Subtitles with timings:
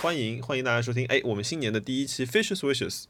[0.00, 3.04] 欢迎欢迎大家收听，哎，我们新年的第一期 Fishes Wishes，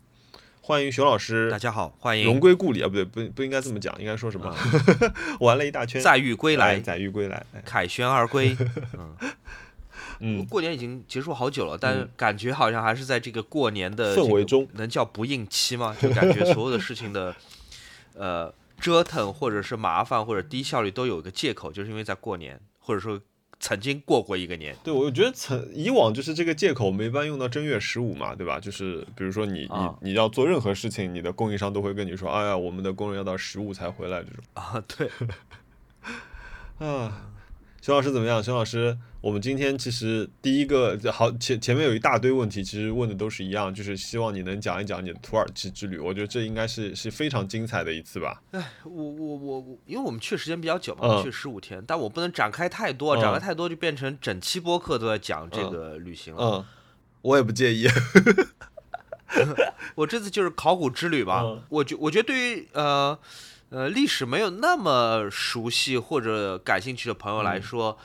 [0.61, 2.25] 欢迎熊老师，大家好，欢迎。
[2.25, 2.83] 荣归故里。
[2.83, 4.53] 啊，不对，不不应该这么讲，应该说什么？
[5.39, 8.57] 玩了一大圈，载誉归来，载誉归来，凯旋而归。
[8.99, 9.17] 嗯。
[10.19, 15.97] 嗯，过年已经结束好久了，但感觉好像还是在这个过年的氛围中，能叫不应期吗？
[16.03, 17.37] 就感觉所有的事情的，
[18.15, 23.21] 呃，折腾或者是麻烦或者低效率都有一个借口，就是因为在过年，或者说。
[23.61, 28.59] 曾经过过一个年，对我觉得曾以往就是这个借口，我们一般用到正月十五嘛，对吧？
[28.59, 35.11] 就是比如说你你你要做任何事情，你的供应商都会跟你说，哎呀，我们的工人要到十五才回来这种啊，对，
[36.89, 37.27] 啊。
[37.83, 38.43] 熊老师怎么样？
[38.43, 45.99] 熊老师，我们今天其实第一个好前前面有一大堆问题，其实问的都是一样，就是希望你能讲一讲你的土耳其之旅。
[45.99, 48.43] 我觉得这应该是是非常精彩的一次吧。
[48.53, 56.43] 哎，我我我我，因为我们去时间比较久嘛，去十五天，但我不能展开太多，展开太多就变成整期播客都在讲这个旅行了。
[56.43, 56.65] 嗯，
[57.21, 57.87] 我也不介意。
[59.97, 61.45] 我这次就是考古之旅吧。
[61.69, 63.19] 我觉我觉得对于呃。
[63.73, 67.97] 呃，历史没有那么熟悉或者感兴趣的朋友来说，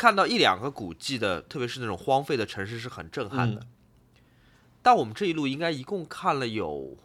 [0.00, 3.66] 看到一两个古迹的，特别是那种荒废的城市是很震撼的。
[4.80, 6.96] 但我们这一路应该一共看了有，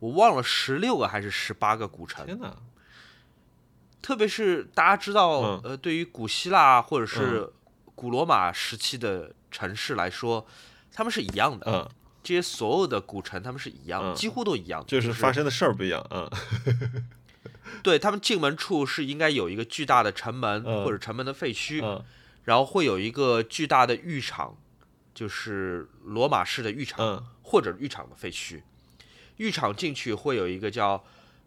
[0.00, 2.26] 我忘了十六个还是十八个古城。
[2.26, 2.56] 天哪！
[4.02, 7.52] 特别是大家知道，呃，对于古希腊或者是
[7.94, 10.44] 古罗马时期的城市来说，
[10.92, 11.70] 他们是一样的。
[11.70, 11.88] 嗯。
[12.24, 16.04] 这些所有的古城，他们是一样，几乎都一样，就是发生的事儿不一样。
[16.10, 16.28] 嗯。
[17.82, 22.02] 对他们进门处是应该有一个巨大的城门或者城门的废墟，
[22.44, 24.56] 然后会有一个巨大的浴场，
[25.14, 28.62] 就是罗马式的浴场或者浴场的废墟。
[29.36, 31.04] 浴场进去会有一个叫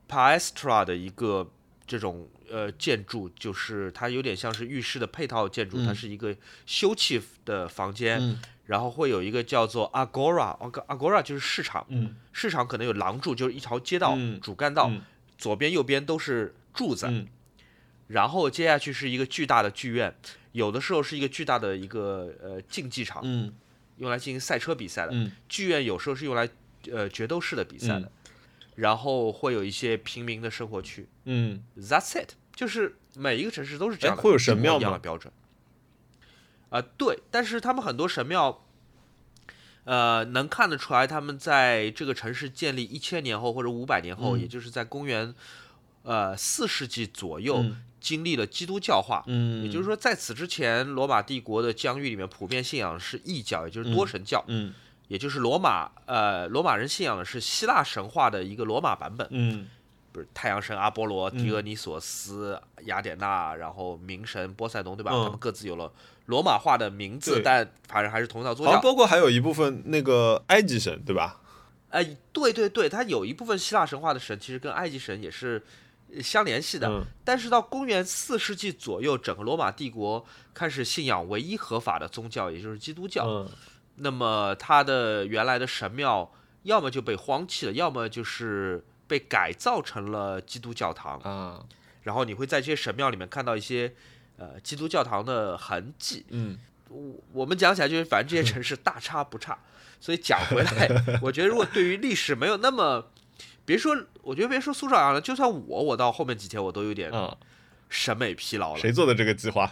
[0.08, 1.52] Paestra 的一个
[1.86, 6.35] 这种呃建筑，就是它有点像是浴室的配套建筑，它是一个
[6.66, 8.39] 休憩的房间。
[8.67, 11.85] 然后会有一个叫做 Agora，Agora 就是市场，
[12.31, 14.89] 市场可能有廊柱，就是一条街道主干道。
[15.42, 17.12] 左边、右边都是柱子，
[18.06, 20.16] 然后接下去是一个巨大的剧院，
[20.52, 23.25] 有的时候是一个巨大的一个呃竞技场，
[23.97, 25.31] 用来进行赛车比赛的。
[25.50, 26.47] 剧院有时候是用来
[26.91, 28.12] 呃决斗士的比赛的，
[28.75, 31.07] 然后会有一些平民的生活区。
[31.25, 35.00] 嗯，That's it，就是每一个城市都是这样的，会有神庙吗？
[35.00, 35.34] 标准。
[36.69, 38.63] 啊，对，但是他们很多神庙。
[39.84, 45.34] 呃，能看得出来，他们在这个城市建立一千年后或者五百年后，也就是在公元
[46.03, 47.66] 呃四世纪左右，
[48.00, 49.24] 经历了基督教化。
[49.28, 54.44] 嗯，也就是说，在此之前，罗马帝国的疆域里面普遍信仰是异教，也就是多神教。
[54.47, 54.74] 嗯，
[55.08, 59.28] 也就是罗马呃罗马人信仰的是希腊神话的一个罗马版本。
[59.31, 59.68] 嗯。
[60.11, 65.11] 不是太阳神阿波罗、狄俄尼索斯、雅典娜，然后冥神波塞冬，对吧？
[65.11, 65.89] 他们各自有了
[66.25, 68.81] 罗马化的名字，但反正还是同一套宗教。
[68.81, 71.39] 包括还有一部分那个埃及神，对吧？
[71.89, 75.63] 哎，对对对，它有一部分希腊神话的神其实跟埃及神也是
[76.22, 77.03] 相联系的。
[77.23, 83.47] 但是到公元四世纪左右，整个罗马帝国开始信仰唯一合法的宗教，也就是基督教。
[83.95, 86.29] 那么它的原来的神庙
[86.63, 88.83] 要么就被荒弃了，要么就是。
[89.11, 91.66] 被改造成了基督教堂啊，
[92.03, 93.94] 然后你会在这些神庙里面看到一些
[94.38, 96.25] 呃基督教堂的痕迹。
[96.29, 96.57] 嗯，
[96.88, 99.57] 我我们讲起来就是，反正这些城市大差不差。
[99.99, 100.88] 所以讲回来，
[101.22, 103.05] 我觉得如果对于历史没有那么，
[103.66, 107.11] 别说，我觉得别说苏少阳了，就算我，我到后面几天我都有点
[107.89, 108.79] 审美疲劳了。
[108.79, 109.69] 谁做的这个计划？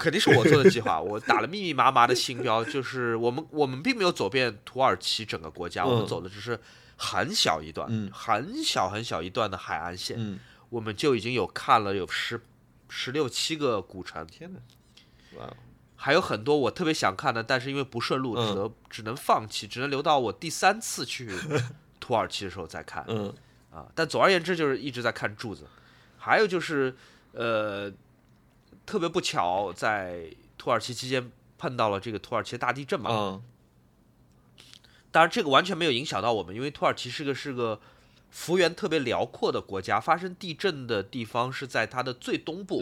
[0.00, 0.98] 肯定是我做的计划。
[1.00, 6.58] 我打了密密麻麻的星标，就是我们我们并没有走遍土耳其整个国家，我们走的只是。
[7.02, 10.38] 很小一段，嗯，很小很小一段的海岸线，嗯，
[10.68, 12.38] 我们就已经有看了有十
[12.90, 14.60] 十六七个古城，天哪，
[15.38, 15.56] 哇，
[15.96, 21.34] 还有很多我特别想看的，但是因为不顺路，只能只能放弃，只能留到我第三次去
[21.98, 23.34] 土耳其的时候再看，嗯，
[23.70, 25.66] 啊，但总而言之就是一直在看柱子，
[26.18, 26.94] 还有就是
[27.32, 27.90] 呃，
[28.84, 33.42] 特别不巧在土耳其期间碰到了这个土耳其大地震嘛，嗯。
[35.12, 37.80] 当然，这个完全没有影响到我们，因为土耳其是个是个
[38.30, 42.80] 幅员特别辽阔的国家，发生地震的地方是在它的最东部，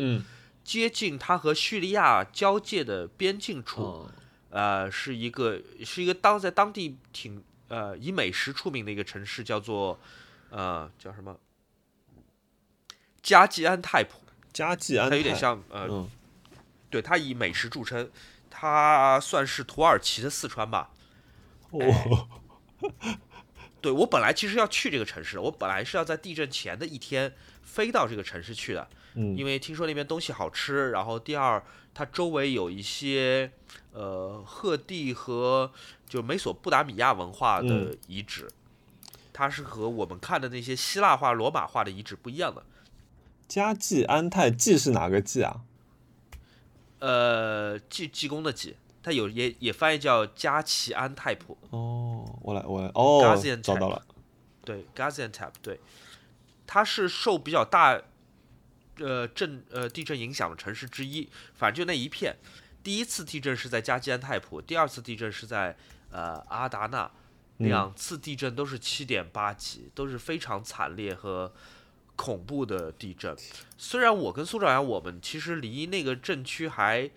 [0.63, 4.11] 接近它和叙利亚交界的边境处，
[4.51, 9.99] 呃，是一个是一个当在当地挺呃以美食出名的一个城市，叫做
[10.51, 11.35] 呃叫什么？
[13.23, 14.21] 加济安泰普，
[14.53, 16.07] 加济安，它有点像呃，
[16.91, 18.11] 对，它以美食著称，
[18.51, 20.91] 它算是土耳其的四川吧。
[21.71, 22.29] 哦，
[23.81, 27.33] 对我本来其实要去这个城市，我本来是要在地震前的一天
[27.63, 31.63] 飞到这个城市去的，因为听说那边东西好吃，然后第二，
[31.95, 33.53] 它周围有一些
[33.93, 35.71] 呃赫蒂和
[36.09, 38.49] 就美索不达米亚文化的遗址，
[39.33, 42.65] 它是和我们看的那些希腊化、罗马化的遗址不一样的。
[43.47, 45.61] 加济安泰，济是哪个济啊？
[46.99, 48.77] 呃，济济公的济，
[49.09, 51.57] 它有也也翻译叫加齐安泰普。
[51.71, 54.05] 哦，我来我来哦，找到了。
[54.63, 55.81] 对，Gaziantep，对，
[56.67, 57.99] 它是受比较大
[58.99, 61.27] 呃震呃地震影响的城市之一。
[61.55, 62.37] 反正就那一片，
[62.83, 65.75] 第一次地震是在加济安泰普，第二次地震是在
[66.11, 67.11] 呃阿达纳，
[67.57, 71.53] 两次地震都是七点八级，都是非常惨烈和。
[72.21, 73.37] 恐怖的地震，
[73.77, 77.09] 虽然我跟苏兆阳，我们其实离那个震区还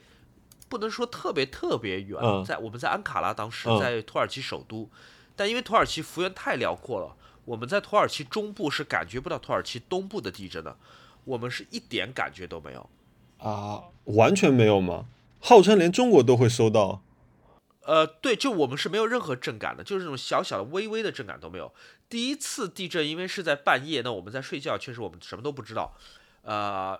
[0.71, 4.89] 不能说特别特别远，在我们在安卡拉，当时在土耳其首都，
[5.35, 10.77] 但因为土耳其幅员太辽阔了，我们在土耳其中部是感觉不到土耳其东部的地震的，
[11.25, 12.89] 我们是一点感觉都没有
[13.39, 15.07] 啊，完全没有吗？
[15.41, 17.01] 号称连中国都会收到。
[17.83, 21.73] 呃，对，就我们是没有任何震感的，就是那种小小的、微微的震感都没有。
[22.07, 25.97] 第一次地震，因为是在半夜，那我们在睡觉，确实我们什么都不知道。
[26.43, 26.97] 呃，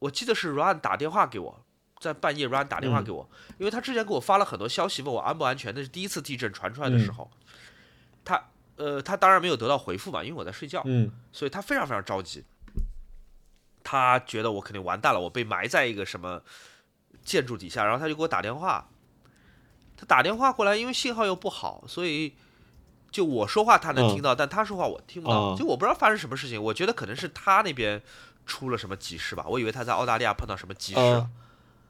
[0.00, 1.64] 我记得是 Run 打电话给我，
[2.00, 3.28] 在半夜 Run 打电话给我，
[3.58, 5.74] 因为他之前给我发了很多消息，问我安不安全。
[5.74, 7.30] 那是第一次地震传出来的时候，
[8.24, 12.44] 他呃，他当然没有得到回复嘛，因为我在睡觉，嗯，所以他非常非常着急，
[13.82, 16.42] 他觉得我肯定完蛋了，我被埋在一个什么
[17.24, 18.88] 建筑底下，然后他就给我打电话。
[19.96, 22.36] 他打电话过来，因为信号又不好，所以
[23.10, 25.56] 就我说话他能听到，但他说话我听不到。
[25.56, 28.00] 就我不知道发生什么事情，我觉得可能是他那边
[28.46, 29.44] 出了什么急事吧。
[29.48, 31.26] 我以为他在澳大利亚碰到什么急事。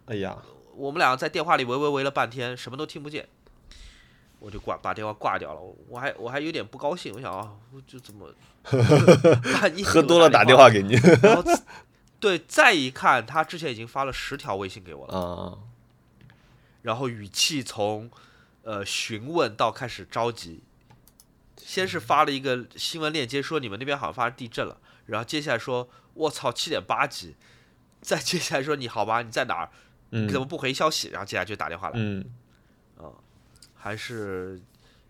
[0.08, 0.36] 哎呀，
[0.74, 3.28] 我们两个在电话里喂喂喂了半天，什么都听不见，
[4.38, 5.60] 我就挂把电话挂掉了。
[5.88, 8.32] 我还我还有点不高兴，我想啊，我就怎么
[9.84, 10.96] 喝多了打电话给你？
[12.18, 15.58] 对，再一看，他之前已经发了十条微信给我了。
[16.82, 18.10] 然后语气从，
[18.62, 20.62] 呃询问到开始着急，
[21.56, 27.36] 先是发了一个新闻链接说你们那边好像发生地震了，然后接下来说我操七点八级，
[28.00, 29.70] 再接下来说你好吧你在哪儿，
[30.10, 31.08] 你怎么不回消息？
[31.08, 32.24] 然后接下来就打电话来，嗯，
[32.96, 33.12] 啊，
[33.74, 34.60] 还是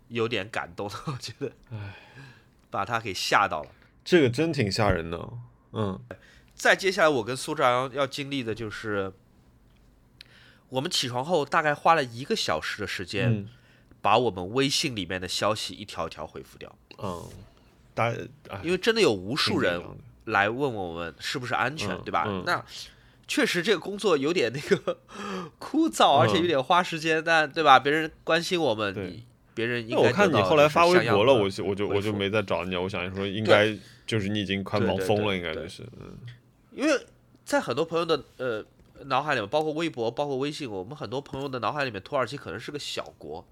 [0.07, 1.95] 有点感动的，我觉得，唉，
[2.69, 3.69] 把他给吓到了，
[4.03, 5.29] 这个真挺吓人的，
[5.73, 5.99] 嗯，
[6.53, 9.13] 再接下来我跟苏兆阳要经历的就是。
[10.71, 13.47] 我们起床后大概花了一个小时的时间，
[14.03, 16.77] 把我们微信里面的消息一条一条回复掉。
[16.99, 17.27] 嗯，
[17.95, 18.13] 大，
[18.61, 19.81] 因为真的有无数人
[20.25, 22.23] 来问我们是不是安全，对吧？
[22.45, 22.63] 那
[23.29, 24.97] 确实这个工作有点那个
[25.57, 27.79] 枯燥，而且有点花时间，但对吧？
[27.79, 29.23] 别人关心我们，你
[29.53, 30.01] 别人应该。
[30.01, 32.75] 我看你后来发微博了，我就我就我就没再找你。
[32.75, 33.73] 我想说，应该
[34.05, 35.83] 就是你已经快忙疯了，应该就是。
[36.01, 36.17] 嗯，
[36.73, 36.99] 因为
[37.45, 38.65] 在很多朋友的呃。
[39.05, 43.47] 脑海里面包括微博，包括微信，我们很多朋友的脑海里面，土耳其可能是个小国。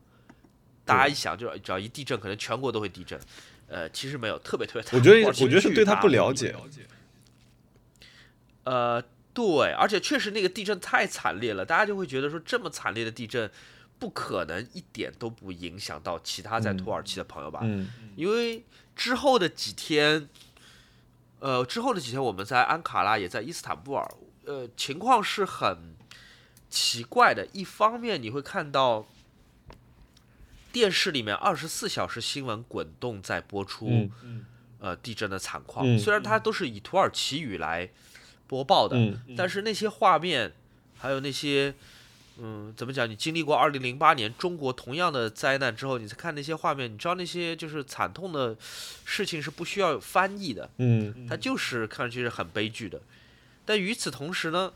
[0.84, 3.18] 大家一想，就只要一地震，可能全国都会地震。
[3.70, 5.00] 呃，其实没有，特别特别。
[5.00, 6.54] 我觉得， 我觉得是对他不了解。
[8.66, 9.02] 呃，
[9.38, 13.48] 对，而且确实那个地震太惨烈了，大家就会觉得说，这么惨烈的地震，
[14.00, 17.60] 不可能一点都不影响到其他在土耳其的朋友吧？
[17.62, 17.88] 嗯。
[18.16, 20.28] 因为之后的几天，
[21.38, 24.12] 呃，之后的几天，我们在安卡拉，也在伊斯坦布尔。
[24.46, 25.96] 呃，情况是很
[26.68, 27.46] 奇怪的。
[27.54, 29.06] 一方面，你会看到
[30.72, 34.10] 电视里面二十四小时新闻滚动在播出，
[34.80, 35.96] 呃，地震的惨况。
[36.00, 37.88] 虽然它都是以土耳其语来
[38.48, 38.98] 播报的，
[39.36, 40.52] 但是那些画面，
[40.98, 41.74] 还有那些，
[42.40, 43.10] 嗯，怎么讲？
[43.10, 48.56] 你经历过二零零八年中国同样的灾难之后，你再看那些画面，你知道那些就是惨痛的
[49.06, 50.70] 事情是不需要翻译的。
[50.78, 53.02] 嗯，它就是看上去是很悲剧的。
[53.66, 54.72] 但与此同时呢，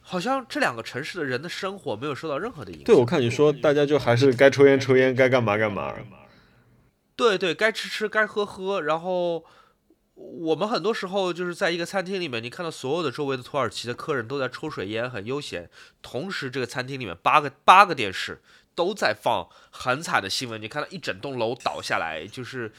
[0.00, 2.84] 好像这两个城市的人的生活没有受到任何的影响。
[2.84, 5.94] 对，我看你说大家就还是该抽烟抽烟，该干嘛干嘛。
[7.16, 8.80] 对对，该吃吃，该喝喝。
[8.80, 9.44] 然后
[10.40, 15.68] 我们很多时候就是在一个餐厅里面，你看到所有的周围的土耳其的客人都在抽水烟，很悠闲。
[16.02, 18.40] 同时，这个餐厅里面八个八个电视
[18.74, 22.72] 都在放很惨的新闻，你看到一整栋楼倒下来，就是。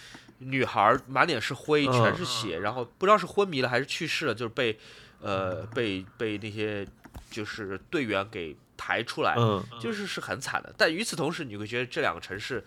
[0.43, 4.75] 女孩满脸是灰，全是血，然后不知道是昏迷了还是去世了，就是被，
[5.19, 6.83] 呃，被被那些
[7.29, 9.35] 就是队员给抬出来，
[9.79, 10.73] 就是是很惨的。
[10.75, 12.63] 但与此同时，你会觉得这两个城市，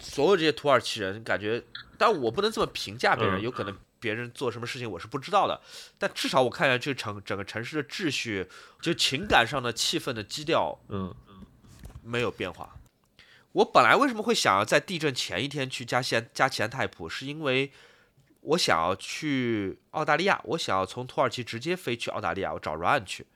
[0.00, 1.60] 所有这些土耳其人感觉，
[1.98, 5.60] 但我不能这么评价别人，有可能别人做什么事情我是不知道的。
[5.98, 8.48] 但至少我看一下这城整个城市的秩序，
[8.80, 11.14] 就情感上的气氛的基调，嗯，
[12.02, 12.76] 没有变化。
[13.52, 17.72] 我本来为什么会想要在地震前一天去加西安加齐安泰普，是因为
[18.42, 23.26] 我想要去澳大利亚，我想要从土耳其直接飞去澳大利亚，我找 Ryan 去。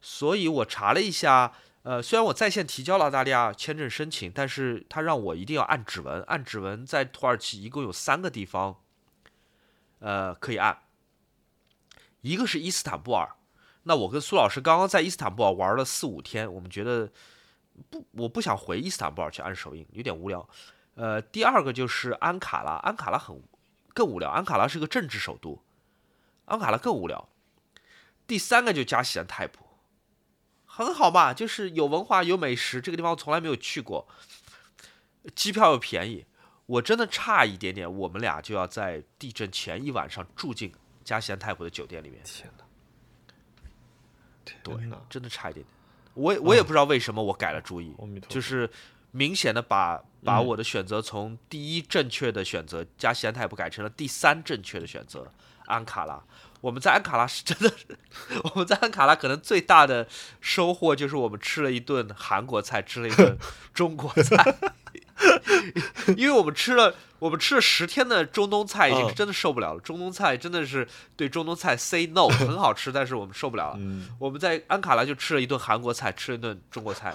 [0.00, 8.80] 所以我查了一下，呃，虽然我在线提交了澳大利亚签证申请，但是他让我一定要按指纹，按指纹在土耳其一共有三个地方，
[10.04, 10.82] 呃，可以按。
[12.20, 13.36] 一个是伊斯坦布尔，
[13.84, 17.10] 那我跟苏老师刚刚在伊斯坦布尔玩了四五天，我们觉得
[17.88, 20.46] 不，我不想回伊斯坦布尔去按手印，有点无聊。
[20.96, 23.42] 呃，第二个就是安卡拉，安卡拉很
[23.94, 25.62] 更无聊，安卡拉是个政治首都，
[26.44, 27.26] 安卡拉更无聊。
[28.26, 29.64] 第三个就加西安泰普，
[30.66, 34.06] 很好嘛，就是有文化有美食，这个地方从来没有去过，
[35.34, 36.26] 机票又便宜，
[36.66, 40.72] 我真的差一点点，我们俩就要在地震前一晚上住进
[41.04, 42.20] 加西安泰普的酒店里面。
[42.24, 42.64] 天哪！
[44.62, 44.74] 对，
[45.08, 45.74] 真的差一点点，
[46.14, 47.94] 我我也不知道为什么我改了主意，
[48.28, 48.70] 就是。
[49.16, 55.30] 明显的把把我的选择从第一正确的选择加西安泰普改成了第三正确的选择
[55.66, 56.20] 安卡拉。
[56.60, 57.72] 我们在安卡拉是真的，
[58.42, 60.08] 我们在安卡拉可能最大的
[60.40, 63.38] 收获就是我们吃了一顿韩国菜，吃了一顿
[63.72, 64.56] 中国菜。
[66.16, 69.80] 因为我们吃了我们吃了十天的中东菜，已经是真的受不了了。
[69.80, 73.78] 中东菜真的是对中东菜 say no， 很好吃，但是我们受不了了。
[74.18, 77.14] 我们在安卡拉就吃了一顿韩国菜，吃了一顿中国菜。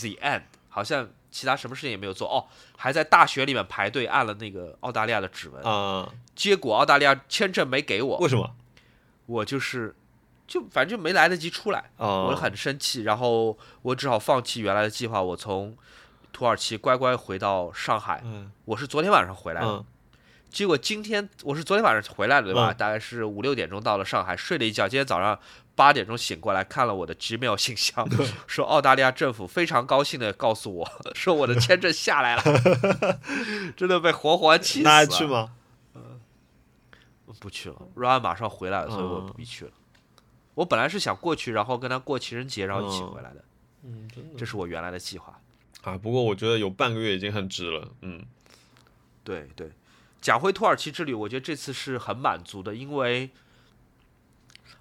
[0.00, 1.08] The end，好像。
[1.30, 6.10] 其他什么事情也没有做哦，还在大学里面排队按了那个澳大利亚的指纹啊。
[6.34, 8.50] 结果澳大利亚签证没给我，为什么？
[9.26, 9.94] 我就是，
[10.46, 13.02] 就反正就没来得及出来，我很生气。
[13.02, 15.76] 然后我只好放弃原来的计划，我从
[16.38, 18.22] 土耳其乖乖回到上海。
[18.24, 19.84] 嗯，我是昨天晚上回来的，
[20.48, 22.72] 结果今天我是昨天晚上回来的，对吧？
[22.72, 25.36] 大概是五六点钟到了上海，睡了一觉，今天早上。
[25.74, 28.08] 八点钟醒过来，看了我的 Gmail 信箱，
[28.48, 32.42] 说澳大利亚政府非常高兴的告诉我 说我的签证下来了，
[33.76, 34.90] 真的被活活气死了。
[34.90, 35.52] 那还去吗？
[35.94, 36.20] 嗯，
[37.38, 37.76] 不去了。
[37.96, 39.70] Ryan 马上回来了，所以我不必去了。
[40.54, 43.44] 我本来是想过去，然后跟他过情人节，然后一起回来的。
[43.84, 45.37] 嗯，真的，这是我原来的计划。
[45.82, 47.88] 啊，不过我觉得有半个月已经很值了。
[48.02, 48.24] 嗯，
[49.24, 49.70] 对对，
[50.20, 53.30] 讲回土耳其之旅，我觉得这次是很满足的，因为。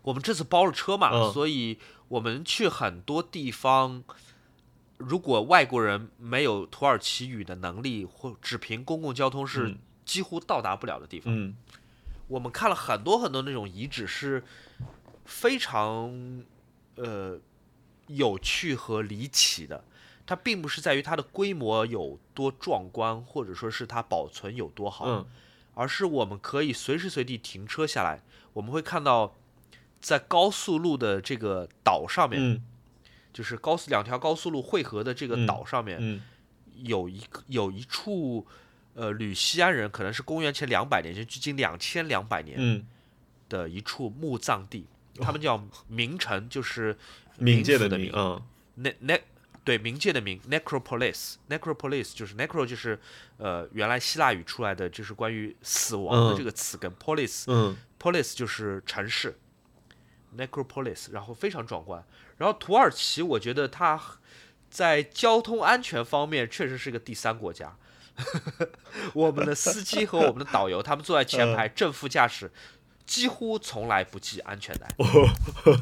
[0.03, 4.05] 我们这次包了车嘛，所以我们去很多地方，
[4.97, 9.75] 如果外国人没有土耳其语的能力，或只凭公共交通是
[10.05, 11.33] 几乎到达不了的地方。
[11.35, 11.57] 嗯，
[12.29, 14.45] 我们看了很多很多那种遗址，是
[15.25, 16.45] 非常
[16.95, 17.37] 呃
[18.07, 19.83] 有趣和离奇的。
[20.27, 25.25] 它并不是在于它的规模有多壮观，或者说是它保存有多好，
[25.73, 28.21] 而是我们可以随时随地停车下来，
[28.53, 29.33] 我们会看到。
[29.99, 32.61] 在高速路的这个岛上面，
[33.33, 36.21] 就是高速两条高速路汇合的这个岛上面，
[36.75, 38.45] 有一个有一处，
[38.93, 42.85] 呃，吕西安人可能是公元前两百年，就距今两千两百年
[43.49, 44.85] 的一处墓葬地，
[45.19, 46.95] 他们叫明城，就是
[47.39, 48.39] 冥界的冥，嗯
[48.77, 49.19] ，ne ne
[49.67, 52.97] 对冥界的冥，necropolis，necropolis 就是 necro 就是
[53.35, 59.37] 呃原来希腊语出来的就是关于死亡的这个词根，polis，嗯，polis 就是城市。
[60.37, 62.03] Necropolis，然后非常壮观。
[62.37, 63.99] 然后土耳其，我觉得它
[64.69, 67.75] 在交通安全方面确实是个第三国家。
[69.13, 72.51] 我们的司机和我们的导游，他们坐在前排正副驾驶，
[73.05, 74.87] 几乎从来不系安全带。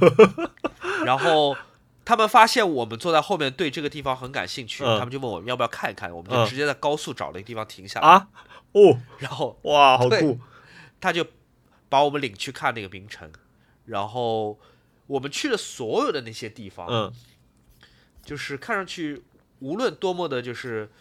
[1.04, 1.56] 然后
[2.06, 6.16] 他们发现我们坐在后面对这个地方很感兴趣，他们就问我们要不要看一看。
[6.16, 8.08] 我们就直接在高速找了一个地方停下来。
[8.08, 8.28] 啊，
[8.74, 10.40] 哦，然后哇，好酷！
[11.02, 11.26] 他就
[11.90, 13.32] 把我们领去看那个名城。
[13.86, 14.60] 然后
[15.08, 17.14] 我们去的所有的那些地方，嗯，
[18.24, 19.24] 就是看上去
[19.60, 20.92] 无论多么的，就是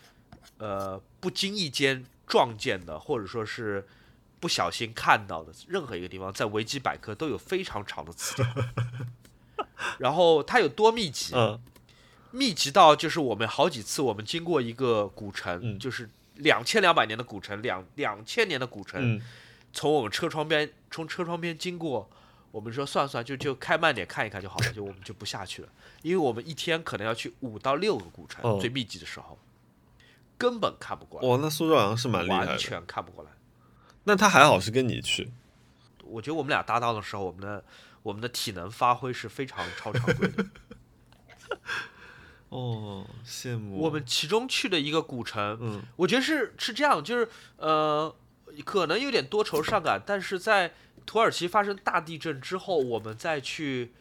[0.58, 3.86] 呃不经意间撞见的，或者说是
[4.40, 8.46] 不小心看到的任何一个地方，在维基百科都有非常长的词条。
[9.98, 11.34] 然后它有多密集？
[11.34, 11.60] 嗯，
[12.30, 19.20] 密集到就是我们好几次我们经过一个古城，就是两千两百年的古城，两两千年的古城，
[19.72, 22.08] 从我们车窗边从车窗边经过。
[22.54, 25.68] 我们说算算，就就开慢点看一看就好了，就我们就不下去了，
[26.02, 29.36] 因为我们一天可能要去五到六个古城，最密集的时候，
[30.38, 31.26] 根本看不过来。
[31.26, 33.30] 哇，那苏州好像是蛮厉害的，完全看不过来。
[34.04, 35.32] 那他还好是跟你去，
[36.04, 37.64] 我觉得我们俩搭档的时候，我们的
[38.04, 40.46] 我们的体能发挥是非常超常规的。
[42.50, 43.78] 哦，羡慕。
[43.78, 48.14] 我们其中去的一个古城，嗯，我觉得是是这样，就是呃，
[48.64, 50.72] 可能有点多愁善感，但是在。
[51.06, 53.92] 土耳其发生大地震之后，我们再去，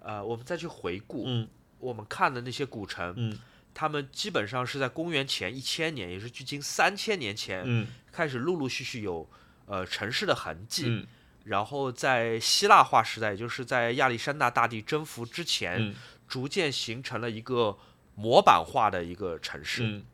[0.00, 3.38] 呃，我们再去回顾，嗯，我们看的那些古城，嗯，
[3.72, 9.26] 他们基本上是在公元前一千年，也是距今三千年前，嗯，开始陆陆续续有，
[9.64, 10.84] 呃城市的痕迹。
[10.88, 11.06] 嗯。
[11.48, 15.94] 然后在希腊化时代，也就是在亚历山大大帝征服之前，
[16.28, 17.78] 逐渐形成了一个
[18.14, 19.82] 模板化的一个城市。
[19.84, 20.04] 嗯。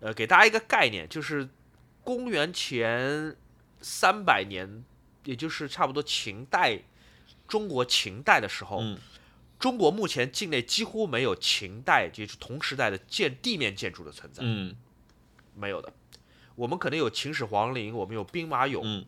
[0.00, 1.48] 呃，给大家一个概念，就是
[2.02, 3.36] 公元前
[3.80, 4.84] 三百年，
[5.24, 6.80] 也就是差不多秦代，
[7.46, 8.82] 中国秦代的时候。
[9.58, 14.42] 中国目前境内几乎没有秦代，就是同时代的建地面建筑的存在。
[14.44, 14.74] 嗯，
[15.54, 15.92] 没有的。
[16.56, 19.06] 我们可能有秦始皇陵，我们有兵马俑，嗯，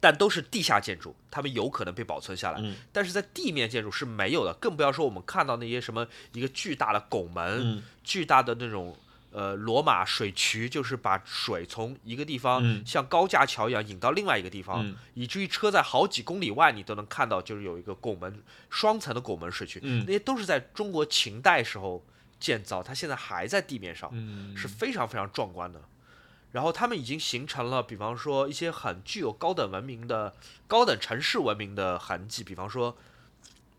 [0.00, 2.60] 但都是地下建筑，它们有可能被保存下来。
[2.60, 8.96] 嗯，但是在地面建筑是没有的，更不要说我们看到那些什么一个巨大的拱门，巨大的那种。
[9.32, 22.02] 呃，罗马水渠就是把水从一个地方像高架桥一样引到另外一个地方，以至于车在好几公里外你都能看到，就是有一个拱门，双层的拱门水渠，那些都是在中国秦代时候
[22.40, 24.10] 建造，它现在还在地面上，
[24.56, 25.82] 是非常非常壮观的。
[26.56, 30.34] 然后他们已经形成了，比方说一些很具有高等文明的
[30.66, 32.96] 高等城市文明的痕迹，比方说。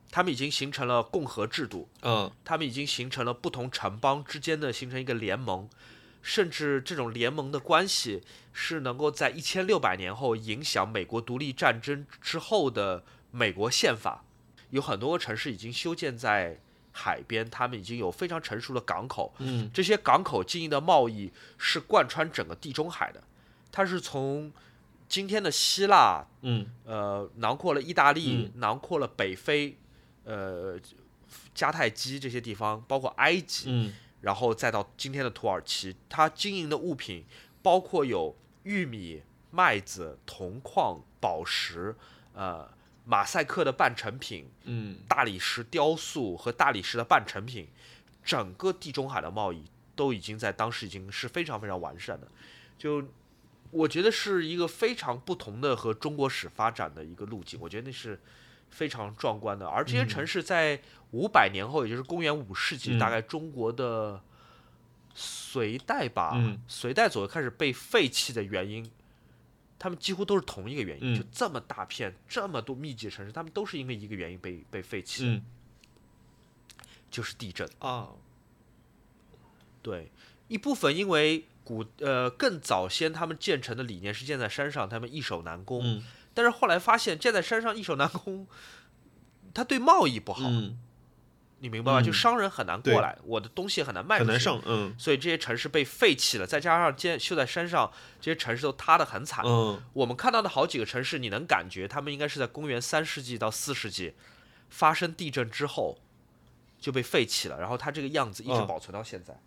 [0.10, 5.70] 他们已经形成了共和制度，嗯，他们已经形成了不同城邦之间的形成一个联盟，
[6.22, 14.24] 甚至这种联盟的关系是能够在一千六百年后影响美国独立战争之后的美国宪法。
[14.70, 16.62] 有很多个城市已经修建在
[16.98, 23.22] 海边，他们已经有非常成熟的港口，嗯，这些港口经营的贸易是贯穿整个地中海的，
[23.72, 24.52] 它是从
[25.08, 29.78] 今天的希腊，嗯，呃，囊括了意大利，囊括了北非。
[30.30, 30.78] 呃，
[31.56, 37.24] 迦太基这些地方，包括埃及，嗯，然后再到今天的土耳其，它经营的物品
[37.62, 41.96] 包括有玉米、麦子、铜矿、宝石，
[42.34, 42.70] 呃，
[43.08, 47.68] 马赛克的半成品，嗯，大理石雕塑和大理石的半成品，
[48.24, 49.64] 整个地中海的贸易
[49.96, 52.28] 都已经在当时已经是非常非常完善的，
[52.78, 53.04] 就
[53.72, 58.20] 我觉得是一个非常不同的和中国史发展的一个路径，我觉得那是。
[58.70, 60.78] 非常壮观的，而这些城市在
[61.12, 64.22] 五百年后，也就是公元五世纪，大概中国的
[65.16, 66.38] 隋代吧，
[66.68, 68.86] 隋代左右开始被废弃的原因，
[69.80, 75.42] 他们几乎都是同一个原因，就这么大片、这么多密集城市，他们都是因为一个原因被被废弃，
[77.12, 77.70] 就是地震。
[77.80, 78.10] 啊。
[79.82, 80.12] 对，
[80.48, 86.02] 一部分因为古呃更早先他们建成的理念是建在山上，他们易守难攻。
[86.34, 88.46] 但是后来发现建在山上易守难攻，
[89.54, 90.50] 他对贸易不好，
[91.60, 92.02] 你明白吧？
[92.02, 94.96] 就商人很难过来，我的东西很难卖出去，很难上，嗯。
[94.98, 97.92] 所以这些城市被废弃了，再加上建修在山上，
[98.22, 99.44] 这些城市都塌的很惨。
[99.46, 104.14] 嗯，我们看到的好几个城市，你能感觉他们应该是在公元三世纪到四世纪
[104.70, 105.98] 发生地震之后
[106.80, 109.38] 就被废弃了，然后它这个样子一直保存到现在。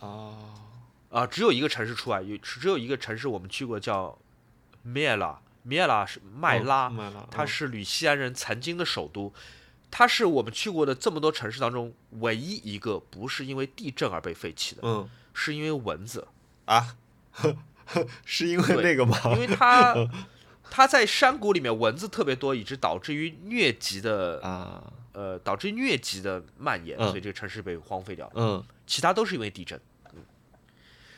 [0.00, 0.34] 啊
[1.10, 4.18] 啊，只有一个城市出来，有只有一个城市我们去过，叫。
[4.88, 6.92] 米拉，米拉是麦拉，
[7.28, 9.34] 它是吕西安人曾经的首都，
[9.98, 16.28] 它是我们去过的这么多城市当中唯一一个不是因为地震而被废弃的，嗯，是因为蚊子。
[16.66, 16.98] 啊，
[18.26, 19.18] 是因为那个吗？
[19.32, 19.94] 因为它
[20.70, 28.26] 它在山谷里面蚊子特别多，以致导致于疟疾的啊，呃，导致疟疾的蔓延，所以这个城市被荒废掉。
[28.26, 29.80] 了，嗯，其他都是因为地震，
[30.12, 30.20] 嗯，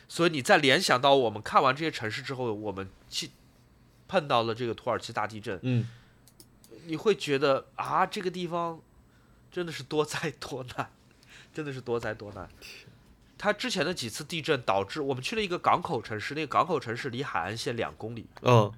[0.07, 3.31] 所以你在联想到我们看完这些城市之后，我们去。
[4.11, 5.87] 碰到了这个土耳其大地震，嗯，
[6.88, 8.81] 你会觉得啊，这个地方
[9.53, 10.90] 真的是多灾多难，
[11.53, 12.48] 真的是多灾多难。
[13.37, 18.72] 它之前的几次地震导致我们去了一个港口城市，那个港口城市离海岸线两公里，嗯，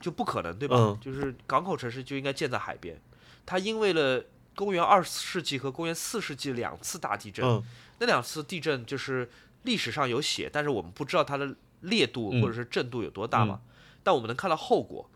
[0.00, 0.98] 就不可能对吧？
[1.00, 3.00] 就是港口城市就应该建在海边。
[3.44, 4.24] 它因为了
[4.56, 7.62] 公元二世纪和公元四世纪两次大地震，
[7.98, 9.30] 那两次地震就是
[9.62, 11.54] 历史上有写，但是我们不知道它的。
[11.84, 13.60] 烈度或者是震度有多大嘛？
[14.02, 15.06] 但我们能看到后果。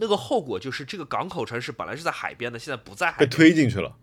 [0.00, 3.96] 那个后果就是这个港口城市本来是在海边的，现在不在海，被推进去了。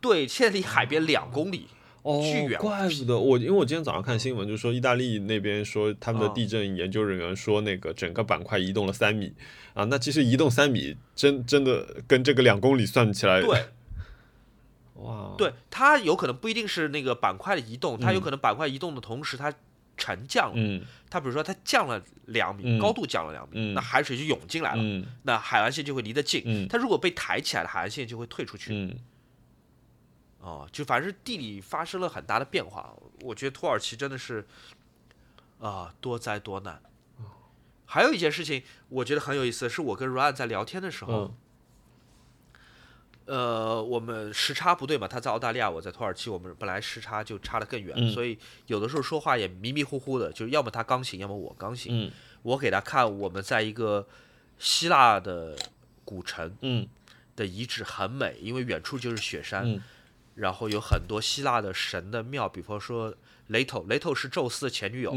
[0.00, 1.68] 对，现在离海边两公里，
[2.04, 2.60] 巨远。
[2.60, 9.32] 怪不得我，因为我今天早上看新闻，就说意大利那边说他们的地震研究人员说，那个整个板块移动了三米
[9.74, 9.84] 啊。
[9.84, 13.64] 那其实移动三米，真真的跟这个两公里算起来，对。
[15.02, 19.54] 哇，对，它有可能不一定是那个板块的移动，它有可能板块移动的同时，它。
[19.98, 24.82] 沉降了，它比如说它降了两米，高度降了两米，那海水就涌进来了，
[25.24, 26.66] 那海岸线就会离得近。
[26.68, 28.96] 它如果被抬起来了，海岸线就会退出去。
[30.40, 32.94] 哦，就反正地理发生了很大的变化。
[33.22, 34.46] 我觉得土耳其真的是
[35.58, 36.80] 啊，多灾多难。
[37.84, 41.34] 还有一件事情，我觉得很有意思，是我跟 Ryan 在聊天的时候，
[43.28, 52.10] 呃，我们时差不对嘛，他在澳大利亚，我在土耳其，我们本来时差就差得更远，所以有的时候说话也迷迷糊糊的，就是要么他刚醒，要么我刚醒。
[52.42, 54.08] 我给他看我们在一个
[54.58, 55.54] 希腊的
[56.04, 56.88] 古城，嗯
[57.36, 59.80] 的遗址很美，因为远处就是雪山，
[60.34, 63.14] 然后有很多希腊的神的庙，比方说
[63.48, 65.14] 雷头，雷头是宙斯的前女友。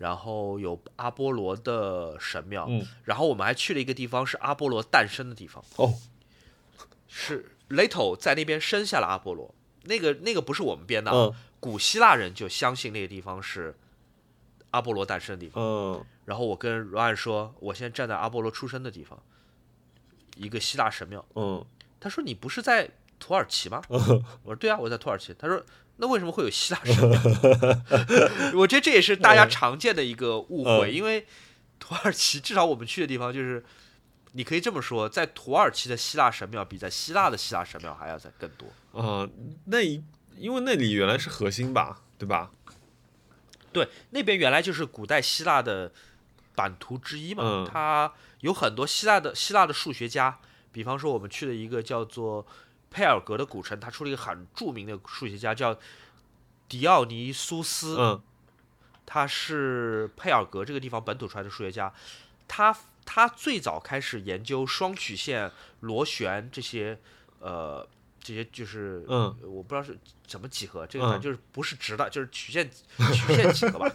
[0.00, 2.66] 然后有阿波罗的神庙，
[3.04, 5.62] 然后我们还去了一个地方，是阿波罗诞生的地方。
[5.76, 5.92] 哦，
[7.10, 13.74] 是雷头在那边生下了阿波罗，那个那个不是我们编的，古希腊人就相信那个地方是
[14.70, 15.62] 阿波罗诞生的地方。
[15.62, 19.20] 嗯，然后我跟罗安说，我现在站在阿波罗出生的地方，
[20.36, 21.26] 一个希腊神庙。
[21.34, 21.62] 嗯，
[21.98, 23.82] 他说你不是在土耳其吗？
[23.90, 23.98] 我
[24.46, 25.34] 说对啊，我在土耳其。
[25.34, 25.62] 他说。
[26.02, 27.20] 那为什么会有希腊神庙？
[28.56, 31.26] 我觉得这也是大家常见的一个误会，因为
[31.78, 33.62] 土耳其至少我们去的地方就是，
[34.32, 38.68] 你可以这么说，在土耳其的希腊神庙比在希腊的希腊神庙还要再更多。
[38.92, 39.28] 呃，
[39.66, 39.80] 那
[40.36, 42.50] 因为那里原来是核心吧，对吧？
[43.72, 45.92] 对，那边原来就是古代希腊的
[46.54, 50.38] 版图之一嘛，它有很多希腊的希腊的数学家，
[50.72, 52.46] 比方说我们去的一个叫做。
[52.92, 55.78] 佩尔格的古城，他出了一个很著名的数学家，叫
[56.68, 57.96] 迪奥尼苏斯。
[57.96, 58.20] 嗯，
[59.06, 61.94] 他是佩尔格这个地方本土出来的数学家。
[62.48, 62.76] 他
[63.12, 66.96] 他最早开始研究双曲线螺旋这些，
[67.40, 67.84] 呃，
[68.20, 72.70] 这些就是，嗯，我不知道是怎么几何，这个反正就是不是直的，就是曲线
[73.12, 73.92] 曲线几何吧。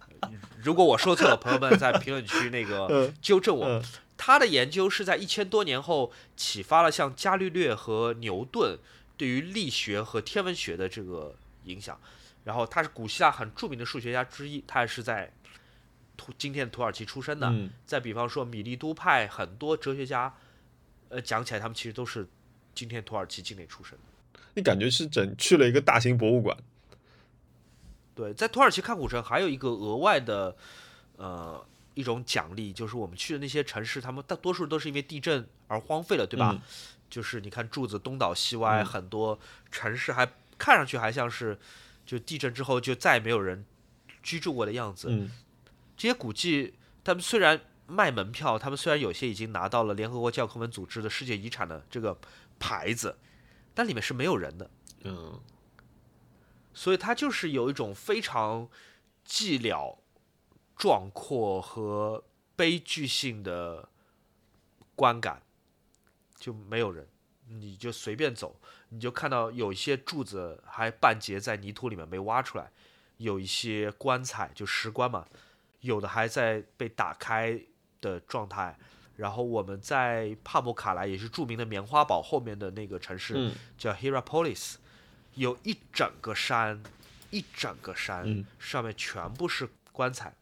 [0.64, 3.82] 如果我说错了，朋友们在评论区那个纠正我。
[4.16, 8.78] 他的研究是在一千多年后启发了像伽利略和牛顿
[9.18, 12.00] 对于力学和天文学的这个影响，
[12.44, 15.30] 然后他是古希腊很著名的数学家之一，他也是在
[16.16, 17.52] 土今天的土耳其出生的。
[17.86, 20.34] 再比方说米利都派很多哲学家，
[21.08, 22.26] 呃，讲起来他们其实都是
[22.74, 24.40] 今天土耳其境内出生的。
[24.54, 26.56] 你感觉是整去了一个大型博物馆？
[28.14, 30.56] 对，在土耳其看古城还有一个额外的，
[31.16, 31.64] 呃。
[31.96, 36.60] 一种奖励就是我们去的那些城市，他们大多数都是因为地震而荒废了，对吧？
[37.08, 39.38] 就是你看柱子东倒西歪，很多
[39.70, 41.56] 城市还看上去还像是
[42.04, 43.64] 就地震之后就再也没有人
[44.24, 45.08] 居住过的样子。
[45.96, 52.18] 这些古迹，他们虽然卖门票，他们虽然有些已经拿到了联合国教科文组织的世界遗产的这个
[52.58, 53.18] 牌子，
[53.74, 54.70] 但里面是没有人的。
[55.04, 55.40] 嗯，
[56.72, 58.68] 所以它就是有一种非常
[59.26, 59.98] 寂寥。
[60.76, 62.24] 壮阔和
[62.56, 63.88] 悲剧性的
[64.96, 65.40] 观感，
[66.36, 67.06] 就没有人，
[67.46, 72.72] 你就随便走，你就看到有一些柱子还半截在泥土里面没挖出来，
[73.18, 75.28] 有一些棺材就石棺嘛，
[75.84, 77.60] 有的还在被打开
[78.00, 78.76] 的状态。
[79.16, 84.74] 然后我们在帕姆卡莱，也是著名的棉花堡后面的那个城市，叫 Hierapolis，
[85.34, 86.82] 有一整个山，
[87.30, 90.34] 一整个山上面全部是棺材。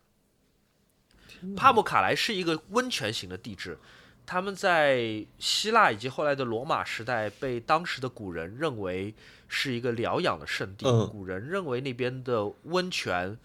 [1.55, 3.77] 帕姆卡莱是一个温泉型的地质，
[4.25, 9.15] 他们在希腊以及后来的罗马时代被当时的古人认为
[9.49, 10.87] 是一个疗养的圣地。
[11.09, 13.37] 古人认为那边的温泉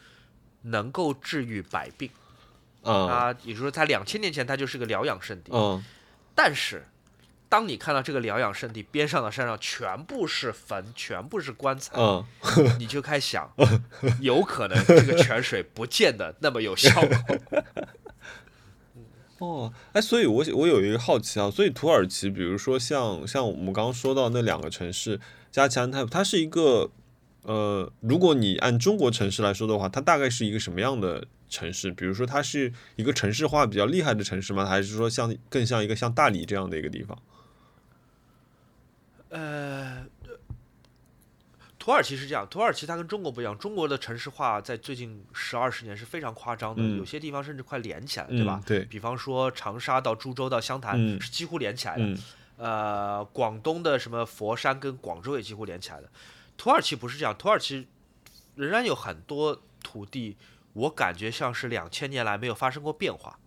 [0.68, 2.10] 能够治愈百病。
[2.84, 5.52] 啊，也就是说，在两千年前，它就是个疗养圣地。
[5.54, 5.84] 嗯，
[6.34, 6.86] 但是。
[7.50, 12.22] 当你看到这个疗养圣地边上的山上全部是坟，全部是棺材，嗯，
[12.78, 13.50] 你就开始想，
[14.20, 17.18] 有可能这个泉水不见得那么有效果。
[19.40, 25.18] 哦，哎，所以我我有一个好奇啊，所以土耳其，比如说像像我们刚刚说到那两个城市
[25.50, 26.92] 加齐安泰普，它是一个
[27.44, 31.92] 呃，如果你按中国城市来说的话，它大概是一个什么样的城市？
[31.92, 34.66] 比如说它是一个城市化比较厉害的城市吗？
[34.66, 37.18] 还是说像更像一个像大理这样的一个地方？
[39.30, 40.06] 呃，
[41.78, 48.62] 土耳其是这样，土耳其它跟中国不一样，中国的城市化在最近十二十年是非常夸张的，有些地方甚至快连起来了，对吧？
[48.66, 52.18] 对比方说长沙到株洲到湘潭是几乎连起来的，
[52.58, 56.10] 呃，广东的什么佛山跟广州也几乎连起来的，
[56.58, 57.88] 土耳其不是这样，土耳其
[58.56, 60.36] 仍然有很多土地，
[60.74, 63.40] 我感觉像是两千年来没有发生过变化，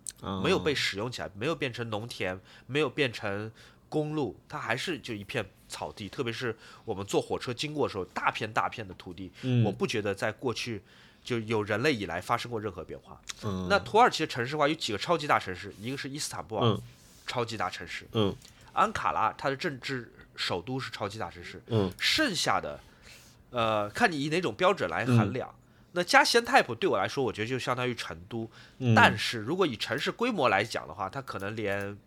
[0.43, 3.51] 没有被使用起来，没有变成农田，没有变成
[3.89, 5.45] 公路，它还是就一片。
[5.73, 9.31] 草地，特别是我们坐火车经过的时候，大片大片的土地，
[9.65, 10.83] 我不觉得在过去
[11.23, 13.23] 就有人类以来发生过任何变化。
[13.69, 16.77] 那土耳其的城市化有几个超级大城市，一个是伊斯坦布尔，
[17.25, 18.05] 超级大城市。
[18.15, 18.35] 嗯
[18.73, 21.63] 安卡拉，它的政治首都是超级大城市。
[21.69, 22.81] 嗯剩下的，
[23.51, 25.55] 呃，看你以哪种标准来衡量。
[25.93, 28.51] 那加西安泰普对我来说，我觉得就相当于成都。
[28.95, 31.99] 但是如果以城市规模来讲的话，它可能连。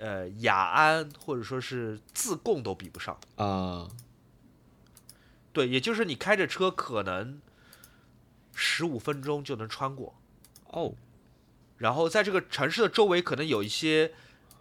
[0.00, 3.88] 呃雅安或者说是自贡都比不上啊。
[5.52, 7.40] 对，也就是你开着车可能
[8.54, 10.14] 十五分钟就能穿过
[10.68, 10.94] 哦，
[11.78, 14.12] 然后在这个城市的周围可能有一些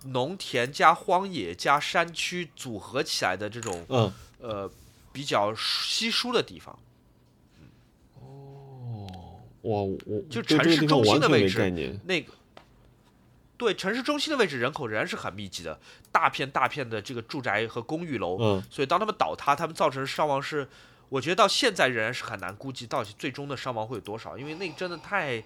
[0.06, 4.72] 农田加荒野加山区组合起来的这种嗯呃
[5.18, 6.78] 比较稀疏的地方。
[8.14, 9.08] 哦，
[9.64, 12.32] 我我就城市中心的位置那个。
[13.58, 15.80] 对城市中心的位置，人口仍然是很密集的，
[16.12, 18.38] 大片大片的这个住宅和公寓楼。
[18.40, 20.70] 嗯，所以当他们倒塌，他们造成伤亡是，
[21.10, 25.44] 我觉得到现在仍然是很难估计到底最终的伤亡会有多少，因为那真的太，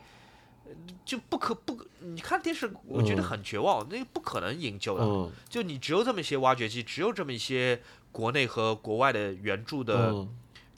[1.06, 10.28] 就不可不，你看电视，我觉得很绝望，那不可能营救的，就你只有这么一些挖掘机，只有这么一些国内和国外的援助的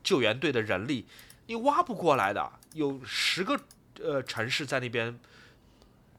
[0.03, 1.05] 救援队的人力，
[1.47, 3.59] 你挖不过来的，有十个
[4.01, 5.19] 呃城市在那边。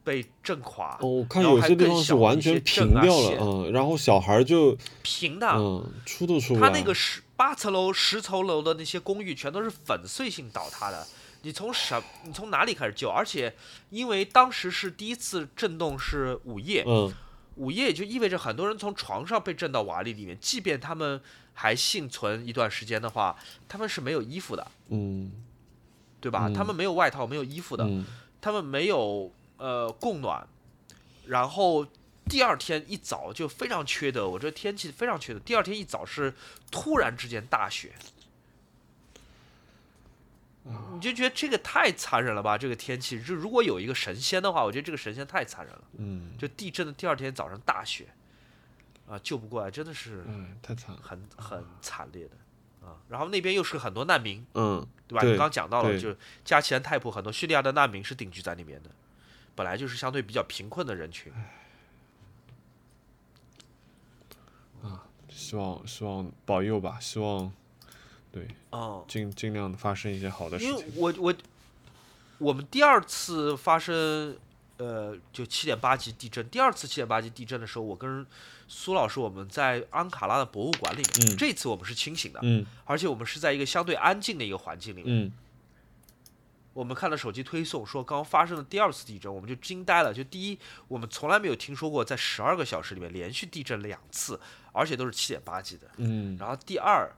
[0.04, 6.68] 被震垮，我看有些地方是完全平掉了，嗯，然后小孩就平的，嗯，出都出不来。
[6.68, 11.06] 他那个十八层楼、十层楼的那些公寓全都是粉碎性倒塌的，
[11.40, 13.08] 你从什，你从哪里开始救？
[13.08, 13.54] 而且
[13.88, 17.10] 因为当时是第一次震动是午夜，嗯，
[17.56, 21.20] 午夜也就意味着很多人从床上被震到瓦砾里面，即便他们
[21.52, 23.36] 还幸存一段时间的话，
[23.68, 25.32] 他们是没有衣服的，嗯，
[26.20, 26.50] 对吧？
[26.54, 27.88] 他们没有外套，没有衣服的，
[28.40, 29.32] 他们没有。
[29.56, 30.44] 呃，供暖，
[31.26, 31.86] 然后
[32.28, 35.38] 第二天一早就非常缺德，我这天气非常缺德。
[35.38, 36.34] 第二天一早是
[36.72, 37.92] 突然之间大雪，
[40.64, 42.56] 你就觉得这个太残忍了吧？
[42.56, 45.82] 这个天气，就如果有一个神仙的话，我觉得这个神仙太残忍了。
[45.98, 48.08] 嗯，就地震的第二天早上大雪，
[49.06, 52.36] 啊，救不过来，真的是，嗯，太惨，很很惨烈的。
[52.86, 55.22] 啊，然后那边又是很多难民，嗯，对吧？
[55.22, 58.90] 你刚刚讲到了，就加齐兰泰普很多叙利亚的难民是定居在那边的。
[59.54, 61.32] 本来就是相对比较贫困的人群，
[64.82, 67.50] 啊，希望希望保佑吧，希望，
[68.34, 70.74] 对，嗯，尽尽量的发生一些好的事情。
[70.74, 71.34] 因为我我
[72.38, 74.36] 我们第二次发生，
[74.78, 78.26] 呃，就七点八级地震，第二次七点八级地震的时候，我跟
[78.66, 85.32] 苏老师我们在安卡拉的博物馆里面，这次我们是清醒的，嗯，而且我们是在一个相对安静的一个环境里面，嗯。
[86.72, 90.12] 我们看了手机推送，说刚发生了第二次地震，我们就惊呆了。
[90.12, 94.40] 就第一，我们从来没有听说过在十二个小时里面连续地震两次，
[94.72, 95.86] 而且都是七点八级的。
[95.98, 96.36] 嗯。
[96.36, 97.08] 然后第二，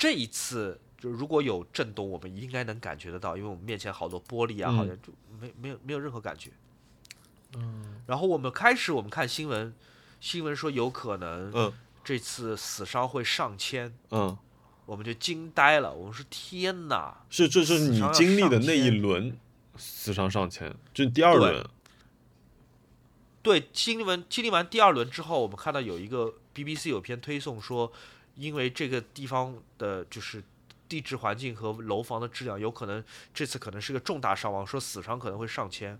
[0.00, 6.50] 这一次就如果有震动，我们应该能感觉得到，因为我们面前好多玻璃啊，好像就没没有没有任何感觉。
[7.54, 8.00] 嗯。
[8.06, 9.74] 然后我们开始我们看新闻，
[10.18, 11.70] 新闻说有可能，
[12.02, 13.94] 这次死伤会上千。
[14.10, 14.38] 嗯。
[14.86, 17.22] 我们就惊呆了，我们说天哪！
[17.28, 19.38] 是，这是你经历的那一轮
[19.76, 21.64] 死伤上千，就第二轮。
[23.40, 27.92] 对，经历完经历完第二轮之后，我们看到有一个 BBC 有篇推送说，
[28.40, 30.42] 因为这个地方的就是
[30.88, 35.98] 地质环境和楼房的质量，有可能这次可能是个重大伤亡，说死伤可能会上千，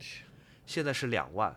[0.66, 1.57] 现在是两万。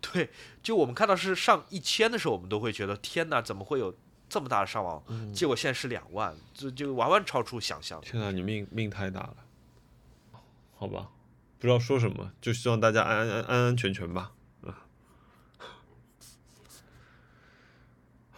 [0.00, 0.30] 对，
[0.62, 3.94] 就我们看到是上一千的时候，我们都会觉得天哪，怎么会有？
[4.28, 8.00] 这么大的伤亡，结果现在是两万，就就完完超出想象。
[8.00, 9.36] 天哪，你命命太大了，
[10.74, 11.10] 好吧，
[11.58, 14.32] 不知道说什么，就希望大家安安安安安全全吧。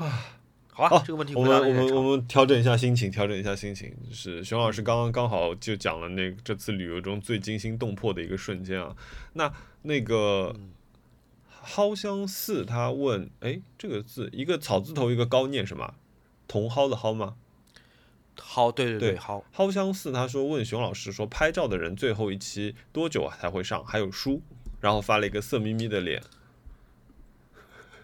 [0.04, 3.94] 啊，好，这个问题我们我们我们调整一下心情，调整一下心情。
[4.08, 8.96] 就是熊老师刚刚刚好就讲了那这次旅游中最惊心动魄的一个瞬间啊，
[9.34, 10.54] 那那个。
[11.66, 15.94] 蒿香寺，他问：“哎，这个字一个草字头，一个高，念什么？
[16.46, 17.36] 茼蒿的蒿吗？
[18.36, 19.42] 蒿，对对对，蒿。
[19.50, 23.82] 蒿香寺，他说问熊老师说，拍照的人最后一期多久才会上？
[23.82, 24.42] 还有书，
[24.82, 26.22] 然后发了一个色眯眯的脸。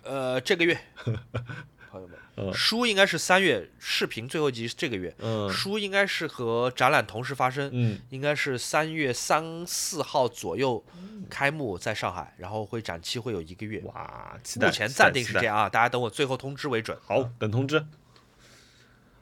[0.05, 0.81] 呃，这个月。
[1.91, 5.13] ”朋友们，书应该是三月，视频最后一集是这个月。
[5.19, 7.69] 嗯，书应该是和展览同时发生。
[7.73, 10.83] 嗯，应该是三月三四号左右
[11.29, 13.81] 开幕，在上海，然后会展期会有一个月。
[13.81, 14.69] 哇，期待！
[14.69, 16.97] 目前暂定是这样啊，大家等我最后通知为准。
[17.05, 17.85] 好，等通知。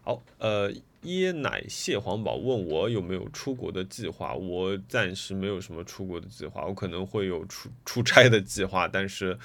[0.02, 0.70] 好，呃，
[1.04, 9.38] 椰奶蟹黄堡问我有没有出国的计划，我暂时没有什么出国的计划，我可能会有出出差的计划，但是。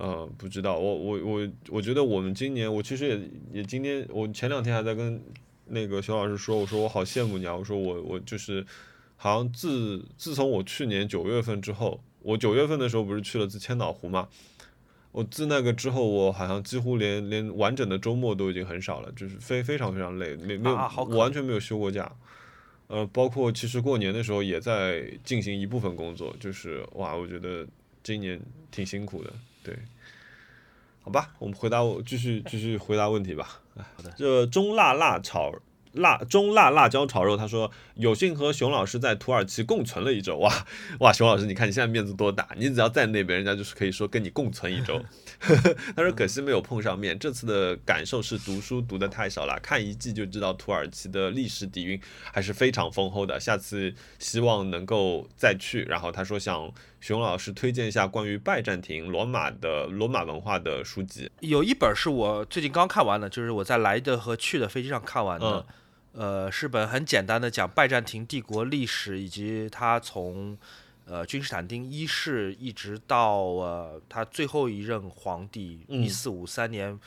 [0.00, 5.20] 呃，不知道，我我我我觉得我们今年，我其实也也今天，我前两天还在跟
[5.66, 8.64] 那个熊老师说，我说我好羡慕你啊，我说我我就是，
[9.16, 14.28] 好像自自从我去年九月份之后，我九月份的时候不是去了次千岛湖嘛，
[15.10, 20.76] 我自那个之后，我好像几乎连连完整的周末都已经很少了，就是非非常非常累，没没有，
[21.08, 22.08] 我完全没有休过假，
[22.86, 27.66] 呃，包括其实过年的时候也在进行一部分工作，就是哇，我觉得。
[28.00, 29.30] 今年挺辛苦的，
[29.68, 29.78] 对。
[31.02, 33.60] 好吧，我们回答我继续继续回答问题吧。
[33.76, 35.52] 好的，这中辣辣炒。
[35.94, 40.52] 辣中辣辣椒炒肉，他说有幸和熊老师在土耳其共存了一周，哇
[41.00, 45.02] 哇，熊老师，你看你现在面子多大，你只要在那边，人家就是可以说跟你共存一周。
[45.96, 51.98] 他说可惜没有碰上面，这次的感受是读书读的太少了，看一季就知道土耳其的历史底蕴
[52.30, 55.82] 还是非常丰厚的，下次希望能够再去。
[55.84, 65.64] 然后他说想熊老师推荐一下关于拜占庭、罗马的罗马文化的书籍，有一本是我最近刚看完的，就是我在来的和去的飞机上看完的。
[66.12, 70.58] 呃，是本很简单的讲拜占庭帝国历史，以及他从
[71.04, 76.98] 呃君士坦丁一世一直到呃他最后一任皇帝一四五三年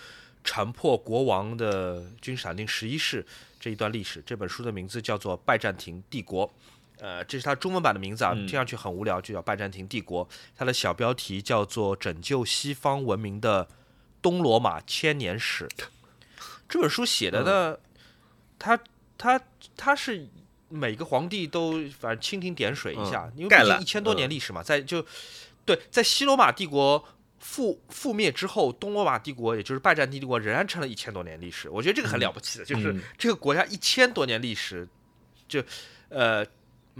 [0.45, 3.25] 城破国王的君士坦丁十一世
[3.59, 4.23] 这一段历史。
[4.25, 6.47] 这本书的名字叫做《拜占庭帝国》，
[7.01, 10.25] 呃，这是它中文版的名字啊，听上去很无聊，就叫《拜占庭帝国》。
[10.55, 13.67] 它的小标题叫做《拯救西方文明的
[14.21, 15.67] 东罗马千年史》。
[16.69, 17.77] 这本书写的呢，
[18.57, 18.79] 它。
[19.23, 19.39] 他
[19.77, 20.27] 他是
[20.67, 25.05] 每个皇帝都反正蜻蜓点水一下，因为毕竟一千多年历史嘛，在就
[25.63, 27.07] 对在西罗马帝国
[27.39, 31.69] 覆覆灭之后，东罗马帝国也就是拜占庭帝国仍然撑了一千多年历史。
[31.69, 34.87] 我觉得这个很了不起的，就是这个国家一千多年历史，
[35.47, 35.63] 就
[36.09, 36.43] 呃。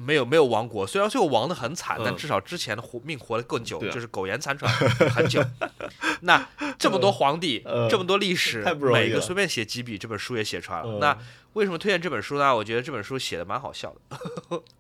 [0.02, 4.72] 没有没有亡国，虽然最后亡的很惨，但至少之前的活命活得更久，就是苟延残喘
[5.12, 5.44] 很久。
[6.22, 6.48] 那
[6.80, 10.98] 这么多皇帝，这么多历史， 每个随便写几笔，这本书也写出来了。
[11.00, 11.18] 那
[11.54, 12.56] 为什么推荐这本书呢？
[12.56, 14.18] 我觉得这本书写的蛮好笑的。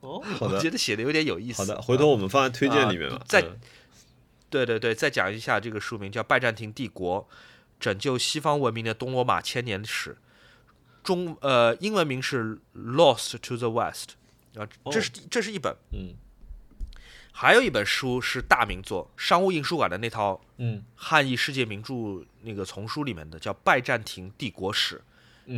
[0.01, 1.61] 哦， 我觉得写的有点有意思。
[1.61, 3.21] 好的，回头我们放在推荐里面吧。
[3.27, 3.43] 再，
[4.49, 7.27] 对对对，再讲一下这个书名叫《拜占庭帝国：
[7.79, 10.11] 拯救西方文明的东罗马千年史》，
[11.03, 14.09] 中呃英文名是《Lost to the West》。
[14.55, 16.13] 啊，这是这是一本，嗯，
[17.31, 25.01] 还有一本书是大名作，商务印书馆的那套，嗯，汉译世界名著那个丛书里面的，叫《拜占庭帝国史》，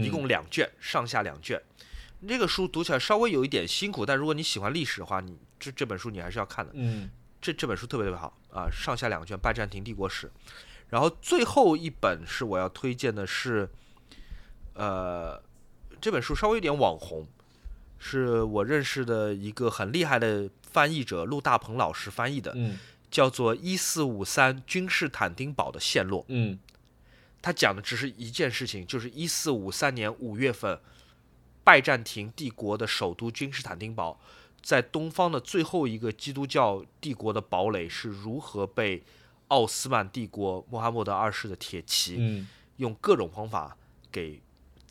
[0.03, 1.59] 一共两卷，上下两卷。
[2.27, 7.09] 这个书读起来稍微有一点辛苦，但如果你喜欢历史的话，你这这本书你还是要看的，嗯，
[7.41, 10.27] 这这本书特别特别好啊，上下两卷《拜占庭帝国史》，
[10.89, 13.67] 然后最后一本是我要推荐的是，
[14.75, 15.41] 呃，
[15.99, 17.27] 这本书稍微有点网红。
[18.05, 22.77] 是我认识的一个很厉害的翻译者陆大鹏老师翻译的，嗯，
[23.09, 26.21] 叫做《一四五三君士坦丁堡的陷落》。
[26.27, 26.59] 嗯，
[27.41, 30.77] 他讲的只是一件事情，就是一四五三年五月份，
[31.63, 34.19] 拜占庭帝国的首都君士坦丁堡，
[34.61, 39.01] 在东方的最后一个基督教帝国的堡垒是如何被
[39.47, 43.77] 奥斯曼帝国穆罕默德二世的铁骑，嗯用各种方法
[44.11, 44.42] 给。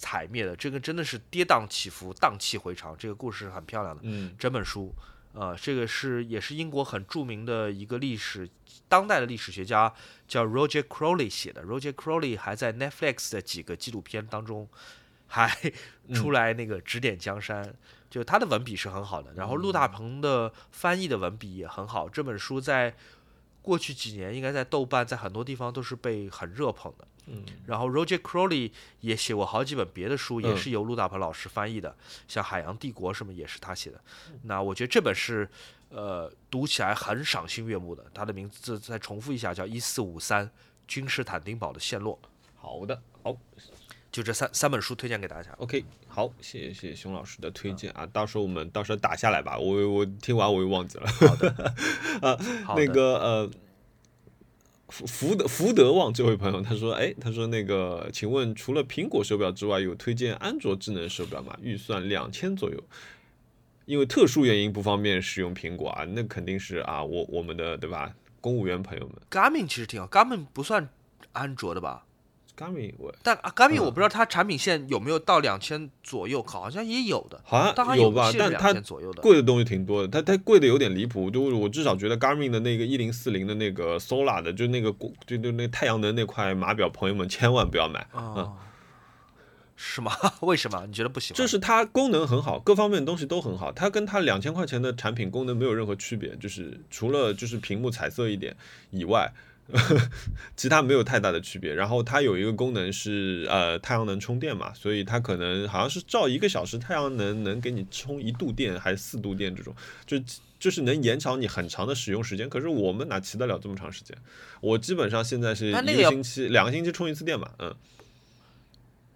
[0.03, 4.03] 踩灭的这个真的是跌宕起伏、荡气回肠，这个故事很漂亮的。
[4.03, 4.93] 嗯，整本书，
[5.33, 8.51] 呃，这个是也是英国很著名的一个历史
[8.88, 9.95] 当代的历史学家
[10.27, 11.62] 叫 Roger Crowley 写的。
[11.62, 14.69] Roger Crowley 还在 Netflix 的几个纪录片当中
[15.29, 15.57] 还
[16.12, 17.73] 出来那个指点江山，
[18.11, 19.33] 就他的文笔是很好的。
[19.35, 22.09] 然后陆大鹏的翻译的文笔也很好。
[22.09, 22.97] 这本书在
[23.62, 27.07] 过去几年应该在豆瓣在很多地方都是被很热捧的。
[27.27, 34.01] 嗯，然后 Roger Crowley 也写过好几本别的书，也是由陆大鹏老师翻译的，像《海洋帝国》什么也是他写的。
[34.43, 35.49] 那我觉得这本是，
[35.91, 38.05] 呃，读起来很赏心悦目的。
[38.13, 40.51] 它的名字再重复一下，叫《一四五三
[40.89, 42.19] 君士坦丁堡的陷落》。
[42.57, 43.37] 好的，好，
[44.11, 45.53] 就这三三本书推荐给大家。
[45.59, 49.57] OK，好，谢谢熊老师的推荐啊，到时候我们到时候打下来吧。
[49.57, 51.07] 我我听完我又忘记了。
[51.23, 51.75] 好的，
[52.21, 53.51] 啊，那个呃。
[54.93, 61.57] 福福德福德旺这位朋友他说，哎，他说那个，请问除了苹果手表之外，有推荐安卓智能手表吗？
[61.63, 62.79] 预算两千左右，
[63.87, 68.15] 因为特殊原因不方便使用苹果啊，那肯定是啊，我我们的对吧？
[68.43, 70.89] 公务员朋友们，Garmin 其实挺好，Garmin 不算
[71.33, 72.05] 安卓的吧
[72.57, 78.31] ？Garmin，但 Garmin 我不知道它产品线有没有到两千左右，好像也有的，好像有吧？
[78.38, 78.73] 但它
[79.21, 81.31] 贵的东西挺多的，它它贵的有点离谱。
[81.31, 84.95] 就我至少觉得 Garmin 的那个一零四零的那个 Solar 的，就那个
[85.27, 88.53] 就就那太阳能那块码表，朋友们千万不要买啊！
[89.75, 90.12] 是吗？
[90.43, 90.85] 为什么？
[90.87, 91.37] 你觉得不喜欢？
[91.38, 98.55] 就是它功能很好，各方面东西都很好，它跟它两千块钱的产品功能没有任何区别，就是除了就是屏幕彩色一点
[98.90, 99.33] 以外。
[100.56, 109.75] 其他没有太大的区别，然后它有一个功能是呃太阳能充电嘛，所以它可能好像是照一个小时太阳能能给你充一度电还是四度电这种，
[110.06, 110.19] 就
[110.58, 112.50] 就是能延长你很长的使用时间。
[112.50, 114.17] 可是我们哪骑得了这么长时间？
[114.60, 117.75] 我基本上现在是一个星期两个星期充一次电嘛，嗯。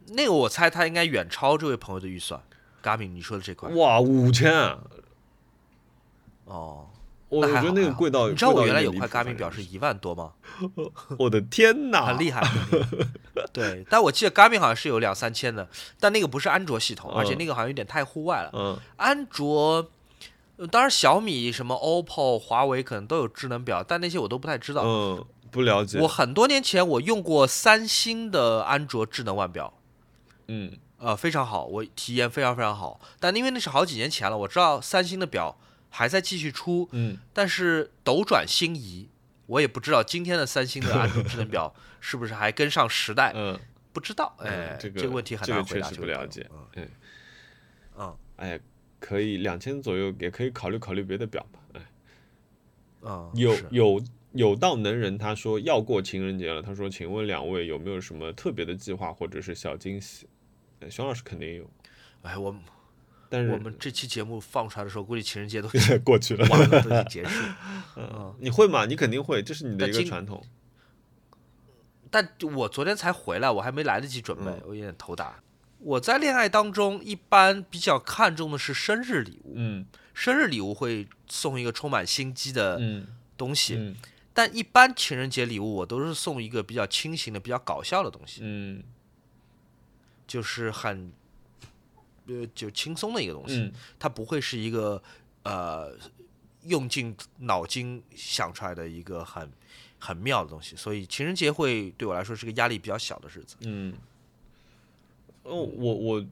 [0.09, 2.41] 那个我猜它应该远超这位朋友的预算。
[2.83, 4.53] Garmin，你说的这块哇五千，
[6.45, 6.89] 哦。
[7.29, 10.33] 我觉得那个贵到，你知道我原来有块 Garmin 表是一万多吗？
[11.19, 12.41] 我的天哪，很厉害。
[13.53, 15.69] 对，但我记得 Garmin 好像是有两三千的，
[15.99, 18.51] 但那个不是安卓系统，而且那个好像有点太户外了。
[18.53, 19.91] 嗯，安卓，
[20.71, 24.83] 当然小米、什么 OPPO、华为可能都有智能表，但那些我都不太知道。
[24.85, 25.99] 嗯，不了解。
[25.99, 29.75] 我很多年前我用过三星的安卓智能腕表，
[30.47, 33.01] 嗯，呃，非常好，我体验非常非常好。
[33.19, 35.59] 但因为那是好几年前了，我知道三星的表。
[35.97, 39.09] 还在继续出，嗯，但是斗转星移，
[39.47, 43.59] 我也不知道今天的三星的安卓智能表 是不是还跟上时代，嗯，
[43.95, 46.89] 不知道，哎，这个这个问题很难回答，不了解，嗯，
[47.97, 48.61] 嗯，哎，
[49.01, 60.29] 可以两千左右，也可以考虑考虑别的表吧，哎，啊，有有有道能人他说要过情人节了，他说，请问两位有没有什么特别的计划或者是小惊喜？
[60.91, 61.71] 熊老师肯定有，
[62.21, 62.55] 哎，我。
[63.29, 65.69] 但是我们这期节目放出来的时候，估计情人节都
[66.05, 67.45] 过去了，完了都已经结束。
[67.97, 68.87] 嗯，你会吗？
[68.87, 70.45] 你肯定会，这是你的一个传统。
[72.11, 75.41] 但我昨天才回来，我还没来得及准备，我有点头大。
[75.79, 82.81] 我在恋爱当中一般比较看重的是生日礼物，嗯，生日礼物会送一个充满心机的
[83.37, 83.97] 东西，嗯，
[84.33, 88.83] 但一般情人节礼物我都是送一个比较清醒的、比较搞笑的东西，嗯，
[90.27, 91.13] 就是很。
[92.29, 95.01] 呃，就轻松的一个东西，它不会是一个
[95.45, 95.97] 呃
[96.65, 99.49] 用尽脑筋想出来的一个很
[100.01, 103.55] 很妙的东西，所以情人节会对我来说是个压力比较小的日子。
[103.61, 103.95] 嗯，
[105.45, 106.27] 哦，我我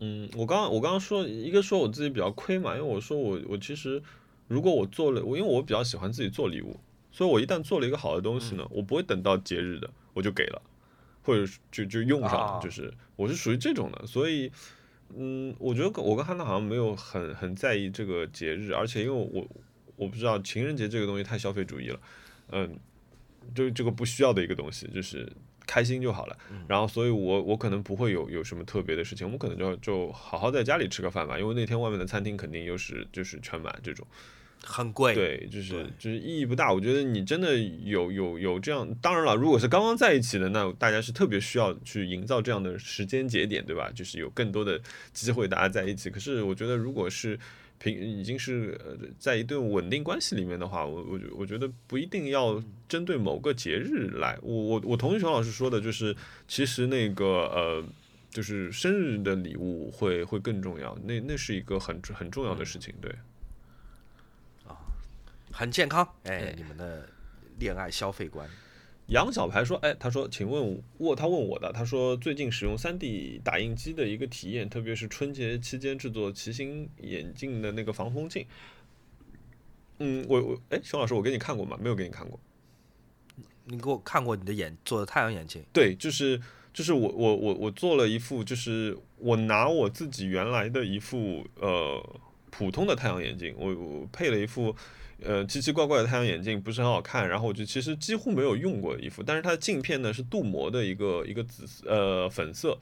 [0.00, 4.02] 嗯，我刚刚我刚刚说一个说我自己比较亏嘛，因为我说我我其实
[4.48, 6.78] 如果我做了，我因为我比较喜欢自己做礼物，
[7.10, 10.60] 所以我一旦做了一个好的东西呢，我不会等到节日的我就给了，
[11.22, 14.52] 或者就就用上了，就是我是属于这种的，所以。
[15.16, 19.46] 嗯，我觉得我跟汉娜好像没有很很在意这个节日，而且因为我
[19.96, 22.00] 我不知道情人节这个东西太消费主义了，
[22.52, 22.78] 嗯，
[23.54, 25.30] 就这个不需要的一个东西，就是
[25.66, 26.38] 开心就好了。
[26.68, 34.06] 然后，所以我我可能不会有有什么特别的事情，我们可能就就好好在家里吃个饭吧，因为那天外面的餐厅肯定又是就是全满这种。
[34.64, 36.72] 很贵，对，就是就是意义不大。
[36.72, 43.90] 我觉得你真的有有有这样，当然了，如果是刚刚在一起的，那大家是特别需要去营造这样的时间节点，对吧？
[43.94, 44.80] 就是有更多的
[45.12, 46.10] 机会大家在一起。
[46.10, 47.38] 可是我觉得，如果是
[47.78, 48.78] 平已经是
[49.18, 54.36] 在一段稳定关系里面的话，我我我觉得不一定要针对某个节日来。
[54.42, 56.14] 我我我同意熊老师说的，就是
[56.48, 57.84] 其实那个呃，
[58.30, 63.14] 就是生日的礼物会会更重要，那那是一个很很重要的事情，对。
[65.50, 67.08] 很健康，哎，你们的
[67.58, 68.48] 恋爱消费观。
[69.06, 78.46] 杨小排说，哎，他说，请问我，他问我的，他说最近使用三 D 打印机的一个体验，特别是春节期间制作骑行眼镜的那个防风镜。
[79.98, 81.78] 嗯，我我，哎，熊老师，我给你看过吗？
[81.80, 82.38] 没有给你看过。
[83.64, 85.64] 你给我看过你的眼做的太阳眼镜？
[85.72, 86.38] 对，就是
[86.74, 92.20] 就是我我我我做了一副，就是我拿我自己原来的一副呃
[92.50, 94.76] 普通的太阳眼镜，我我配了一副。
[95.20, 102.78] 呃，奇奇怪怪的太阳眼镜不是很好看，然后我就其实几乎没有用过一副，但是它的镜片呢是镀膜的一个一个紫呃粉色，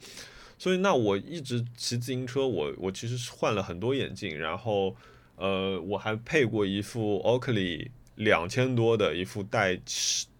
[0.55, 4.95] 所以那我一直骑自行车，我我其实是换了很多眼镜，然后
[5.35, 9.79] 呃我还配过一副 Oakley 两千多的一副带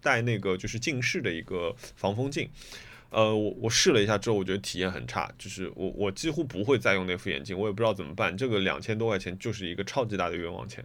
[0.00, 2.48] 带那个就是近视的一个防风镜，
[3.10, 10.84] 呃我我试了一下之后，我觉得体验很差，就是我我几乎不会再用那副眼镜，我也不知道怎么办，这个两千多块钱就是一个超级大的冤枉钱。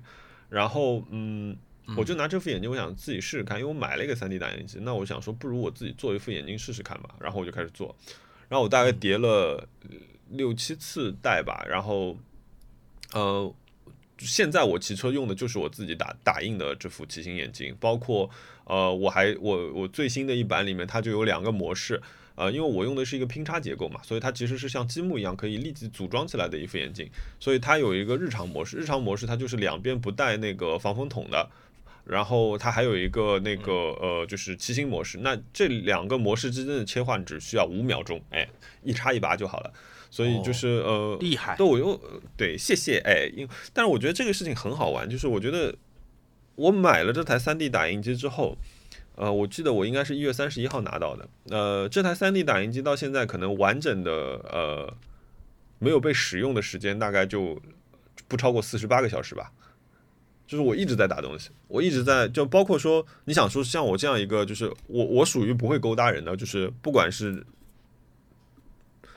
[0.54, 1.58] 然后，嗯，
[1.98, 7.16] 我就拿这副眼镜，我想自己试试看，因为我买了一个 3D 打印机，那我想说，不如我自己做一副眼镜试试看吧。
[7.20, 7.96] 然后我就开始做，
[8.48, 9.68] 然后我大概叠了
[10.30, 11.66] 六七次带吧。
[11.68, 12.16] 然后，
[13.14, 13.52] 呃，
[14.20, 18.30] 现在我骑车用的就是我自己打打印的这副骑行眼镜，包括
[18.66, 22.00] 呃，我还我我最新的一版里面它就有两个模式。
[22.36, 27.08] 呃，因为我用的是一个拼插结构嘛，所以它其实是像积木一样可以立即组装起来的一副眼镜，
[27.40, 31.48] 所以它有一个日常模式，日常模式它就是两边不带那个防风筒的，
[32.06, 38.50] 然后它还有一个那个呃就是骑行模式，那这两个模式之间的切换只需要五秒钟，哎，
[38.82, 39.72] 一插一拔就好了，
[40.10, 42.02] 所以就是呃厉害，对我又
[42.36, 45.76] 对谢谢哎，因但是我觉得这个事情很好玩，就是我觉得
[46.56, 48.58] 我买了这台 3D 打印机之后。
[49.16, 51.28] 呃，我记得我应该是一月三十一号拿到的。
[51.50, 54.94] 呃，这台三 D 打印机到现在可能完整的呃
[55.80, 57.62] 没有被使用的时间大概就
[58.28, 59.52] 不超过四十八个小时吧。
[60.46, 67.44] 就是我一直在打东西，我一直在就包括说你想说像我这样一个就是我我属于不会勾搭人的，就是不管是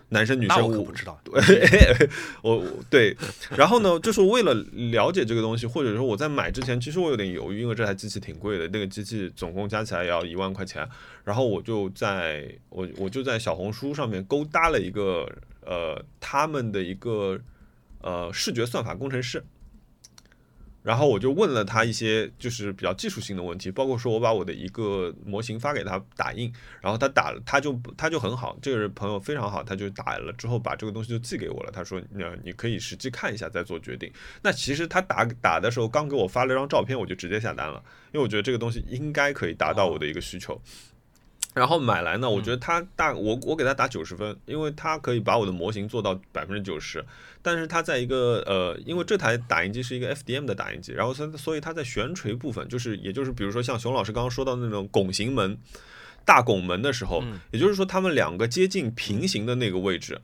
[0.08, 1.18] 男生女生我不知道。
[1.24, 2.08] 对，
[2.42, 3.16] 我对，
[3.56, 4.54] 然后呢，就是为了
[4.92, 10.88] 了解这个东西，或者说我在买之前，其实我有点犹豫，因为这台机器挺贵的，那个机器总共加起来也要一万块钱。
[11.24, 15.28] 然后我就在我我就在小红书上面勾搭了一个
[15.64, 17.38] 呃他们的一个
[18.00, 19.42] 呃视觉算法工程师。
[20.86, 31.72] 然后我就问了他一些就是比较技术性的问题，包括说我把我的一个模型发给他打印，然后他打了，他就他就很好，这个人朋友非常好，他就打了之后把这个东西就寄给我了。
[31.72, 34.08] 他说，那你可以实际看一下再做决定。
[34.40, 37.82] 那其实他打打的时候刚给我发了张照片，我就直接下单了，
[38.12, 40.56] 因为我觉得这个东西应该可以达到我的一个需求。
[41.56, 47.02] 然后买来呢，我觉得它大我我给它打九十分，因为它可以把我的模型做到百分之九十，
[47.40, 55.56] 但是它在一个呃，因为这台打印机是一个 FDM 的打印机，然后所所以它在悬垂部分，就是也就是比如说像熊老师刚刚说到那种拱形门、
[56.26, 60.20] 大拱门的时候，也就是说它们两个接近平行的那个位置。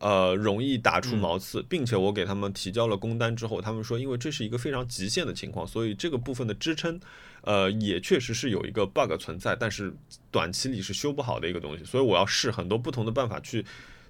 [0.00, 7.00] 呃，容易打出毛刺，并且我给他们提交了工单之后，他们说，因为这是一个非常极限的情况，所以这个部分的支撑，
[7.48, 9.90] 呃，也确实是有一个 bug 存在，但是
[10.30, 13.64] 短期里是修不好的一个东西，所以我要试很多不同的办法去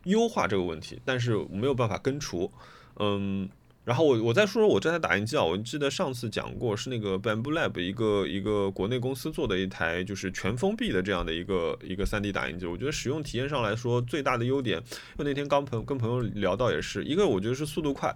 [0.05, 2.51] 优化这个问题，但是没有办法根除，
[2.97, 3.49] 嗯。
[3.85, 14.77] 然后我我再说说我这台打印机啊，我记得上次讲过是那个 Bamboo Lab 一个一个国内公司做的一台就是全封闭的这样的一个一个 3D 打印机，我觉得使用体验上来说最大的优点，
[15.17, 18.15] 因为那天刚朋跟朋友聊到也是一个，我觉得是速度快，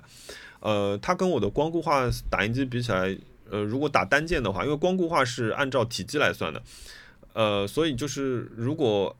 [0.61, 3.16] 呃，它跟我的光固化打印机比起来，
[3.53, 6.62] 呃，如果打单件的话，因为光固化是按照体积来算的，
[7.34, 9.16] 呃，所以就是如果。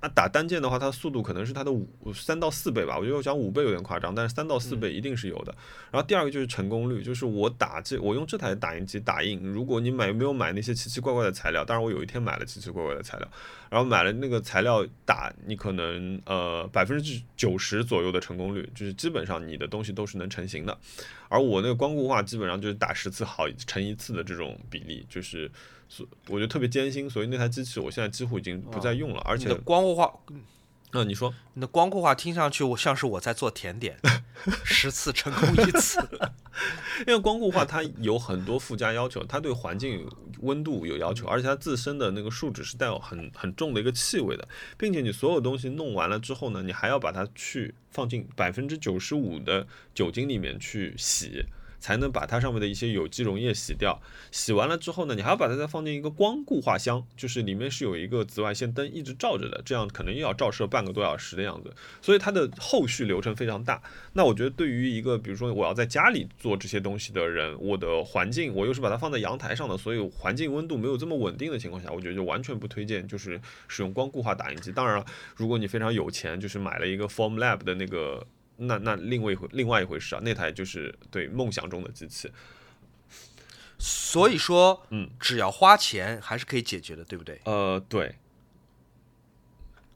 [0.00, 2.98] 啊，打单件的话，它速度可能是它的五三到四倍吧。
[2.98, 5.54] 我觉得我讲五倍有点夸张，但是三到四倍一定是有的。
[5.90, 13.28] 然后第二个就是成功率，就是我打这我用这台打印机打印，如果你买没有买那些奇奇怪怪的材料，当然我有一天买了奇奇怪怪的材料，
[13.70, 20.76] 然后买了那个材料打，你可能呃百分之九十左右的成功率，就是基本上你的东西都是能成型的。
[21.28, 25.50] 而我那个光固化基本上就是打十次好成一次的这种比例，就是。
[25.88, 29.20] 所我觉得特别艰辛，所以那台机器我现在几乎已经不再用了。
[29.20, 30.12] 而且光固化，
[30.92, 33.98] 嗯，你说你的光固化听上去我像是我在做甜点，
[34.64, 35.98] 十次成功一次。
[37.06, 40.08] 因为光固化它有很多附加要求，它对环境
[40.40, 51.44] 温度有要求，而且它自身的那个树脂是带有很很重的一个气味的，并且你所有东西弄完了之后呢，你还要把它去放进百分之九十五的酒精里面去洗。
[51.86, 54.02] 才能把它上面的一些有机溶液洗掉。
[54.32, 61.72] 洗完了之后呢，你还要把它再放进一个光固化箱，就是里面是有一个紫外线灯一直照着的，这样可能又要照射半个多小时的样子。
[62.02, 63.80] 所以它的后续流程非常大。
[64.14, 74.72] 那我觉得对于一个比如说我要在家里做这些东西的人，我的环境我又是把它放在阳台上的，所以环境温度没有这么稳定的情况下，我觉得就完全不推荐就是使用光固化打印机。
[74.72, 75.06] 当然了，
[75.36, 78.26] 如果你非常有钱，就是买了一个 Form Lab 的那个。
[78.56, 82.30] 那那另外一回另外一回事啊，那台就是对梦想中的机器，
[83.78, 87.40] 所以说，嗯，只要花钱还是可以解决的，对不对？
[87.44, 88.14] 呃，对。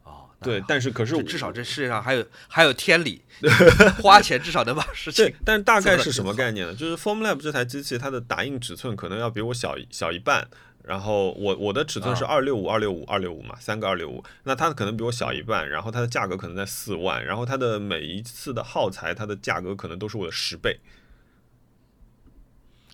[0.03, 3.23] 哦，对，但是可是至少这世界上还有还有天理，
[4.01, 5.33] 花钱至少能把事情。
[5.43, 6.75] 但是大概是什么概念呢？
[6.75, 10.47] 就是 Formlab 这台机器，它的打印尺寸可能要比我小小一半。
[10.91, 20.81] 然后我我的尺寸是二六五二六五二六五嘛，三个二六五，那它可能比我小一半，然后它的价格可能在四万，然后它的每一次的耗材，它的价格可能都是我的十倍，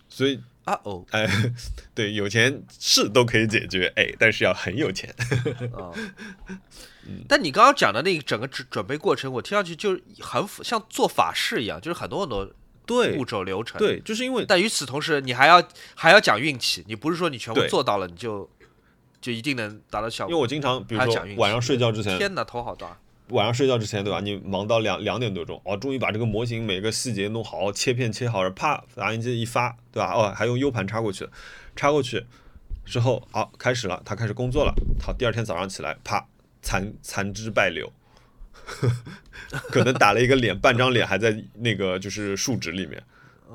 [0.08, 1.26] 所以啊哦， 哎，
[1.92, 5.12] 对，有钱是都可以解决，哎，但是要很有钱。
[5.72, 5.90] 啊，
[7.26, 12.48] 但你刚刚讲的那个整个准准备过程，我听上去就很像做法事一样，就是很多很多。
[12.88, 15.62] 对步骤流程，对，就是因为，但与此同时，你还要
[15.94, 18.48] 还要讲运气，你不是说你全部做到了，你就
[19.20, 20.32] 就一定能达到效果。
[20.32, 22.96] 因为我经常，比如说晚上睡觉之前，天哪，头好大。
[23.28, 24.20] 晚上睡觉之前，对吧？
[24.20, 30.14] 你忙到两两点多钟，哦，终于把这个模型每个细节弄好，切片切好，啪，打印机一发，对吧？
[30.14, 31.28] 哦，还用 U 盘插过去，
[31.76, 32.24] 插过去
[32.86, 34.74] 之后，好，开始了，他开始工作了。
[34.98, 36.26] 好，第二天早上起来，啪，
[36.62, 37.92] 残残肢败柳。
[39.70, 43.02] 可能打了一个脸，半张脸还在那个就是树脂里面，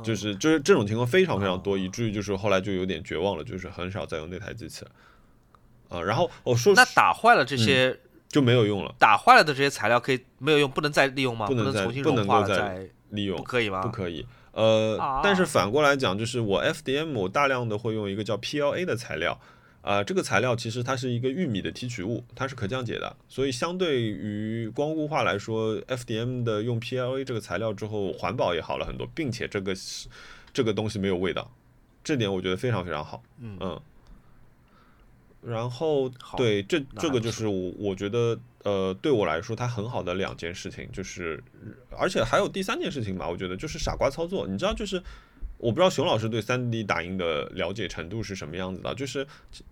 [0.04, 4.91] 就是就是这种情况非常非常多，以至于就是后来就有点绝望了，就是很少再用那台机器了。
[5.89, 7.95] 啊，然后我说那打坏了这些
[8.28, 11.45] 就没有用了，打坏了的这些材料可以没有用，不能再利用吗？
[11.45, 13.82] 不能再重新不能够再利用，不可以吗？
[13.82, 14.26] 不可以。
[14.54, 19.39] 呃，但是反过来讲，就是我 FDM 我大量的会用一个叫 PLA 的材料。
[19.84, 29.75] 啊，这个材料其实它是一个玉米的提取物，它是可降解的，所以相对于光固化来说，FDM 的用 PLA 这个材料之后，环保也好了很多，并且这个
[30.53, 31.53] 这个东西没有味道，
[32.01, 33.21] 这点我觉得非常非常好。
[33.39, 33.81] 嗯
[35.45, 41.43] 然后对这这个就是我我觉得呃对我来说它很好的两件事情，就是
[41.99, 45.03] 而且还有第三件事情吧，我觉得就是傻瓜操作，你知道就是。
[45.64, 49.26] 我不知道熊老师对三 D 打印的了解程度是什么样子的，就是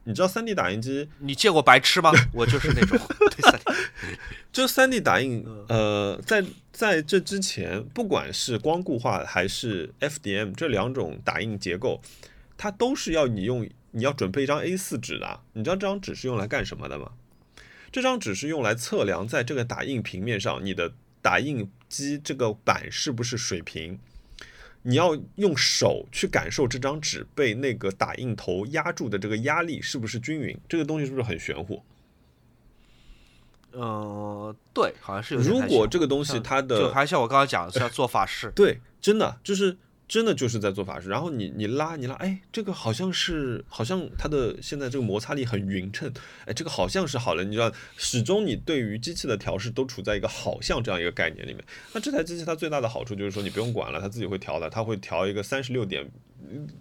[0.05, 2.09] 你知道三 D 打印机，你见过白痴吗？
[2.33, 2.97] 我就是那种
[3.29, 4.17] 对三 D，
[4.53, 12.01] 就三 D 打印，呃，在在这之前，不管是光固化还是 FDM 这两种打印结构，
[12.57, 15.41] 它都是要你用你要准备一张 A4 纸的。
[15.51, 17.11] 你知道这张纸是用来干什么的吗？
[17.91, 23.99] 这张纸是用来测量在这个打印平面上，你的打印机这个板是不是水平。
[24.83, 30.57] 你要用手去感受这张纸被那个打印头压住的这个压力是不是均匀？
[30.67, 31.83] 这个东西是不是很玄乎？
[33.71, 35.41] 呃，对，好像是有。
[35.41, 38.51] 如果这个东西它的就还像我刚刚讲的，是要做法事。
[38.55, 39.77] 对，真的就是。
[40.11, 46.11] 真的就是在做法事，然后你你拉你拉，哎，这个好像是好像它的现在这个摩擦力很匀称，
[46.45, 51.63] 哎，这个好像是好了，你知道，始终你对于机器的调试都处在一个好像这样一个概念里面。
[51.93, 56.05] 那这台机器它最大的好处就是说你不用管了，它自己会调的，它会调一个三十六点，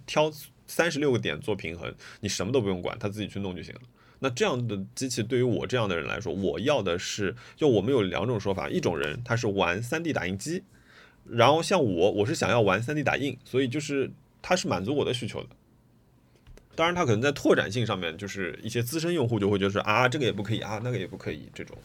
[0.05, 0.29] 挑
[0.67, 3.81] 三十六个点做平衡，你什么都不用管，它自己去弄就行了。
[4.19, 10.63] 那这样的机器对于我这样的人来说，我要的是，就我们有两种说法，一种人他是玩 3D 打印机。
[11.31, 14.11] 然后像我，我是想要玩 3D 打印，所以就是
[14.41, 15.49] 它是满足我的需求的。
[16.75, 21.77] 当然，它可能在拓展性上面，就是一些资深用户就会觉得啊，这个也不可以啊，那个也不可以这种。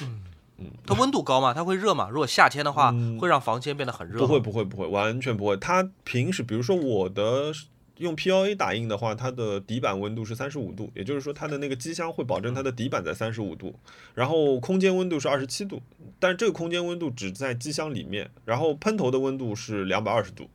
[0.00, 0.22] 嗯
[0.58, 1.54] 嗯，它温度高嘛？
[1.54, 2.08] 它会热嘛？
[2.08, 4.18] 如果夏天的话，会让房间变得很热？
[4.18, 5.56] 不会不会不会，完全不会。
[5.56, 7.52] 它平时，比如说我的。
[7.98, 13.74] 用 PLA 打印的话，它的底板温度是三十五度，也就是说它的那个机箱会保证它的底板在三十五度，
[14.14, 15.82] 然后空间温度是二十七度，
[16.18, 20.48] 但这个空间温度只在机箱里面，然后喷头的温度是两百二十度，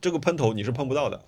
[0.00, 1.22] 这个喷头你是碰不到的。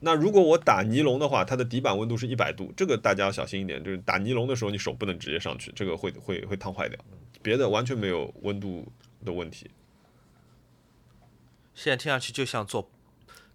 [0.00, 6.98] 那如果我打尼龙的话，它的底板温度是一百度，这个大家要小心一点，就是打尼龙的时候你手不能直接上去，这个会会会烫坏掉，
[7.40, 8.84] 别的完全没有温度
[9.24, 9.70] 的问题。
[11.72, 12.90] 现在听上去就像做。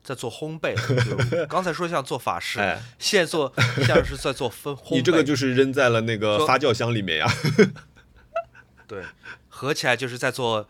[0.07, 0.73] 在做烘焙，
[1.47, 2.59] 刚才说像做法式，
[2.97, 3.53] 现在做
[3.85, 4.95] 像是在做分 烘。
[4.95, 7.27] 你这个就是扔在了那个发酵箱里面呀。
[8.87, 9.03] 对，
[9.49, 10.69] 合起来就是在做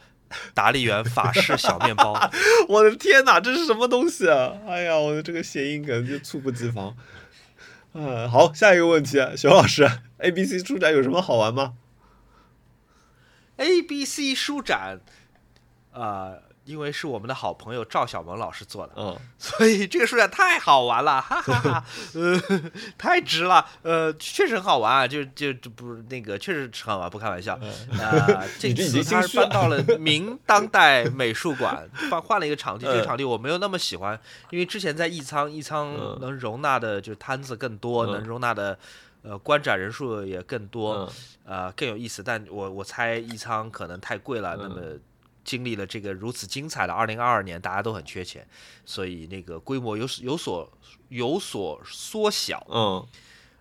[0.55, 2.19] 达利园法式小面包。
[2.67, 4.53] 我的天哪，这是什么东西啊？
[4.67, 6.97] 哎呀，我的这个谐音梗就猝不及防。
[7.93, 11.75] 嗯，好，下一个问题，熊老师，A B C 书展有什么好玩吗
[13.57, 14.99] ？A B C 书展，
[15.91, 16.37] 啊。
[16.67, 22.61] 因为是我们的好朋友赵小萌老师做的，嗯， 所以这个书展太好玩了，哈哈哈，呃，
[22.99, 27.55] 太值了，呃，确实很好玩啊，就就就不是那个，确实很玩，不开玩笑。
[27.55, 38.77] 啊， 这次他是搬到了明当代美术馆，换换了一个场地，这个场地我没有那么喜欢，因为之前在艺仓，艺仓能容纳的就是摊子更多，能容纳的
[39.23, 41.09] 呃观展人数也更多，
[41.45, 42.21] 呃更有意思。
[42.21, 44.81] 但我我猜艺仓可能太贵了，那么。
[45.47, 48.45] 经历了这个如此精彩的二零二二年，大家都很缺钱，
[48.85, 50.69] 所以那个规模有有所
[51.07, 52.67] 有所缩小。
[52.69, 53.07] 嗯，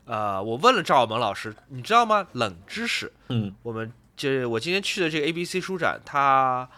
[0.05, 2.27] 呃，我问了赵小萌老师，你知道吗？
[2.33, 3.13] 冷知识。
[3.29, 6.69] 嗯，我们就是我今天去的这个 A B C 书展，它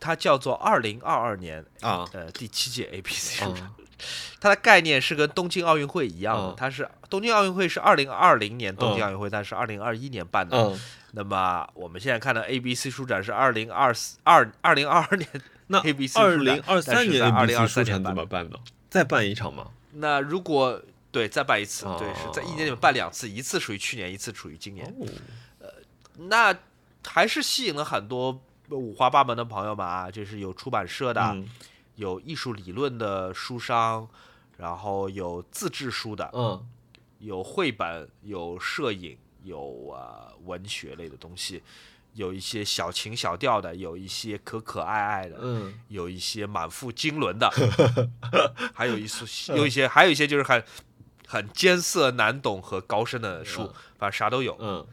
[0.00, 3.72] 它叫做二零二二年啊，呃，第七届 A B C 书展。
[4.40, 10.76] 它的概念是跟东京奥运会一样的，它是东京奥运会是二零二零年东京奥运会，但是二零二一年办的。
[11.12, 15.28] 那么我们现在看到 A B C 书展是二零二四二二零二二年，
[15.68, 18.58] 那 A B C 二零二三年 A B C 书展怎么办呢？
[18.90, 19.70] 再办一场吗？
[19.92, 24.94] 那如果对再办一次，对，是在一年里面办两次，一次属于去年，一次属于今年。
[25.58, 25.68] 呃，
[26.16, 26.54] 那
[27.06, 28.40] 还是吸引了很多
[28.70, 31.36] 五花八门的朋友们啊，就是有出版社的。
[31.96, 34.08] 有艺术理论的书商，
[34.56, 36.66] 然后有自制书的，嗯，
[37.18, 41.62] 有绘本，有摄影，有啊文学类的东西，
[42.14, 47.50] 有一些小情小调的，有一些可可爱爱的，嗯，有一些满腹经纶的，
[48.74, 50.62] 还有一些有一些还有一些就是很
[51.26, 54.86] 很艰涩难懂和高深的书，反正啥都有，嗯。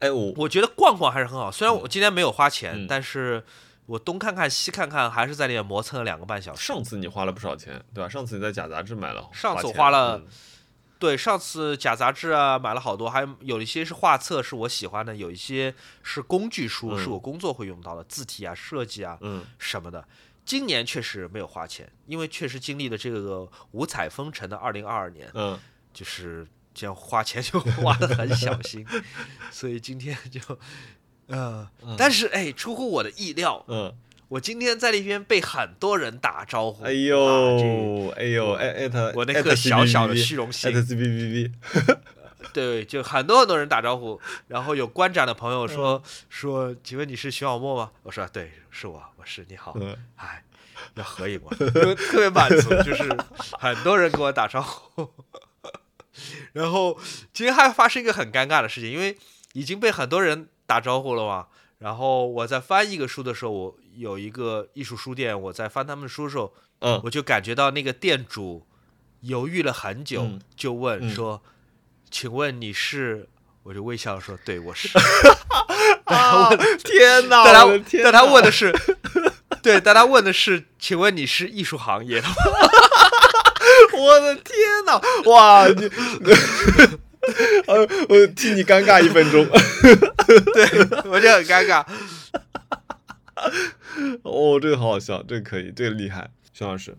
[0.00, 3.44] 哎，我我觉得逛逛还是很好，虽然我今天没有花钱，但是。
[3.88, 6.66] 我东看看西看看，还是在里面磨蹭了两个半小时。
[6.66, 8.06] 上次你花了不少钱，对吧？
[8.06, 10.20] 上次你在假杂志买了，上次我花了，
[10.98, 20.06] 对，上次假杂志啊买了好多，还有一些是画册，是我喜欢的；有一些是工具书，是我工作会用到的，字体啊、设计啊，嗯，什么的。
[20.44, 25.58] 今年确实没有花钱，因为确实经历了这个五彩风尘的二零二二年，嗯，
[25.92, 28.86] 就是这样花钱就花的很小心，
[29.52, 30.40] 所以今天就。
[31.30, 31.68] 嗯，
[31.98, 33.94] 但是哎，出乎我的意料，嗯，
[34.28, 36.84] 我今天在那边被很多人打招呼。
[36.84, 40.70] 哎呦，哎呦，艾艾特我那颗小小的虚荣心。
[40.70, 41.52] 艾特 C B B B。
[42.52, 47.90] 对，就很多很多人打招呼，然后有观展的朋友说说，请问你是徐小沫吗？
[48.04, 49.76] 我说对，是我，我是你好，
[50.16, 50.44] 哎，
[50.94, 51.48] 要合影吗？
[51.58, 53.16] 特别满足，就是
[53.58, 55.08] 很多人跟我打招呼。
[56.52, 56.98] 然后
[57.32, 59.16] 今天还发生一个很尴尬的事情，因为
[59.52, 61.46] 已经被很多人打招呼了嘛。
[61.78, 68.64] 然后我在翻一个书的时候，我有一个艺术书店，我在翻他们的书的时候，嗯，我就感觉到那个店主
[69.22, 71.42] 犹豫了很久，就问说
[72.08, 73.28] ：“请问你是？”
[73.64, 74.88] 我就微笑说：“对，我是。
[76.06, 76.48] ”啊！
[76.84, 77.44] 天哪！
[77.44, 78.72] 但他但他问的是，
[79.62, 82.34] 对，但他问的是：“请问你是艺术行业的吗？”
[83.98, 84.54] 我的天
[84.86, 85.00] 哪！
[85.26, 85.66] 哇！
[85.66, 85.90] 你。
[87.66, 89.44] 呃，我替你尴尬一分钟，
[90.54, 91.84] 对我就很尴尬。
[94.22, 96.96] 哦，这个好好笑，这个可以，这个厉害，熊老师，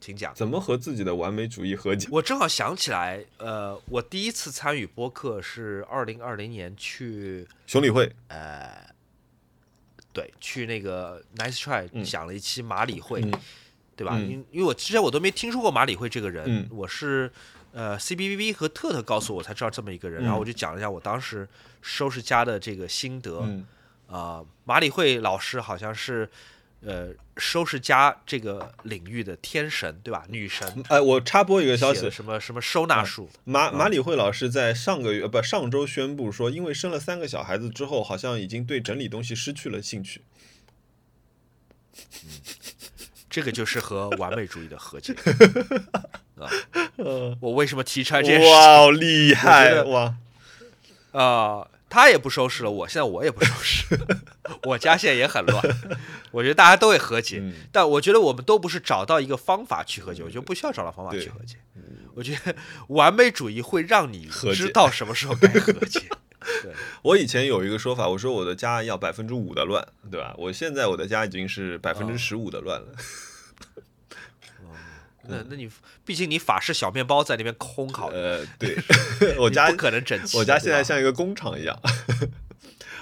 [0.00, 2.08] 请讲，怎么和自己的完美主义和解？
[2.10, 8.92] 我正好想起来，呃，我第一次参与播客是二零二零年去熊理会，呃，
[10.12, 13.20] 对，去那个 Nice Try 讲了一期马里会，
[13.96, 14.18] 对吧？
[14.18, 17.30] 因因为我之前我都没听说过马里会这个人，我是。
[17.70, 21.46] 呃，C B B B 和特特告诉我才知道这么一个人，然后我就讲了一下我当时
[21.82, 23.46] 收拾家的这个心得。
[24.08, 26.28] 啊，马里会老师好像是
[26.80, 30.24] 呃收拾家这个领域的天神，对吧？
[30.28, 30.82] 女神。
[30.88, 33.30] 哎，我插播一个消息，什么什么收纳术。
[33.44, 40.22] 马马里会老师在上个月不上周宣布说，因为生了三个小孩子之后，好像已经对整理东西失去了兴趣。
[42.24, 42.30] 嗯
[43.30, 45.14] 这个就是和完美主义的和解
[46.40, 46.48] 啊！
[47.40, 48.48] 我为什么提出来这件事？
[48.48, 50.14] 哇，厉害哇！
[51.12, 53.86] 啊，他也不收拾了，我现在我也不收拾，
[54.64, 55.62] 我家现在也很乱。
[56.30, 61.56] 我觉得大家都会和解，但我觉得我们都不是找到一个方法去和解，我觉得不需要找到方法去和解。
[62.14, 62.54] 我觉得
[62.88, 66.00] 完美主义会让你知道什么时候该和解。
[66.62, 66.72] 对
[67.02, 70.34] 我以前有一个说法，我说我的家要百分之五的乱，对吧？
[70.38, 72.88] 我现在我的家已经是百分之十五的乱了。
[75.28, 75.68] 那那你
[76.04, 78.76] 毕竟你法式小面包在那边空烤，呃， 对
[79.38, 80.36] 我家不可能整齐。
[80.38, 81.78] 我家现在像一个工厂一样。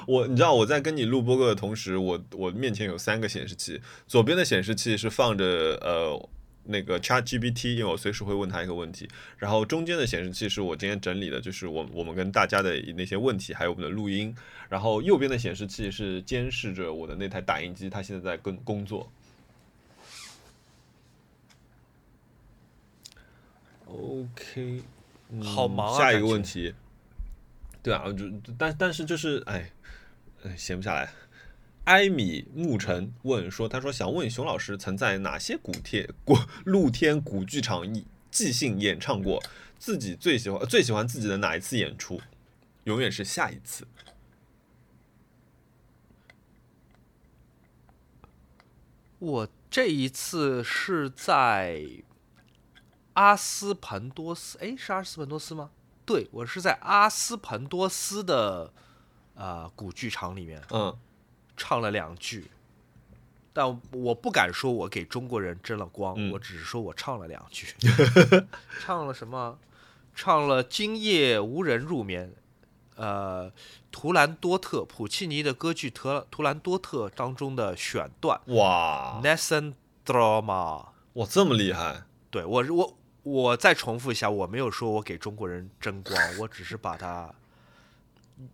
[0.07, 5.45] 我你知道我在跟你录播客的同时，我我面前有三个显示器，左边的显示器是放着
[5.81, 6.29] 呃。
[6.69, 9.09] 那个 Chat GPT，因为我随时会问他一个问题，
[9.39, 14.35] 然后中间的显示器是我今天整理的，就是我我们跟大家的那些问题，还有我们的录音，
[14.69, 19.09] 然后右边的显示器是监视着我的那台打印机，它现在在跟工作。
[23.87, 24.83] OK，
[25.43, 25.99] 好忙啊！
[25.99, 26.75] 下一个问题，
[27.83, 29.71] 对啊，就但但是就是哎，
[30.57, 31.13] 闲不下来。
[31.85, 37.85] 艾米牧尘问说：“他说想问熊老师，曾在哪些古天古露天古剧场
[38.31, 39.43] 即兴演唱过？
[39.79, 42.21] 自己最喜欢最喜欢自己的哪一次演出？
[42.85, 43.87] 永远是下一次。
[49.19, 51.87] 我这一次是在
[53.17, 55.71] 阿斯彭多斯，哎，是阿斯彭多斯吗？
[56.05, 58.73] 对，我是在阿斯彭多斯的
[59.35, 60.97] 呃古剧场里面，嗯。”
[61.59, 62.51] 唱了两句，
[63.55, 67.75] 但我不敢说我给中国人争了光，我只是说我唱了两句。
[68.79, 69.59] 唱了什么？
[70.15, 72.29] 唱了《今夜无人入眠》。
[72.97, 73.51] 呃，
[73.91, 78.39] 图兰多特普契尼的歌剧《图图兰多特》当中的选段。
[78.49, 79.73] 哇！Nessun
[80.05, 80.89] drama。
[81.15, 82.03] 哇，这么厉害！
[82.31, 87.35] 对我，我我再重复一下，我没有说我给中国人争光，我只是把它。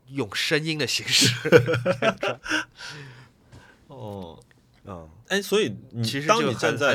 [0.06, 1.26] 用声音的形式
[3.88, 4.38] 哦，
[4.84, 6.94] 嗯，哎，所以你其实当你站在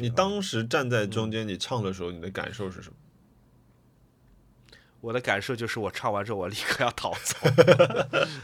[0.00, 2.96] 你当时站在中间，你唱的时候，你的感受是什么？
[5.02, 7.36] 我的感受就是我唱完之后，我立刻要逃走。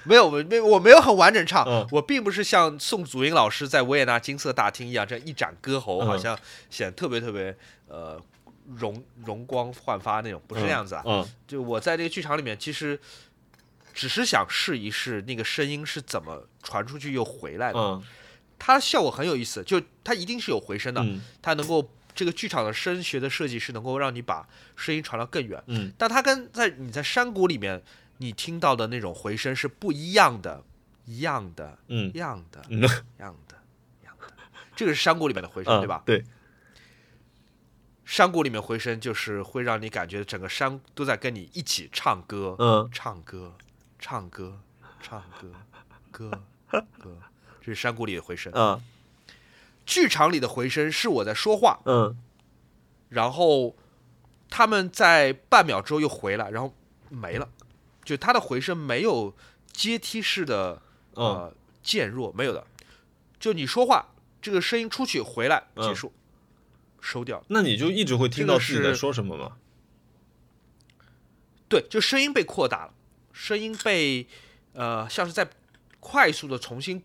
[0.05, 7.57] 没有，没，我没有很完整唱，我并不是像宋祖英老师在维也纳金色大厅一样，这样一展歌喉，好像显得特别特别
[7.87, 8.21] 呃
[8.77, 11.03] 容容光焕发那种，不是那样子啊。
[11.07, 12.99] 嗯，就我在这个剧场里面，其实。
[13.95, 17.81] 只是想试一试那个声音是怎么传出去又回来的。
[17.81, 18.01] 嗯，
[18.57, 21.03] 它效果很有意思，就它一定是有回声的。
[21.03, 25.61] 嗯，它能够这个剧场的声学的设计是能够让你把声音传到更远。
[25.67, 27.83] 嗯，但它跟在你在山谷里面
[28.19, 30.63] 你听到的那种回声是不一样的，
[31.05, 32.89] 一样的，嗯，一样的，一样
[33.49, 33.59] 的，
[34.01, 34.33] 一样的。
[34.77, 36.05] 这个是山谷里面的回声，对吧？
[36.07, 36.25] 对。
[38.09, 43.55] 山谷里面回声就是会让你感觉整个山都在跟你一起唱歌，嗯，唱歌。
[43.99, 44.61] 唱歌，
[45.03, 45.53] 唱歌，
[46.11, 46.31] 歌
[46.99, 47.19] 歌，
[47.61, 48.51] 这是山谷里的回声。
[48.57, 48.81] 嗯，
[49.85, 51.81] 剧场里的回声是我在说话。
[51.85, 52.17] 嗯，
[53.11, 53.77] 然后
[54.49, 56.75] 他们在半秒之后又回来，然后
[57.11, 57.47] 没了，
[58.05, 59.37] 就他的回声没有
[59.71, 60.81] 阶梯式的
[61.13, 61.53] 呃
[61.83, 62.67] 渐弱，没有的。
[63.39, 66.11] 就你说话，这个声音出去回来结束，
[67.01, 67.43] 收掉。
[67.49, 69.57] 那你就一直会听到自己在说什么吗？
[71.69, 72.95] 对，就声音被扩大了，
[73.33, 74.27] 声音被
[74.73, 75.49] 呃像是在
[76.01, 77.03] 快速的重新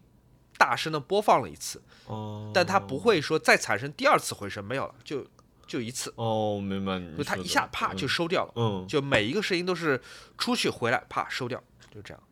[0.58, 1.82] 大声的播放了一次。
[2.08, 2.52] 哦。
[2.54, 5.28] 但它不会说再产生第二次回声，没有了，就
[5.68, 6.14] 就一次。
[6.16, 7.02] 哦，明白。
[7.18, 8.54] 就它一下啪就收掉了。
[8.56, 8.86] 嗯。
[8.88, 10.02] 就每一个声音都是
[10.38, 11.62] 出去回来啪收掉，
[11.94, 12.24] 就这样。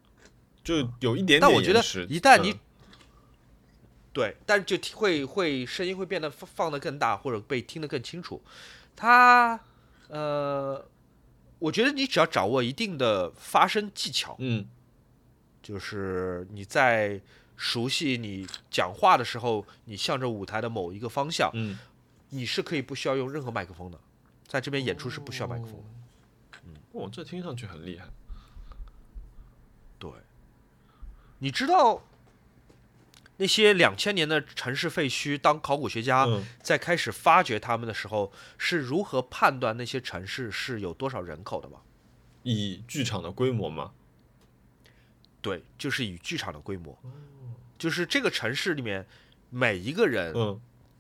[0.64, 1.42] 就有一点点。
[1.42, 2.56] 但我觉得一旦你。
[4.14, 8.42] 对，但是就会会声音会变得放放的更大，或者被听得更清楚。
[8.94, 9.58] 它，
[10.10, 10.86] 呃，
[11.60, 14.68] 我觉得你只要掌握一定的发声技巧，嗯，
[15.64, 17.22] 就是你在
[17.56, 21.80] 熟悉你讲话的时候，你向着舞台的某一个方向，嗯，
[22.32, 23.98] 你是可以不需要用任何麦克风的，
[24.46, 26.60] 在这边演出是不需要麦克风的。
[26.66, 28.10] 嗯，哇，这听上去很厉害。
[29.98, 30.12] 对，
[31.40, 32.04] 你知道。
[33.42, 36.28] 那些两千年的城市废墟，当考古学家
[36.62, 41.80] 在开始发掘他们的时候，是如何判断那些城市是有多少人口的吗？
[42.44, 43.94] 以剧场的规模吗？
[45.42, 46.96] 对，就是以剧场的规模，
[47.80, 49.08] 就是这个城市里面
[49.50, 50.32] 每一个人，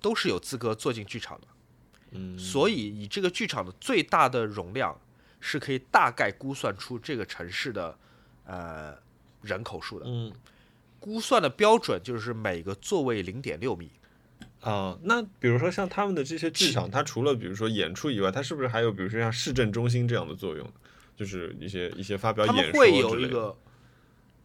[0.02, 1.48] 都是有资格坐进剧场的。
[2.10, 5.00] 嗯，所以以这个剧场的最大的容量，
[5.39, 7.96] 是可以大概估算出这个城市的
[8.46, 8.98] 呃
[9.44, 10.08] 人口数的。
[10.10, 10.34] 嗯。
[11.02, 13.89] 估算的标准就是每个座位零点六米，
[14.60, 20.72] 啊，那比如说像他们的这些剧场，它除了比如说演出以外，它是不是还有比如说像市政中心这样的作用？
[21.18, 23.58] 就是一些一些发表演说会有一个，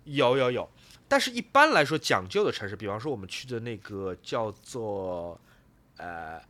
[0.04, 0.66] 有有有，
[1.06, 5.38] 但是一般来说讲究的城市，比方说我们去的那个叫做
[5.98, 6.40] 呃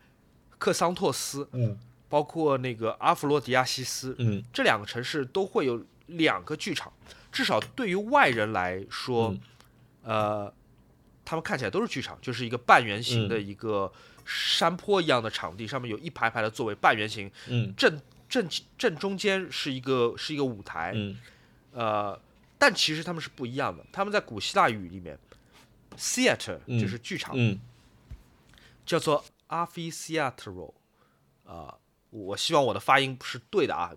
[0.57, 1.77] 克桑托斯，嗯，
[2.09, 6.93] 包括那个阿弗洛迪亚西斯，嗯，这两个城市都会有两个剧场，
[7.33, 9.35] 至少对于外人来说。
[10.07, 10.53] 呃，
[11.25, 13.93] 他们看起来都是剧场，就是一个半圆形的一个
[14.25, 17.29] 山坡一样的场地，上面有一排排的座位，半圆形。
[17.49, 18.49] 嗯，正正
[18.79, 20.93] 正中间是一个是一个舞台。
[20.95, 21.17] 嗯，
[21.73, 22.21] 呃，
[22.57, 23.85] 但其实他们是不一样的。
[23.93, 25.19] 他们在古希腊语里面
[25.99, 27.59] ，theater 就是剧场，嗯，
[28.85, 30.73] 叫做 amphitheatro。
[31.45, 31.75] 啊，
[32.11, 33.93] 我希望我的发音是对的啊。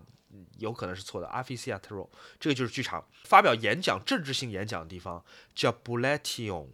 [0.58, 1.26] 有可能是错的。
[1.28, 5.24] a h i s i a t r o 这个就是剧场，发表演讲、政治性演讲的地方
[5.54, 6.68] 叫 Bulletion，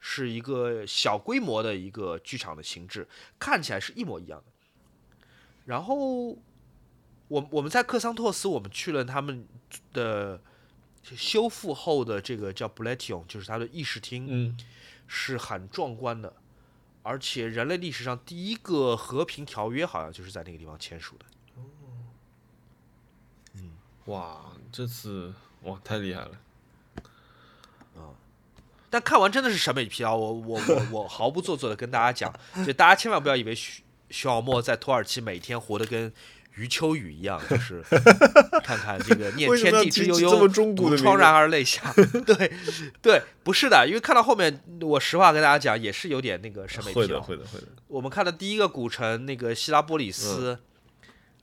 [0.00, 3.08] 是一个小规模的一个剧场的形制，
[3.38, 4.52] 看起来是一模一样的。
[5.66, 5.96] 然后，
[7.28, 9.46] 我我们在克桑托斯，我们去了他们
[9.92, 10.40] 的
[11.02, 14.58] 修复后的这个叫 Bulletion，就是它的议事厅，嗯，
[15.06, 16.34] 是很壮观的，
[17.02, 21.24] 而且人类历史上第一个和平条约好像就是在那个地方签署的。
[24.06, 24.36] 哇，
[24.70, 25.32] 这次
[25.62, 26.30] 哇太厉害了，
[27.96, 28.12] 啊！
[28.90, 32.32] 但看完真的是审美疲劳，我我我我毫不做作的跟大家讲，
[32.66, 36.12] 就大家千万不要以为徐徐小沫在土耳其每天活得跟
[36.56, 37.82] 余秋雨一样，就是
[38.62, 41.90] 看看这个念天地之悠悠，独怆然而泪下。
[42.26, 42.52] 对
[43.00, 47.22] 对，不是的，因为看到后面，我实话跟大家讲，也是有点那个审美疲劳。
[47.22, 47.66] 会的，会的，会的。
[47.88, 50.58] 我们看的第一个古城，那个希拉波里斯。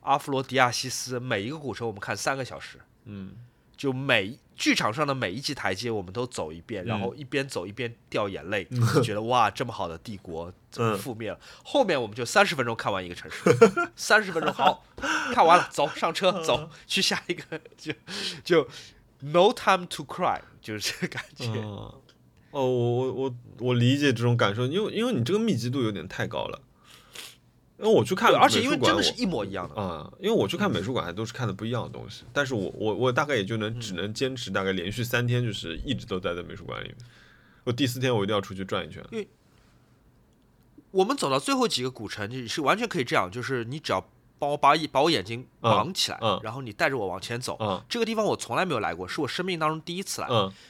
[0.02, 3.34] 阿弗罗迪亚西斯每一个古城我们看三个小时，嗯，
[3.78, 8.68] 就每剧场上的每一级台阶我们都走一遍，然后一边走一边掉眼泪，
[9.04, 11.39] 觉得哇，这么好的帝国怎么覆灭了？
[11.64, 13.43] 后面我们就三十分钟看完一个城市，
[13.95, 14.84] 三十分钟好
[15.34, 17.93] 看完了，走上车走去下一个，就
[18.43, 18.68] 就
[19.20, 21.47] no time to cry，就是这个感觉。
[21.60, 22.02] 哦，
[22.52, 26.62] 我我我我理解这种感受，因为因为你这个密集度有点太高了。
[27.82, 30.12] 因为我去看，而且因为真的是一模一样的啊！
[30.20, 32.24] 因为我去看美术馆，还都是看的不一样的东西。
[32.32, 36.96] 但是我我我大概也就能只能坚持大概连续三天，就是一直都待在美术馆里面。
[37.64, 39.04] 我第四天我一定要出去转一圈。
[39.12, 39.28] 因为
[40.92, 44.08] 我们走到最后几个古城，就是完全可以这样，就是你只要。
[44.42, 47.56] 帮我把把我眼睛绑起来，然后你带着我往前走。
[47.88, 50.28] 这个地方我从来没有来过，是我生命当中第一次来。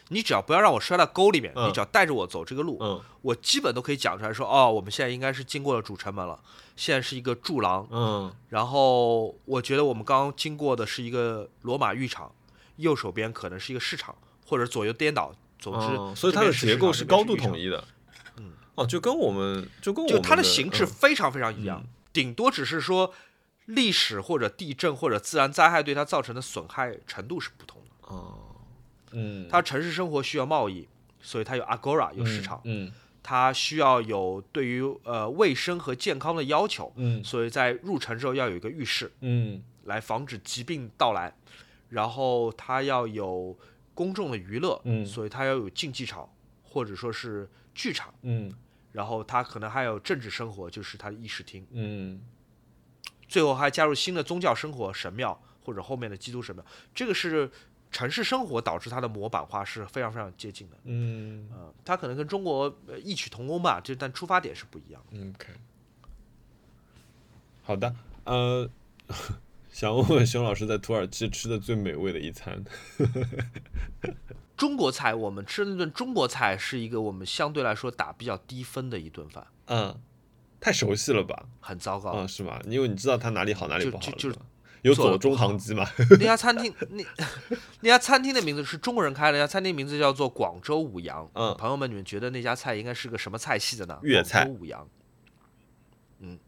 [0.10, 6.38] 你只要不要让我摔到沟里面，你只要带着我走这个路，我基本都可以讲出来说：哦，我们现在应该是经过了主城门了，
[6.76, 7.88] 现在是一个柱廊。
[7.92, 12.30] 嗯，然后我觉得我们刚刚经过的是一个罗马浴场，
[12.76, 14.14] 右手边可能是一个市场，
[14.46, 15.34] 或者左右颠倒。
[15.58, 17.82] 总之，所以它的结构是高度统一的。
[18.36, 23.14] 嗯，哦，就跟我们就跟我就它的形制非常非常一样，顶多只是说。
[23.66, 28.16] 历史或者地震或者自然灾害对它造成的损害程度是不同的。
[28.16, 28.56] 哦，
[29.12, 30.88] 嗯，它城市生活需要贸易，
[31.22, 32.60] 所以它有 Agora 有市场。
[32.66, 32.92] 嗯，
[33.24, 36.92] 它需要有对于呃卫生和健康的要求。
[36.96, 39.12] 嗯，所以在入城之后要有一个浴室。
[39.22, 41.34] 嗯，来防止疾病到来。
[41.90, 43.58] 然后它要有
[43.94, 44.82] 公众的娱乐。
[44.86, 46.28] 嗯，所以它要有竞技场
[46.64, 48.14] 或者说是剧场。
[48.24, 48.52] 嗯，
[48.92, 51.66] 然后它可能还有政治生活，就是它的议事厅。
[51.72, 52.22] 嗯，
[53.32, 56.64] 最后还加入新的宗教生活，神庙或者后面的基督神庙。
[56.94, 57.50] 这个是。
[57.94, 62.74] 城市生活导致它的模板化是非常非常接近的，嗯，呃，它可能跟中国
[63.04, 65.04] 异曲同工吧，就但出发点是不一样。
[65.12, 65.48] OK，
[67.64, 68.70] 好的，呃，
[69.74, 72.64] 想问问熊老师在土耳其吃的最美味的一餐。
[74.56, 79.46] 中国菜，我们吃的那顿中国菜是一个我们相对来说打比较低分的一顿饭。
[79.66, 80.02] 嗯，
[80.62, 81.44] 太熟悉了吧？
[81.60, 82.14] 很糟糕。
[82.16, 82.58] 嗯，是吗？
[82.68, 84.04] 因为你知道它哪里好哪里不好。
[84.12, 84.38] 就就。
[84.84, 85.88] 有左中航机吗？
[86.12, 87.04] 那家餐厅， 那
[87.82, 91.30] 那家餐厅的名字是中国人开的，那家餐厅名字叫做广州五羊。
[91.36, 94.00] 嗯，朋友们，你们觉得那家菜应该是个什么菜系的呢？
[94.02, 94.48] 粤菜。
[94.48, 94.88] 五羊。
[96.20, 96.40] 嗯，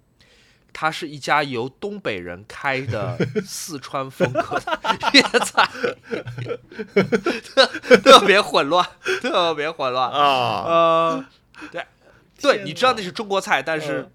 [0.74, 4.80] 它是一家由东北人开的 四川风格的
[5.14, 5.70] 粤菜，
[7.54, 8.84] 特特别混乱，
[9.22, 10.64] 特别混乱啊。
[10.66, 11.26] 呃，
[11.72, 11.86] 对，
[12.44, 14.12] 对，你知道那是中国菜，但是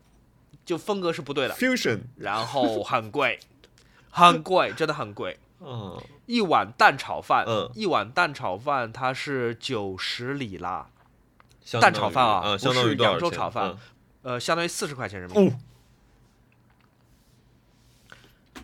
[0.64, 3.40] 就风格是不对的，fusion，然后很贵。
[4.10, 5.38] 很贵，真的很贵。
[5.60, 10.88] 嗯，一碗蛋炒饭，嗯，一碗蛋炒饭它是九十里拉，
[11.80, 13.76] 蛋炒饭啊，不是扬州炒饭，
[14.22, 15.56] 呃，相当于四十块钱人民币。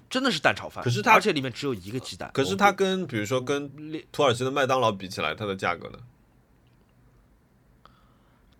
[0.08, 2.30] 真的是蛋炒饭，可是它而且里面只有一个鸡蛋。
[2.32, 3.68] 可是它跟比如说跟
[4.12, 5.98] 土耳其的麦当劳比起来，它的价格呢？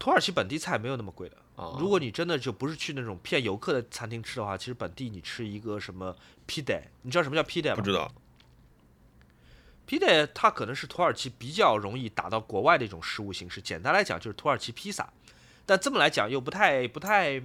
[0.04, 1.36] 土耳其本地菜没有那么贵的。
[1.78, 6.14] 如果你真的就不是去那种骗游客的餐厅吃的话，其实本地你吃一个什么
[6.46, 7.76] pide，你知道什么叫 pide 吗？
[7.76, 8.12] 不知道。
[9.88, 13.62] pide 它可能是土耳其比较容易打到国外的一种食物形式。
[13.62, 15.10] 简单来讲就是土耳其披萨，
[15.64, 17.42] 但这么来讲又不太不太，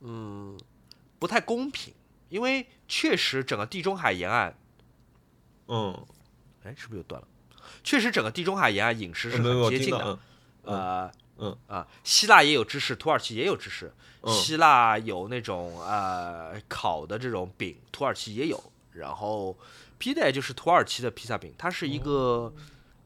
[0.00, 0.60] 嗯，
[1.18, 1.94] 不太公平，
[2.28, 4.54] 因为确实整个地中海沿岸，
[5.68, 6.06] 嗯，
[6.62, 7.26] 哎，是不是又断了？
[7.82, 10.18] 确实整个地中海沿岸饮食是很接近的，
[10.64, 11.10] 呃。
[11.38, 13.92] 嗯啊，希腊也有芝士，土耳其也有芝士。
[14.26, 18.60] 希腊有那种呃烤的这种饼，土耳其也有。
[18.92, 19.56] 然后
[19.98, 22.52] 披萨就是土耳其的披萨饼，它是一个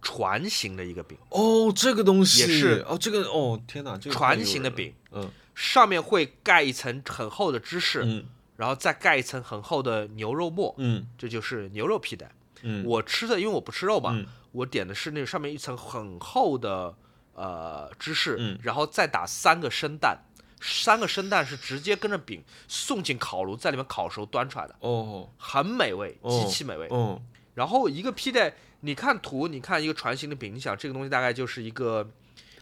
[0.00, 1.18] 船形的一个饼。
[1.28, 8.24] 哦，这个东西也是哦，这个哦，天哪，这个船形的饼，嗯，上面会盖一层很厚的芝士，嗯，
[8.56, 12.24] 然后再盖一层很厚的牛肉末，嗯，这就是牛肉披萨。
[12.62, 14.18] 嗯，我吃的因为我不吃肉嘛，
[14.52, 16.94] 我点的是那上面一层很厚的。
[17.34, 20.18] 呃，芝士，嗯，然后再打三个生蛋，
[20.60, 27.20] 三个生蛋是直接跟着饼送进烤炉，在里面烤熟端出来的，哦，很美味，极其美味，嗯。
[27.54, 32.08] 然后一个披带，你看图，你看一个船形的饼，你想这个东西大概就是一个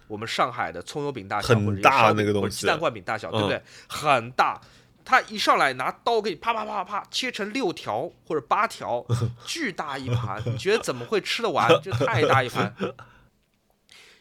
[0.09, 3.63] 我们上海的葱油饼大小，很大那个东西，鸡蛋灌饼大小，对不对？
[3.87, 4.61] 很大，
[5.05, 9.05] 他一上来拿刀给你啪啪啪啪切成六条或者八条，
[9.45, 11.69] 巨大一盘，你觉得怎么会吃得完？
[11.83, 12.75] 这太大一盘。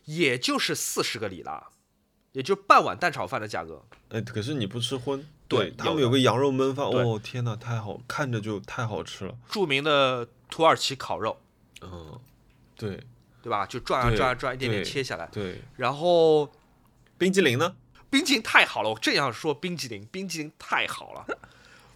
[0.08, 1.68] 也就是四十个里拉，
[2.32, 3.86] 也就半碗蛋炒饭的价格。
[4.10, 5.26] 哎，可是你不吃荤？
[5.50, 9.38] 对他们有个羊肉焖饭，哦天哪，太好看着就太好吃了。
[9.50, 11.40] 著名的土耳其烤肉，
[11.82, 12.20] 嗯，
[12.76, 13.02] 对，
[13.42, 13.66] 对吧？
[13.66, 15.26] 就转啊转啊转，一点点切下来。
[15.32, 15.62] 对。
[15.78, 16.52] 然后
[17.18, 17.76] 冰激凌呢？
[18.10, 21.26] 冰淇淋太好了，我正想说冰激凌，冰激凌太好了。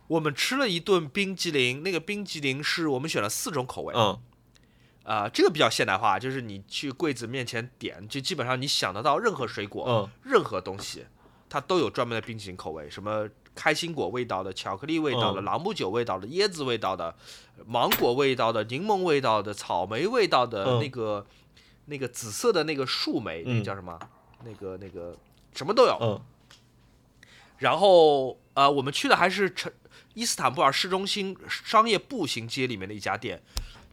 [0.07, 3.93] 我们吃了一顿冰激凌，那个冰激凌是我们选了四种口味。
[3.95, 4.20] 嗯。
[5.04, 11.06] 啊，这个比较现代化，就是你去柜子面前点，就基本上你想得到任何水果，嗯，任何东西，
[11.49, 17.16] 它都有专门的冰淇淋口味，什么开心果味道的、巧克力味道的、朗姆酒味道的、椰子味道的、
[17.66, 21.26] 芒果味道的、柠檬味道的、草莓味道的，那个
[21.86, 23.99] 那个紫色的那个树莓，那个叫什么？
[24.45, 25.18] 那个那个
[25.54, 25.97] 什么都有。
[25.99, 26.22] 嗯。
[27.58, 29.72] 然后呃，我们去的还是城
[30.14, 33.41] 伊斯坦布尔市中心商业步行街里面的一家店。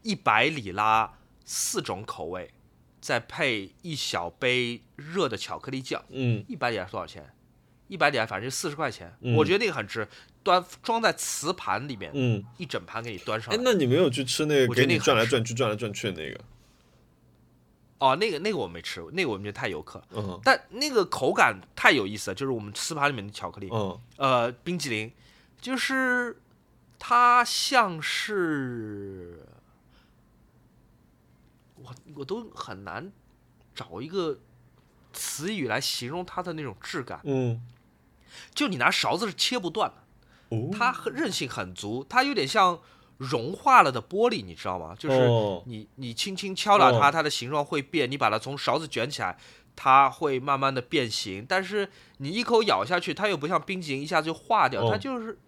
[0.08, 1.12] 一百里拉
[1.44, 2.50] 四种口味，
[2.98, 6.02] 再配一小杯热的巧克力酱。
[6.08, 7.30] 嗯，一百里拉多少钱？
[7.88, 9.14] 一百里拉反正就四十块钱。
[9.36, 10.08] 我觉得那个很值，
[10.42, 13.58] 端装在瓷盘里面，嗯，一整盘给你端上来。
[13.58, 16.40] 哎，那你没有去吃那个给你转来转去、转来转去的那个？
[17.98, 20.02] 哦，那个那个我没吃，那个我们觉得太游客。
[20.12, 25.12] 嗯，但那个口感太有意思了，就是我们瓷盘里面的巧克力，嗯，呃，冰激凌，
[25.60, 26.40] 就是
[26.98, 29.44] 它像是。
[31.88, 33.10] 我我都很难
[33.74, 34.38] 找一个
[35.12, 37.20] 词语来形容它的那种质感。
[37.24, 37.62] 嗯，
[38.54, 40.56] 就你拿勺子是切不断的。
[40.56, 42.80] 哦，它韧性很足，它有点像
[43.18, 44.94] 融化了的玻璃，你知道吗？
[44.98, 45.28] 就是
[45.66, 48.10] 你你轻轻敲打它，它的形状会变。
[48.10, 49.36] 你把它从勺子卷起来，
[49.76, 51.44] 它会慢慢的变形。
[51.48, 55.38] 但是你一口咬下去，它又不像冰淇淋一下子就化掉，它就是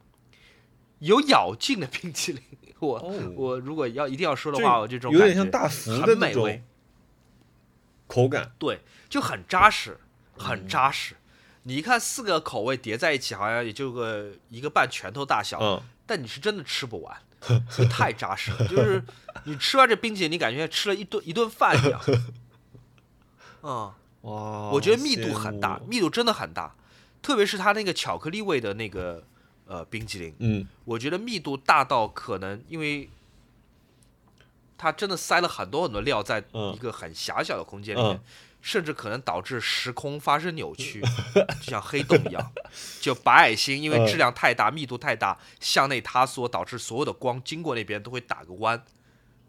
[0.99, 2.43] 有咬劲的冰淇淋。
[2.80, 2.98] 我
[3.36, 6.60] 我如果要一定要说的话，我这种有点像大福的那种
[8.06, 9.98] 口感，对，就很扎实，
[10.36, 11.16] 很扎实。
[11.64, 17.16] 你一看四个口味叠在一起，好像也就个一个半拳头大小，但你是真的吃不完。
[17.90, 19.02] 太扎实了，就是
[19.44, 21.98] 你吃完这冰淇淋，你感觉吃了一顿一顿饭一样。
[23.62, 23.90] 嗯，
[24.22, 26.74] 哇，我觉得密度很大，密度真的很大，
[27.22, 29.24] 特别是它那个巧克力味的那个
[29.70, 33.08] 呃冰淇淋，嗯，我觉得密度大到可能，因为
[34.76, 36.42] 它真的塞了很多很多料在
[36.74, 38.20] 一个很狭小的空间里面。
[38.62, 41.00] 甚至可能导致时空发生扭曲，
[41.64, 42.52] 就像黑洞一样。
[43.00, 48.84] 就白矮星，因为质量太大、密度太大，向内塌缩，导致所有的光经过那边都会打个弯。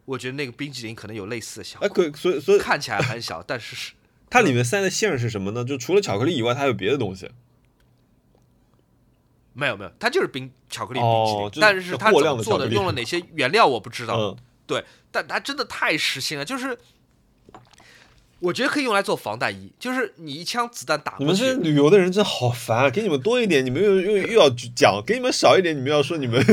[0.06, 1.90] 我觉得那个冰淇淋可能有类似的效果。
[1.90, 3.92] 可所以所以看起来很小，但是是
[4.30, 5.66] 它里面塞的馅是什么呢？
[5.66, 7.30] 就除了巧克力以外，它还有别的东西？
[9.54, 14.38] 没有没有，它就是冰巧克力冰淇淋，但是它怎么做的，用了哪些原料我不知道。
[14.66, 16.78] 对，但它真的太实心了，就是。
[18.42, 21.26] 我觉得可以用来做防弹衣，就是你一枪子弹打过去。
[21.26, 22.90] 你们这旅游的人真好烦啊！
[22.90, 26.44] 给你们多一点，你们又又又要讲；给你们少一点，你们要说你们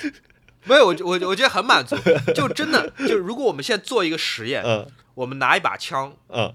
[0.64, 0.86] 没有。
[0.86, 1.96] 我我我觉得很满足，
[2.34, 6.54] 就真的就如果我们现在做一个实验，嗯，我们拿一把枪，嗯，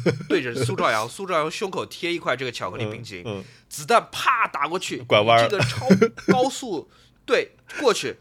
[0.28, 5.88] 对着苏兆阳，苏兆阳胸口贴一块这个巧克力冰淇淋，子弹啪打过去，拐弯，这个超
[6.28, 6.90] 高速
[7.26, 8.16] 对过去，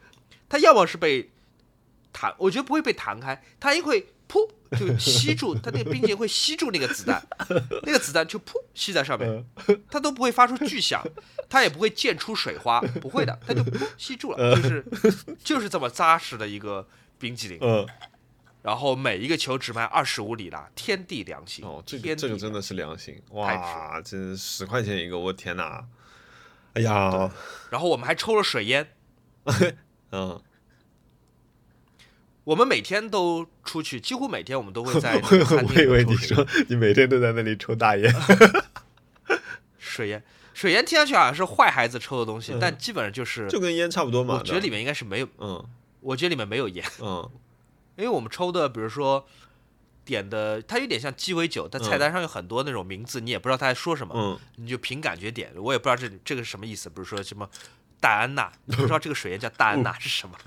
[0.47, 1.32] 它要么是被
[2.11, 4.07] 弹，我觉得不会被弹开，它一会。
[4.26, 4.49] 噗，
[4.80, 7.24] 就吸住它那个冰淇淋会吸住那个子弹，
[7.84, 9.45] 那个子弹就噗吸在上面，
[9.91, 11.05] 它都不会发出巨响，
[11.47, 14.86] 它也不会溅出水花，不会的，它就噗吸住了，就是
[15.43, 16.88] 就是这么扎实的一个
[17.20, 17.59] 冰淇淋。
[17.61, 17.86] 嗯，
[18.64, 23.22] 然后每一个球只卖二十五里拉，天地良心哦，这个这个真的是良心。
[23.30, 25.86] 哇，真十块钱一个，我天哪，
[26.74, 27.32] 哎呀，
[27.70, 28.88] 然后我们还抽了水烟，
[30.11, 30.41] 嗯。
[32.45, 38.14] 我们每天都出去，几乎每天我们都会在餐厅 我以为你说你每天都在那里抽大烟，
[39.80, 40.22] 水烟，
[40.53, 44.36] 水烟听上去好像是坏孩子抽的东西，但基本上就是就跟烟差不多嘛。
[44.39, 45.66] 我觉得里面应该是没有，嗯，
[46.01, 47.32] 我觉得里面没有烟，嗯，
[47.96, 49.26] 因为我们抽的，比如说
[50.06, 57.50] 点的，它有点像鸡尾酒，但菜单上有很多那种名字，你也不知道他在说什么，嗯，你就凭感觉点，我也不知道这这个是什么意思，比如说什么。
[58.00, 60.38] 戴安娜，你不知道这个水烟叫戴安娜是什么？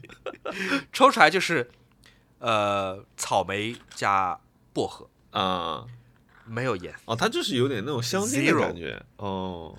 [0.90, 1.70] 抽出来就是，
[2.38, 4.40] 呃，草莓加
[4.72, 5.06] 薄荷
[5.38, 5.84] 啊，
[6.46, 9.76] 没有烟哦，它就是有点那种香精的感觉哦。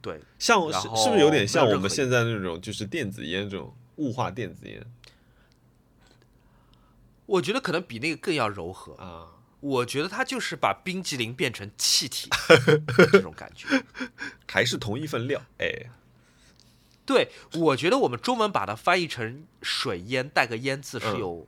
[0.00, 4.80] 对，像是是不是有点像我们现在那种就是电子烟这种雾化电子烟？
[7.26, 9.30] 我觉得可能比那个更要柔和啊。
[9.60, 12.28] 我觉得它就是把冰激凌变成气体
[13.10, 13.66] 这种感觉，
[14.46, 15.90] 还是同一份料哎。
[17.06, 21.46] 对，我觉得我们中文把它翻译成水烟带个烟字是有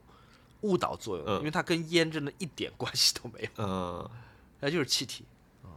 [0.61, 3.49] 误导作用的，因为它跟烟真的一点关系都没有。
[3.57, 4.09] 嗯，
[4.59, 5.25] 那就是气体。
[5.63, 5.71] 嗯，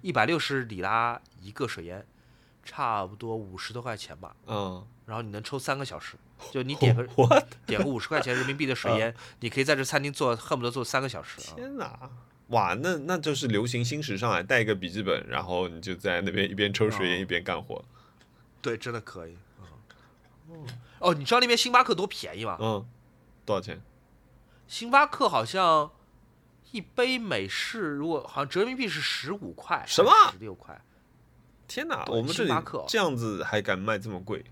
[0.00, 2.06] 一百六十里拉一个水烟，
[2.64, 4.34] 差不多五十多块钱吧。
[4.46, 6.16] 嗯，然后你能抽三个小时，
[6.50, 7.06] 就你 点个
[7.64, 11.40] 点个五十块钱人民币的水烟，你可以在这餐厅坐，恨不得坐三个小时。
[11.40, 11.98] 天哪，
[12.48, 14.42] 哇，那那就是流行新时尚啊！
[14.42, 17.84] 带一个笔记本，然后你就在那边一边抽水烟一边干活。
[18.60, 19.36] 对，真的可以。
[20.50, 20.66] 嗯，
[20.98, 22.58] 哦，你知道那边星巴克多便宜吗？
[22.60, 22.84] 嗯，
[23.44, 23.80] 多少钱？
[24.66, 25.90] 星巴克好像
[26.72, 30.10] 一杯美式，如果好像折人民币是十五块，什么？
[30.32, 30.80] 十六块？
[31.68, 32.04] 天哪！
[32.08, 32.52] 我们这里
[32.88, 34.44] 这样子还敢卖这么贵？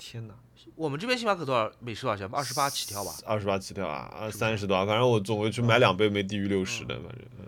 [0.00, 0.34] 天哪！
[0.74, 2.26] 我们这边星巴克多少美式多少钱？
[2.32, 3.14] 二十八起跳吧？
[3.26, 4.10] 二十八起跳啊？
[4.18, 7.46] 二，三十多，反正我总会去买两杯没低于六十的，反正嗯。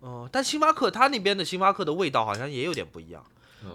[0.00, 3.24] 哦，但星巴克它那边的星巴克的味道好像也有点不一样。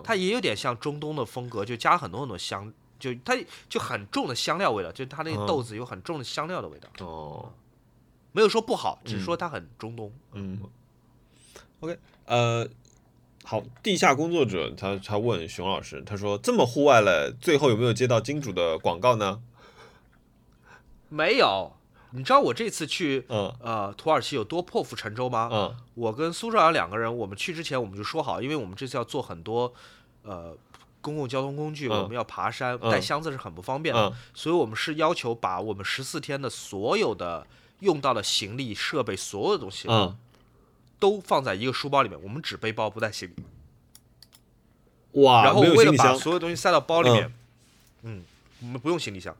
[0.04, 3.38] 它也有点像中东的风格，就加很多很多香，就它
[3.70, 6.90] 就很重的香料味道，就它那个豆子有很重的香料的味道。
[7.06, 7.54] 哦，
[8.32, 10.12] 没有说不好，只是说它很中东。
[10.32, 10.60] 嗯
[11.82, 12.68] ，OK，呃，
[13.46, 19.42] 好，地下工作者他他问熊老师，他说这么户外了，最后有没有接到金主的广告呢？
[21.10, 21.72] 没有。
[22.12, 25.50] 你知道我这次去呃土耳其有多破釜沉舟吗？
[25.52, 29.74] 嗯，我跟苏少阳两个人，我们去之前我们就说好，因为我们这次要做很多
[30.24, 30.56] 呃
[31.02, 37.46] 公共交通工具，我们要爬山，带箱子是很不方便的，所以我们是要求把我们十四天的所有的
[37.82, 40.18] 用到的行李设备，所有的东西，嗯，
[41.06, 45.22] 都放在一个书包里面，我们只背包不带行李。
[45.22, 47.32] 哇，然后为了把所有东西塞到包里面，
[48.02, 48.24] 嗯，
[48.62, 49.38] 我们不用行李箱。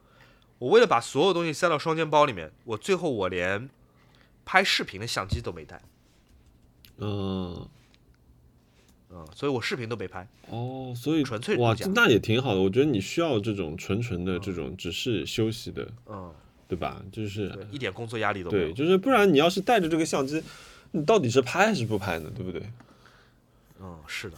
[0.60, 3.68] 我为了把所有东西塞到双肩包里面，我最后我连
[4.46, 5.82] 拍视频的相机都没带。
[6.98, 7.68] 嗯，
[9.10, 10.28] 嗯，所以我视频都没拍。
[10.50, 12.62] 哦，所以纯粹哇，那也挺好的。
[12.62, 16.32] 我觉得你需要这种纯纯的这种只是休息的，嗯，
[16.68, 17.04] 对吧？
[17.12, 18.66] 就是一点工作压力都没有。
[18.66, 20.42] 对，就是不然你要是带着这个相机，
[20.96, 22.32] 你到底是拍还是不拍呢？
[22.36, 22.62] 对不对？
[23.82, 24.38] 嗯，是的。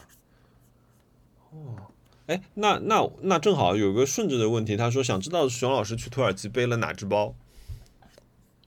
[1.52, 1.76] 哦。
[2.26, 7.34] 哎，那那那正好有个顺着的问题，他说想知道熊老师去土耳其背了哪只包？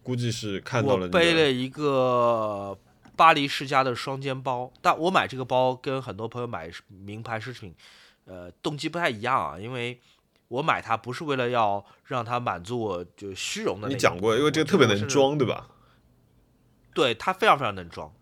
[0.03, 1.07] 估计是看到了。
[1.09, 2.79] 背了一个
[3.17, 7.75] 巴黎世家的双肩包，但我买这个包跟很多朋友买名牌奢侈品，
[8.25, 9.59] 呃，动机不太一样啊。
[9.59, 10.01] 因为
[10.49, 13.89] 我买它不是为了要让它满足我就虚荣的。
[13.89, 15.69] 你讲过，因为这个特别能装，对吧？
[16.95, 18.13] 对，它非常非常能装，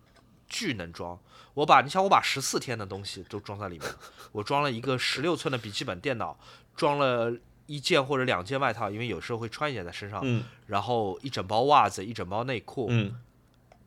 [0.49, 1.19] 巨能装。
[1.55, 3.89] 我把你想，我把十四天的东西都装在里面。
[4.33, 6.39] 我装了一个十六寸的笔记本电脑，
[6.77, 7.33] 装了
[7.67, 10.21] 一件或者两件外套，因为有时候会穿一件在身上。
[10.23, 10.45] 嗯。
[10.67, 12.87] 然后一整包袜子，一整包内裤。
[12.91, 13.21] 嗯。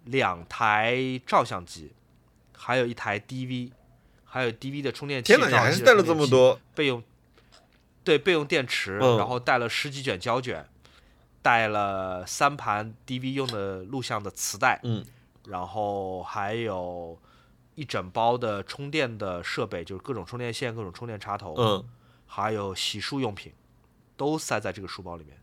[0.05, 1.93] 两台照相机，
[2.57, 3.71] 还有一台 DV，
[4.25, 5.31] 还有 DV 的充电器。
[5.31, 7.03] 天哪，你还是带了这么多备用？
[8.03, 8.97] 对，备用电池。
[8.97, 10.67] 然后带了十几卷胶卷，
[11.41, 14.79] 带了三盘 DV 用的录像的磁带。
[14.83, 15.05] 嗯。
[15.45, 17.19] 然后还有。
[17.73, 21.83] 一整包的充电的设备，就是各种充电线、各种充电插头，嗯，
[22.27, 23.53] 还有洗漱用品，
[24.17, 25.41] 都塞在这个书包里面。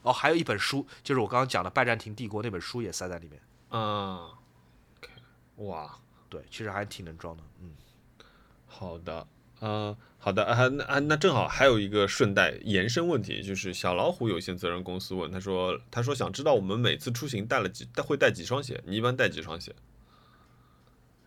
[0.00, 3.40] 哦，还有一本书，就是我刚刚讲的《拜占庭帝国》那本书也塞在里面。
[3.70, 4.30] 嗯，
[5.56, 5.94] 哇，
[6.30, 7.42] 对，其实还挺能装的。
[7.60, 7.74] 嗯，
[8.66, 9.28] 好的，
[9.60, 18.82] 嗯，好的，啊，那啊，那正好还有一个顺带延伸问题，就是小老虎有限责任公司问他说，他说想知道我们每次出行带了几带会带几双鞋？
[18.84, 19.74] 你一般带几双鞋？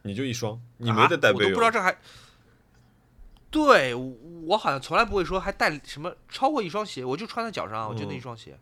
[0.04, 1.46] 你就一双，你没得带备用。
[1.46, 1.98] 我都不知道这还。
[3.50, 8.60] 对，我好像从来不会说还带什么超过一双鞋，我就穿在脚上，我就那一双鞋。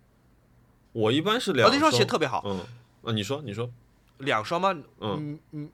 [0.91, 1.69] 我一般是两。
[1.72, 2.43] 那双鞋特别好。
[2.45, 2.60] 嗯。
[3.03, 3.69] 啊，你说，你说。
[4.18, 4.73] 两双吗？
[4.99, 5.64] 嗯嗯。
[5.64, 5.69] 你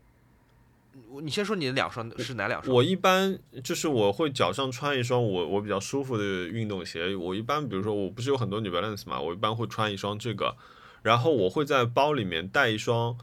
[1.21, 2.75] 你先说你的两双是哪两双？
[2.75, 7.15] 我一般就是我会脚上穿一双我我比较舒服的运动鞋。
[7.15, 10.55] 我一般比如说我不是有很多 New Balance 嘛，我一般会穿一双这个，
[11.01, 13.17] 然后我会在包里面带一双。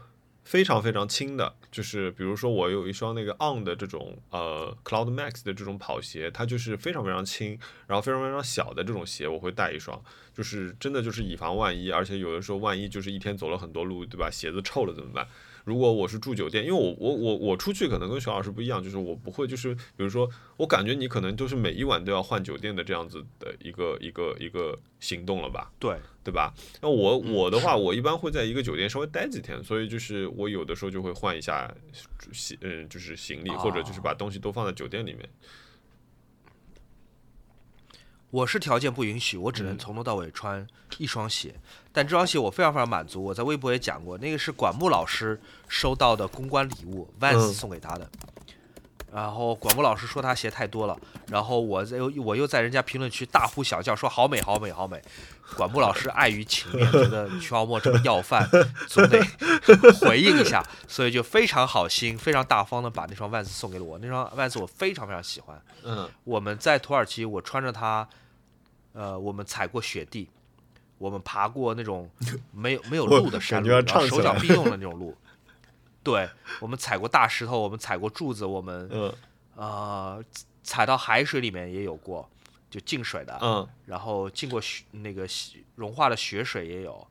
[0.45, 10.03] 非常非常轻的，就是比如说我有一双那个 On 的这种呃 Cloud Max 的这种跑鞋，它就是非常非常轻，然后非常非常小的这种鞋，我会带一双，
[10.35, 14.29] 就是真的就是以防万一，而且有的时候万一就是一天走了很多路，对吧？
[14.29, 15.25] 鞋子臭了怎么办？
[15.63, 25.71] 如果我是住酒店，因为我我我我出去可能跟熊老师不一样，就是我不会就是比如说我感觉你可能就是每一晚都要换酒店的这样子的一个一个一个行动了吧？
[25.79, 26.53] 对对吧？
[26.81, 31.73] 那我我的话，我一般会在一个酒店稍微待几天，所以就是我有的时候就会换一下
[32.31, 35.29] 行嗯就是行李，或者就是把东西都放在酒店里面。
[38.33, 40.65] 我是条件不允许，我只能从头到尾穿
[40.97, 41.53] 一双鞋。
[41.91, 43.23] 但这双鞋我非常非常满足。
[43.23, 48.09] 我在微博也讲过，那个是管木老师收到的公关礼物，Vans 送给他的。
[49.13, 54.99] 然后管木老师说他鞋太多了，然后我又我又在人家评论区大呼小叫说好美好美好美。
[55.55, 58.49] 管木老师碍于情面，觉得徐浩墨这个要饭
[58.87, 59.23] 总得
[60.01, 63.99] 回应一下，所以就非常好心、非常大方的把那双 Vans 送给了我。
[63.99, 65.61] 那双 Vans 我非常非常喜欢。
[65.83, 68.09] 嗯，我们在土耳其，我穿着它。
[68.93, 70.29] 呃，我们踩过雪地，
[70.97, 72.09] 我们爬过那种
[72.53, 75.15] 没有没有路的山路，然后手脚并用的那种路。
[76.03, 76.29] 对，
[76.59, 78.89] 我们踩过大石头，我们踩过柱子，我们
[79.55, 80.23] 呃
[80.63, 82.29] 踩到海水里面也有过，
[82.69, 83.37] 就进水的。
[83.41, 83.67] 嗯。
[83.85, 85.27] 然后进过雪那个
[85.75, 87.07] 融化的雪水也有，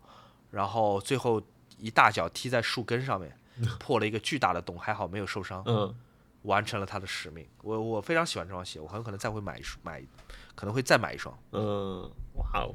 [0.50, 1.42] 然后最后
[1.78, 3.36] 一大脚踢在树根上面，
[3.80, 5.62] 破了一个巨大的洞，还好没有受伤。
[5.66, 5.94] 嗯。
[6.42, 7.46] 完成了他的使命。
[7.62, 10.02] 我我非常喜欢这双鞋，我很有可能再会买买。
[10.54, 11.36] 可能会再买一双。
[11.52, 12.74] 嗯，哇哦，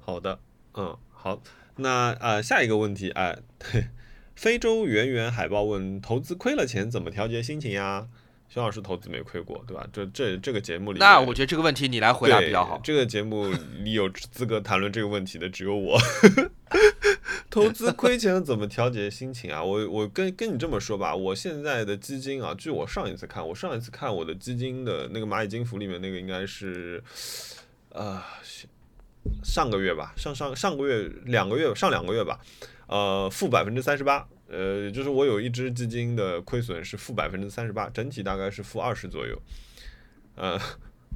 [0.00, 0.38] 好的，
[0.74, 1.40] 嗯，好，
[1.76, 3.38] 那啊，下一个问题，哎，
[4.34, 8.08] 非洲圆圆海豹问：投资亏了钱怎么调节心情呀？
[8.48, 9.86] 熊老师投资没亏过，对吧？
[9.92, 12.80] 这这这个节目里，那我觉得这个问题你来回答比较好。
[12.82, 13.52] 这个节目
[13.82, 15.98] 你有资格谈论这个问题的只有我。
[17.48, 19.62] 投资亏钱怎么调节心情啊？
[19.62, 27.02] 我我跟跟你这么说吧，我现在的基金啊，据我上一次看，我上一次看我的基金的那个蚂蚁金服里面那个应该是，
[27.90, 28.20] 呃，
[29.42, 32.38] 上个月吧，上上上个月两个月上两个月吧，
[32.88, 39.36] 呃，负百分之三十八，呃，就是我有一只基金的亏损是负百分之三十八，整体大概是负二十左右，
[40.36, 40.56] 呃，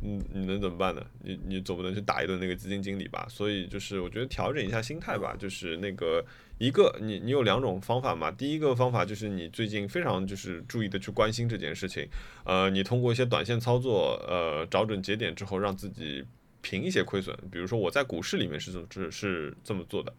[0.02, 1.06] 嗯，你能怎么办呢？
[1.22, 3.26] 你你总不能去打一顿那个基金经理吧？
[3.28, 5.36] 所以就是我觉得调整一下心态吧。
[5.38, 6.24] 就是那个
[6.58, 8.30] 一个你你有两种方法嘛。
[8.30, 12.08] 第一个方法就是你最近非常就是注意的去关心这件事情，
[12.44, 16.24] 呃，你通过一些短线操作，呃，找准节点之后，让自己
[16.62, 17.36] 平一些亏损。
[17.50, 20.12] 比如说我在股市里面是是是这么做的。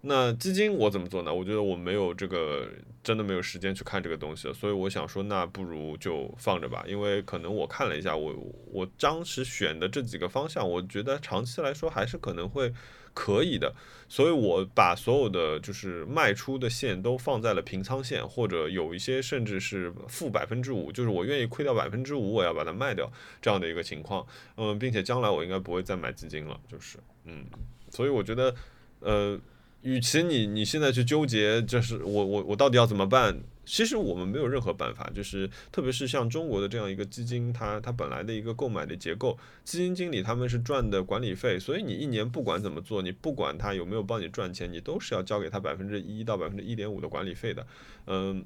[0.00, 1.34] 那基金我怎么做呢？
[1.34, 2.68] 我觉得我没有这个，
[3.02, 6.84] 真的没有时间去看这个东西了，所以我想说，那不如就放着吧。
[6.86, 8.32] 因为可能我看了一下，我
[8.70, 12.72] 我当时选的这几个方向，我觉得长期来说还是可能会
[13.12, 13.74] 可以的。
[14.08, 23.10] 所以我把所有的就是卖出的线都放在了平仓线，或者有一些甚至是负百分之五，就是我愿意亏掉百分之五，我要把它卖掉
[23.42, 24.24] 这样的一个情况。
[24.56, 27.44] 嗯，并且将来我应该不会再买基金了，就是嗯，
[27.90, 28.54] 所以我觉得
[29.00, 29.36] 呃。
[29.82, 33.40] 与其你你现在去纠结，就是我我我到底要怎么办？
[33.64, 47.66] 其实我们没有任何办法，就是特别是像中国的这样一个基金，它它本来的一个购买的结构，基金经理他们是赚的管理费，所以你一年不管怎么做，你不管他有没有帮你赚钱，你都是要交给他百分之一到百分之一点五的管理费的，
[48.06, 48.42] 嗯，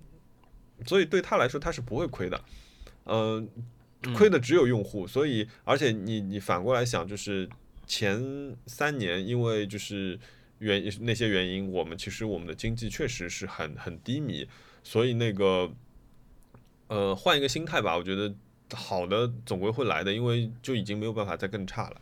[0.86, 2.44] 所以对他来说他是不会亏的，
[3.06, 3.48] 嗯，
[4.16, 7.48] 亏的只有用户，所以而且你你反过来想，就是
[7.86, 10.18] 前三年因为就是。
[10.62, 14.48] 原那些原因，我们其实我们的经济确实是很很低迷，
[14.82, 15.72] 所以那个，
[16.86, 18.34] 呃，换一个心态吧，我觉得
[18.72, 22.00] 好的总归会来的，因为就已经没有办法再更差了。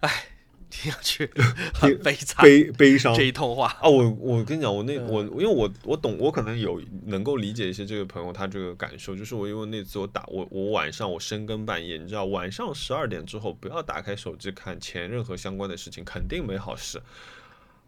[0.00, 0.26] 哎。
[0.72, 1.30] 听上去
[1.74, 3.86] 很悲惨，悲悲伤这一通话啊！
[3.88, 17.02] 我我跟你讲，我那我因为我我懂，我可能有能够理解一些这个朋友他这个感受，就是我因为那次我打我我晚上我深更半夜，你知道晚上十二点之后不要打开手机看钱任何相关的事情，肯定没好事。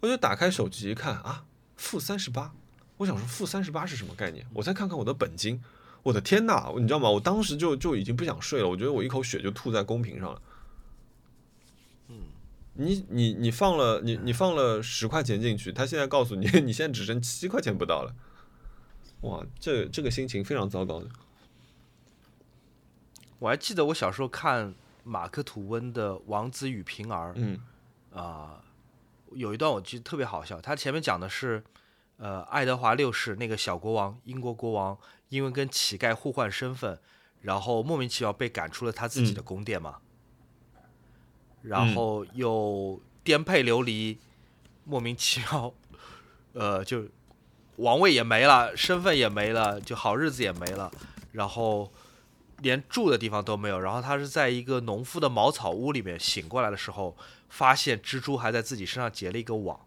[0.01, 1.45] 我就打开手机一看啊，
[1.77, 2.53] 负三十八，
[2.99, 4.47] 我想说负三十八是什么概念？
[4.53, 5.59] 我再看看我的本金，
[6.03, 7.09] 我的天呐，你知道吗？
[7.09, 10.43] 我当时就就已经不想睡了，我觉得我一口血就吐在公屏上了。
[12.75, 18.15] 你你你放了你你放了十块钱进去，他现在告诉你 你现在只剩七块钱不到了，
[19.23, 21.09] 哇，这这个心情非常糟糕的。
[23.39, 27.61] 我还记得我小时候看马克吐温的《王子与平儿》，嗯，
[28.13, 28.65] 啊，
[29.33, 31.63] 有一段我记得特别好笑，他前面讲的是，
[32.17, 34.99] 呃，爱德华六世那个小国王，英国国王，
[35.29, 36.99] 因为跟乞丐互换身份，
[37.43, 39.99] 然后莫名其妙被赶出了他自己的宫殿嘛。
[41.65, 44.19] 然后又颠沛流离，
[44.85, 45.73] 莫名其妙，
[46.53, 47.05] 呃，就
[47.77, 50.93] 王位也没了，身份也没了，就好日子也没了，
[51.33, 51.91] 然后
[52.59, 53.81] 连住的地方都没有。
[53.81, 57.17] 然后他是在一个农夫的茅草屋里面醒过来的时候，
[57.49, 59.81] 发现蜘蛛还在自己身上结了一个网。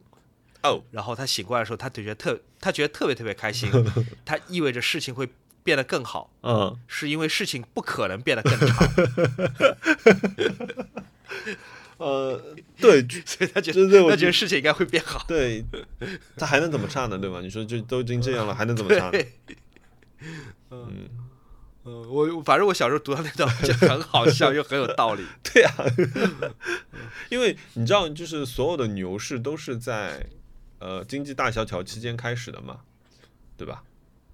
[0.63, 3.71] 哦，然后他醒过来的时候，他就觉得特，他觉得特别特别开心，
[4.25, 5.29] 他意味着事情会
[5.63, 6.31] 变得更好。
[6.41, 8.87] 嗯，是因为事情不可能变得更差。
[11.97, 12.39] 呃，
[12.79, 15.25] 对， 所以他觉得他觉得事情应该会变好。
[15.27, 15.65] 对，
[16.35, 17.17] 他还能怎么差呢？
[17.17, 17.41] 对吧？
[17.41, 19.11] 你说就都已经这样了，还能怎么差？
[20.69, 21.09] 嗯
[21.85, 25.25] 嗯，我反正我小时候读到那段就很好笑，又很有道理。
[25.43, 25.73] 对啊，
[27.29, 30.27] 因为你知道，就是所有的牛市都是在
[30.79, 32.81] 呃经济大萧条期间开始的嘛，
[33.55, 33.83] 对吧？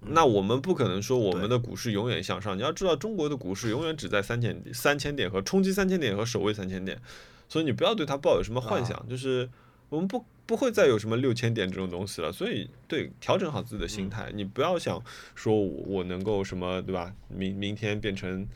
[0.06, 2.56] 那我们不可能说我们的股市永远向上。
[2.56, 7.00] 你要知道，中国的股市永远只在三千三千点和冲击三千点和守卫三千点。
[7.48, 9.48] 所以你不要对它抱有什么幻想，就是
[9.88, 12.32] 我们不不会再有什么六千点这种东西了。
[12.32, 15.02] 所以对调整好自己的心态，你不要想
[15.34, 17.14] 说我能够什么对吧？
[17.28, 18.46] 明明天变成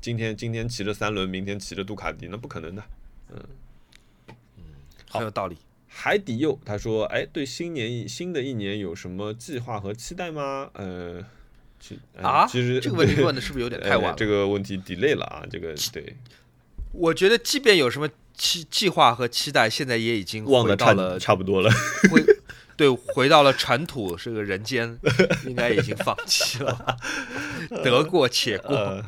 [0.00, 2.82] 今天今天骑着三轮，明天骑着杜卡迪，那不可能的。
[3.32, 3.42] 嗯
[4.56, 4.64] 嗯，
[5.10, 5.56] 很有道理。
[5.96, 11.24] 海底柚他说：“哎，对新年新的一年有什么计划和期待吗？”呃，
[11.80, 14.14] 其啊，其实这个问题问的是不是有点 太晚？
[14.16, 16.16] 这个问题 delay 了啊，这个对。
[16.92, 18.08] 我觉得即便有什么。
[18.38, 21.70] 期计划和期待现在也已经忘到了差不多了，
[22.10, 22.22] 回
[22.76, 24.98] 对回到了尘土这个人间，
[25.46, 26.98] 应该已经放弃了，
[27.82, 29.02] 得过且过，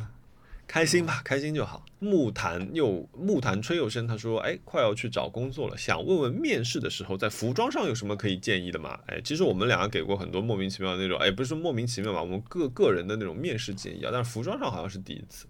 [0.66, 1.85] 开心吧，开心就好。
[2.00, 15.46] 木坛又木坛吹又生，他说：“哎，快要去找工作了，想问问面试的时候在服装上有什么可以建议的吗？”哎，其实我们两个给过很多莫名其妙的那种，哎，不是说莫名其妙吧，我们个个人的那种面试建议啊，但是服装上好像是第一次。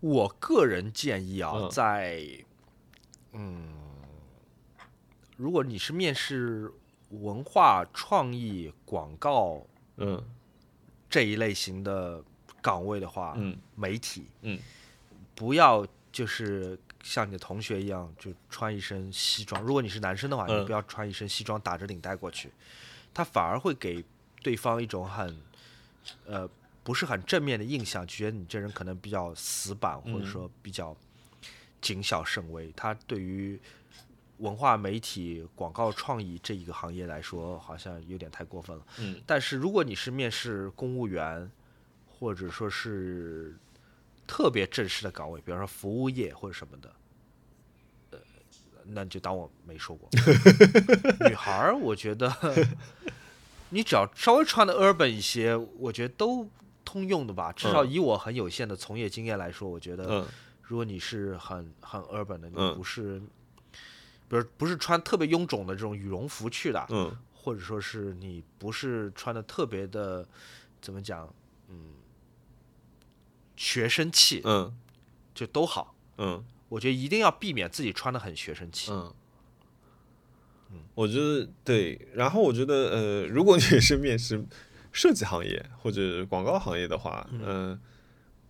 [0.00, 2.22] 我个人建议啊，在
[3.32, 3.72] 嗯，
[5.36, 6.70] 如果你是面试
[7.10, 9.66] 文化创意、广告
[9.96, 10.22] 嗯
[11.10, 12.22] 这一类型的
[12.68, 14.58] 岗位的话，嗯，媒体嗯，
[15.34, 19.62] 不要就是像你的同学一样，就穿一身西装。
[19.62, 22.50] 如果你是男生的话，你不要穿一身西装打着领带过去，
[23.14, 24.04] 他反而会给
[24.42, 25.36] 对方一种很
[26.26, 26.48] 呃。
[26.84, 30.96] 不是很正面的印象，觉得你这人可能比较死板，或者说比较
[31.82, 32.72] 谨小慎微。
[32.74, 33.60] 他对于
[34.38, 38.82] 文化媒体、广告创意这一个行业来说，好像有点太过分了。
[39.00, 41.50] 嗯，但是如果你是面试公务员，
[42.18, 43.56] 或者说是
[44.26, 46.92] 特别正式的岗位，比方说服务业或者什么的，
[48.10, 48.18] 呃，
[48.84, 50.08] 那就当我没说过。
[51.28, 52.30] 女孩儿，我觉得
[53.70, 56.48] 你只要稍微穿的 urban 一些，我觉得都
[56.84, 57.52] 通用的吧。
[57.52, 60.26] 至少以我很有限的从业经验来说，我觉得，
[60.62, 63.22] 如果你是很很 urban 的，你不是。
[64.30, 70.28] 比如不是穿特别臃肿的这种羽绒服去的，嗯，或者说是你不是穿的特别的，
[70.82, 71.26] 怎么讲，
[71.70, 71.94] 嗯，
[73.58, 74.72] 学生气，嗯，
[75.34, 79.12] 就都好，嗯，我觉得一定要避免自己穿的很学生气，嗯，
[80.70, 84.42] 嗯，我觉得对，然后我觉得呃，如果你是面试
[84.92, 87.78] 设计行业或者广告行业的话，嗯，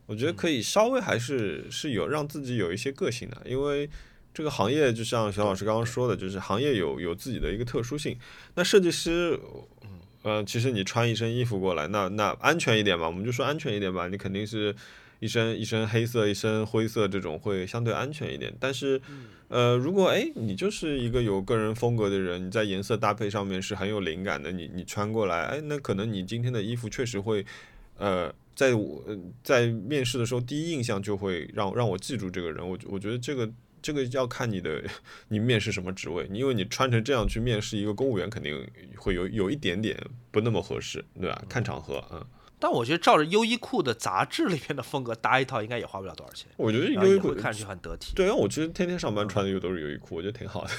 [0.06, 3.89] 我觉得可以稍微还是是有让自己有一些个性的，因为。
[4.35, 8.16] 这个行业就像熊老师刚刚说的，就是行业有有自己的一个特殊性。
[8.55, 9.36] 那设计师，
[10.23, 14.09] 呃，其实你穿一身衣服过来，那那安全一点嘛，我们就说安全一点吧。
[14.09, 14.74] 你肯定是
[15.20, 18.53] 一身一身黑色、一身灰色这种会相对安全一点。
[18.59, 19.01] 但是，
[19.49, 27.47] 呃，如果哎你就是一个有个人风格的人，你在颜色搭配上面是很有灵感的，你你穿过来，哎，那可能你今天的衣服确实会，
[27.97, 29.05] 呃，在我
[29.45, 32.69] 在面试的时候第一印象就会让让我记住这个人。
[32.69, 33.49] 我我觉得这个。
[33.82, 34.82] 这个要看你的，
[35.28, 36.28] 你面试什么职位？
[36.32, 39.98] 因为你穿成这样去面试一个公务员，肯定会有有一点点
[40.30, 41.42] 不那么合适，对吧？
[41.48, 42.24] 看场合，嗯。
[42.60, 46.48] 但我觉得照着优衣库的杂志里面的风格搭一套，应该也花不了多少钱。
[46.56, 48.14] 我觉得优衣库看上去很得体。
[48.16, 50.70] 对啊，我其实天天上班穿的又都是优衣库，我觉得挺好的。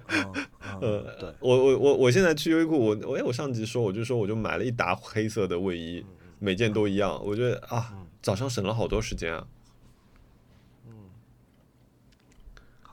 [0.80, 6.02] 呃，对，我我我我现在去优衣库，我我我上级说，我就说我就买了一打黑色的卫衣，
[6.38, 9.46] 每件都一样，我觉得啊，早上省了好多时间啊。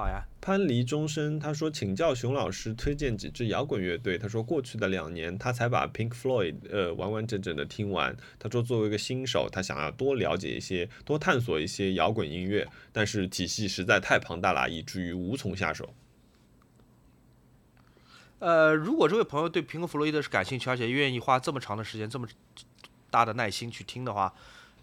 [0.03, 4.17] 好呀，潘离终身他说，请教熊老师推荐几支摇滚乐队。
[4.17, 8.13] 他说，过去的两年他才把 Pink Floyd 呃完完整整的听完。
[8.38, 15.93] 他说，作为一个新手，他想要多了解一些，多探索一些摇滚音乐，但是体系实在太庞大了，以至于无从下手。
[18.39, 22.27] 呃，如果这位朋友对平克·弗洛伊德是感兴趣，而且愿意花这么长的时间、这么
[23.09, 24.34] 大的耐心去听的话，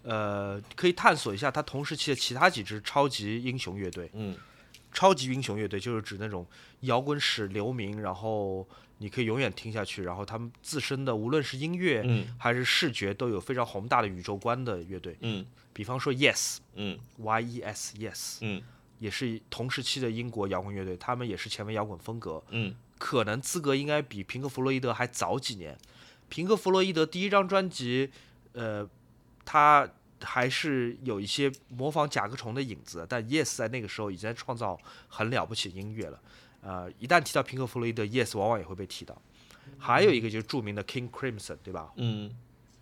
[0.01, 4.09] 呃，可以探索一下他同时期的其他几支超级英雄乐队。
[4.13, 4.35] 嗯。
[4.91, 6.45] 超级英雄乐队就是指那种
[6.81, 15.15] 摇滚史留名，然后你可以永远听下去，然后他们自身的无论是音乐还是视觉都有非常宏大的宇宙观的乐队。
[15.21, 18.61] 嗯，比方说 Yes，嗯，Y E S Yes，嗯，
[18.99, 22.43] 也是同时期的英国摇滚乐队，他们也是前卫摇滚风格。
[22.49, 25.77] 嗯，可能资格应该比平克·弗洛伊德还早几年。
[26.29, 28.11] 平克·弗洛伊德第一张专辑，
[28.53, 28.87] 呃，
[29.45, 29.89] 他。
[30.23, 36.21] 还是有一些模仿甲壳虫的影子，但 Yes 在那个时候已经在创造很了不起的音乐了。
[36.61, 39.19] 呃，一旦提到平克·弗洛伊德，Yes 往往也会被提到。
[39.77, 41.91] 还有一个就是著名的 King Crimson，对吧？
[41.95, 42.31] 嗯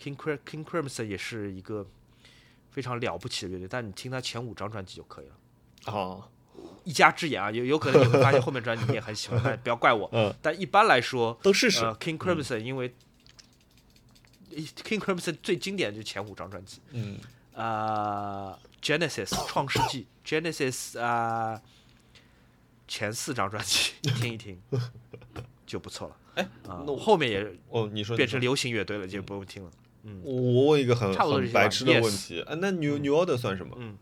[0.01, 1.85] ，King King Crimson 也是一个
[2.71, 5.93] 非常了不起的乐队，但你听他前五张专辑就可以了。
[5.93, 6.29] 哦，
[6.83, 10.09] 一家之言啊，有有可能你会发现后面专辑你也很喜欢， 但不要怪我。
[10.11, 11.81] 嗯，但一般来说都试试。
[11.99, 12.93] King Crimson 因为。
[14.49, 17.17] King Crimson 最经典的就是前五张专辑，嗯，
[17.53, 21.61] 呃，Genesis 创世纪， Genesis 啊，
[22.87, 24.59] 前四张专辑 听一听
[25.65, 26.17] 就不错了。
[26.35, 29.71] 哎，那后面也哦，你说变成流行乐队了，就不用听了。
[30.03, 33.75] 嗯，我问一个很很白痴的问题，啊，那 New New Order 算什么？
[33.79, 33.97] 嗯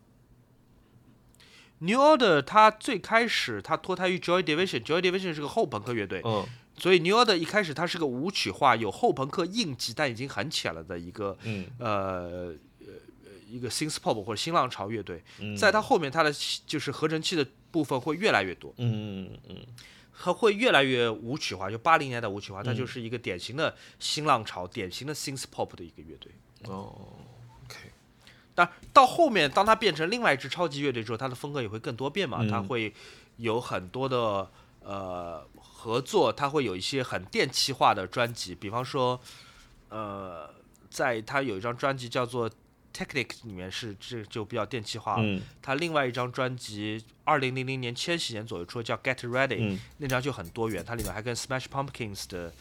[1.79, 6.21] ，New Order 它最开始它脱胎于 Joy Division，Joy Division 是个后朋克乐队。
[6.23, 6.45] 嗯。
[6.79, 11.35] 所以 New Order 一开始它是个舞曲化、有后朋克印记，但已经很浅了的一个
[11.79, 12.87] 呃呃
[13.49, 15.23] 一个 synth pop 或者新浪潮乐队。
[15.57, 16.31] 在它后面，它的
[16.67, 19.55] 就是合成器的部分会越来越多，嗯嗯嗯，
[20.19, 26.31] 它会越来越舞曲化，就八零年代舞曲化，它就是一个典型的新浪潮、典型的 synth pop 的一个乐队。
[26.65, 26.93] 哦
[27.65, 27.91] ，OK。
[28.53, 32.93] 但到后面，当它变成另外一支超级乐队之后，它的风格也会更多变嘛，它会
[33.37, 34.47] 有很多的
[34.81, 35.43] 呃。
[35.79, 39.21] 合作，他会有一些很电气化的专辑，比方说，
[39.89, 40.49] 呃，
[40.89, 42.49] 在他有一张专辑叫做
[42.91, 45.17] 《Technic》里面是这就比较电气化。
[45.19, 45.39] 嗯。
[45.61, 49.59] 他另外一张专辑，二零零零年千禧年左右出的叫《Get Ready》，
[49.99, 52.51] 那张就很多元，它里面还跟 Smash Pumpkins 的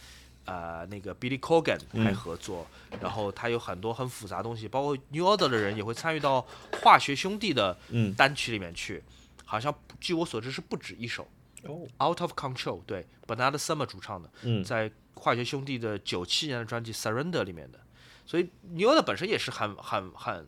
[0.45, 2.67] 呃那个 Billy Corgan 还合作，
[3.01, 6.47] 然后他有很多很复杂东西，包括 New Order 的人也会参与到
[6.83, 7.79] 化学兄弟的
[8.15, 9.03] 单曲里面去，
[9.47, 11.27] 好像据我所知是不止一首。
[11.69, 14.31] Out of Control，对，Bernard Summer 主唱的，
[14.65, 17.81] 在化学兄弟的九七年的专辑《Surrender》里面的，
[18.25, 20.47] 所以 New Order 本身也是很很很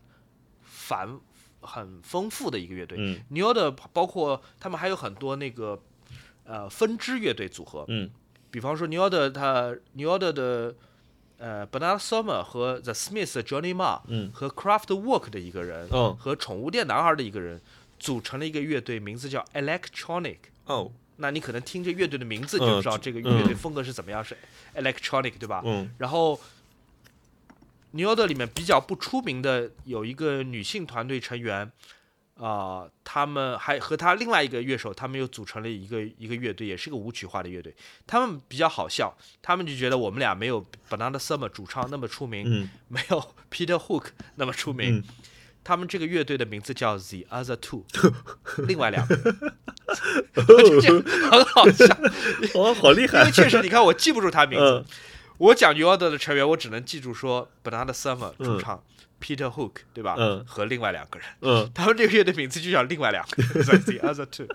[0.63, 1.19] 繁
[1.61, 2.97] 很丰富的一个乐队。
[2.99, 5.81] 嗯，New Order 包括他们还有很多那个
[6.43, 7.85] 呃分支乐队组合。
[7.87, 8.09] 嗯，
[8.51, 10.75] 比方说 New Order 他 New Order 的
[11.37, 17.59] 呃 Bernard Summer 和 The Smiths 的 Johnny Marr，嗯，和 Kraftwerk 的一个人，嗯，和宠物店男孩的一个人
[17.97, 20.37] 组成了一个乐队，名字叫 Electronic。
[20.65, 20.91] 哦，
[21.21, 24.37] 那你可能听这乐队的名字就知道这个乐队风格是怎么样，是
[24.75, 25.61] Electronic 对吧？
[25.65, 26.39] 嗯，然后
[27.91, 31.71] New Order 里面比较不出名的有一个女性团队成员，
[32.35, 37.75] 啊、他们还和他另外一个乐手，他们又组成了一个一个乐队，也是个舞曲化的乐队。
[38.07, 44.05] 他们比较好笑，他们就觉得我们俩没有 Banana Summer 主唱那么出名，嗯没有 Peter Hook
[44.35, 44.99] 那么出名。
[44.99, 45.03] 嗯
[45.69, 47.85] 他们这个乐队的名字叫 The Other Two，
[48.67, 49.15] 另外两个。
[51.29, 51.85] 很好笑，
[52.55, 53.19] 哦，好厉害。
[53.19, 54.85] 因为，确实你看我记不住他名字，嗯。
[55.37, 58.45] 我讲 New Order 的成员，我只能记住说 Banana Summer 嗯。
[58.45, 58.83] 主唱、
[59.21, 60.15] Peter Hook 对吧？
[60.17, 60.43] 嗯。
[60.47, 64.47] 和另外两个人，嗯，他们这个乐队名字就叫另外两个 The Other Two。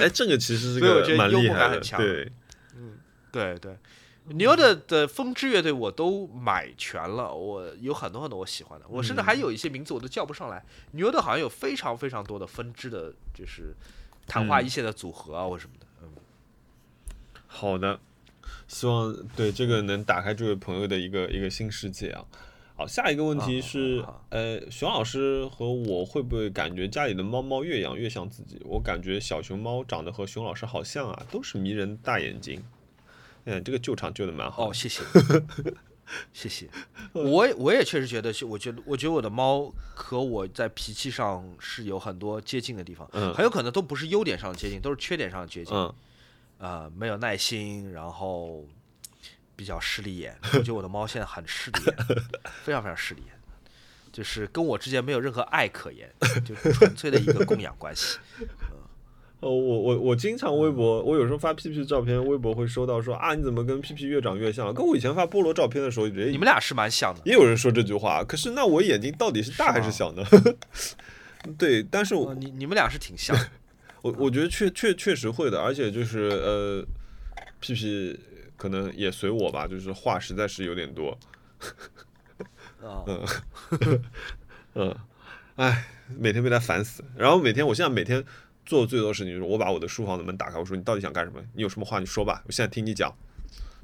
[0.00, 3.58] 哎，这个其实是所以我觉得个蛮幽厉害的，默感很强对，对
[4.30, 10.64] 对，New Order 的风之乐队我都买全了，我有很多很多我喜欢的，我甚至还有一些名字我都叫不上来。
[10.92, 13.74] 牛的好像有非常非常多的分支的，就是
[14.26, 15.86] 昙花一现的组合啊或什么的。
[16.02, 16.08] 嗯，
[17.46, 17.98] 好的，
[18.68, 22.24] 希望对这个能打开这位朋友的一个一个新世界啊。
[22.76, 28.58] 好，下一个问题是，呃，熊老师和我会不会感觉家里的猫猫越养越像自己？
[28.64, 32.62] 我感觉小熊猫长得和熊老师好像啊，都是迷人大眼睛。
[33.44, 34.72] 嗯，这个救场救的蛮好哦，。
[34.72, 35.02] 谢谢，
[36.32, 36.68] 谢谢。
[37.12, 45.74] 我也我也确实觉得是，我觉得我觉得我的猫和我在脾气上是有很多接近的地方，嗯很有可能都不是优点上的接近，都是缺点上的接近。
[45.76, 45.94] 嗯
[46.58, 48.66] 呃，没有耐心，然后
[49.56, 50.38] 比较势利眼。
[50.52, 51.96] 我觉得我的猫现在很势利眼，
[52.62, 53.32] 非常非常势利眼，
[54.12, 56.12] 就是跟我之间没有任何爱可言，
[56.44, 58.18] 就是纯粹的一个供养关系。
[59.40, 64.72] 哦，我我我经常微博，我有时候发屁屁照片，微博会收到说啊，你怎么跟屁屁越长越像？
[64.72, 70.22] 跟我以前发菠萝照片的时候，也你们俩是蛮像的，也有人说这句话，可是那我眼睛到底是大还是是小呢？
[71.56, 73.36] 对，但是我呃你你们俩是挺像。
[74.02, 76.84] 我我觉得确确确实会的，而且就是呃，
[77.60, 78.18] 屁屁
[78.56, 81.18] 可能也随我吧，就是话实在是有点多。
[82.82, 83.04] 啊、
[84.74, 84.96] 嗯，
[85.56, 85.84] 哎，
[86.18, 87.04] 每天被他烦死。
[87.14, 88.24] 然后每天，我现在每天
[88.70, 91.40] 做的最多的事情就是，我把我的书房的门打开，我说你到底想干什么？
[91.54, 93.12] 你有什么话你说吧，我现在听你讲。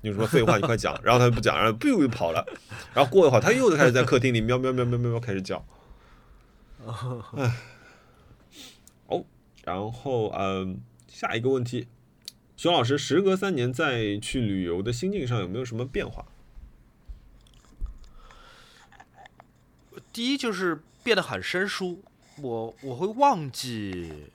[0.01, 0.97] 你有什么废话你快讲。
[1.03, 2.47] 然后他就不讲，然后 biu 就跑了。
[2.95, 5.67] 然后过一会儿，他又开始在客厅里喵喵喵喵喵喵开始叫。
[7.37, 7.53] 哎，
[9.09, 9.25] 哦，
[9.65, 11.89] 然后嗯，下一个问题，
[12.57, 16.25] 熊老师，时隔三年再去旅游的心境上有没有什么变化？
[20.13, 22.05] 第一就是变得很生疏，
[22.37, 24.31] 我我会忘记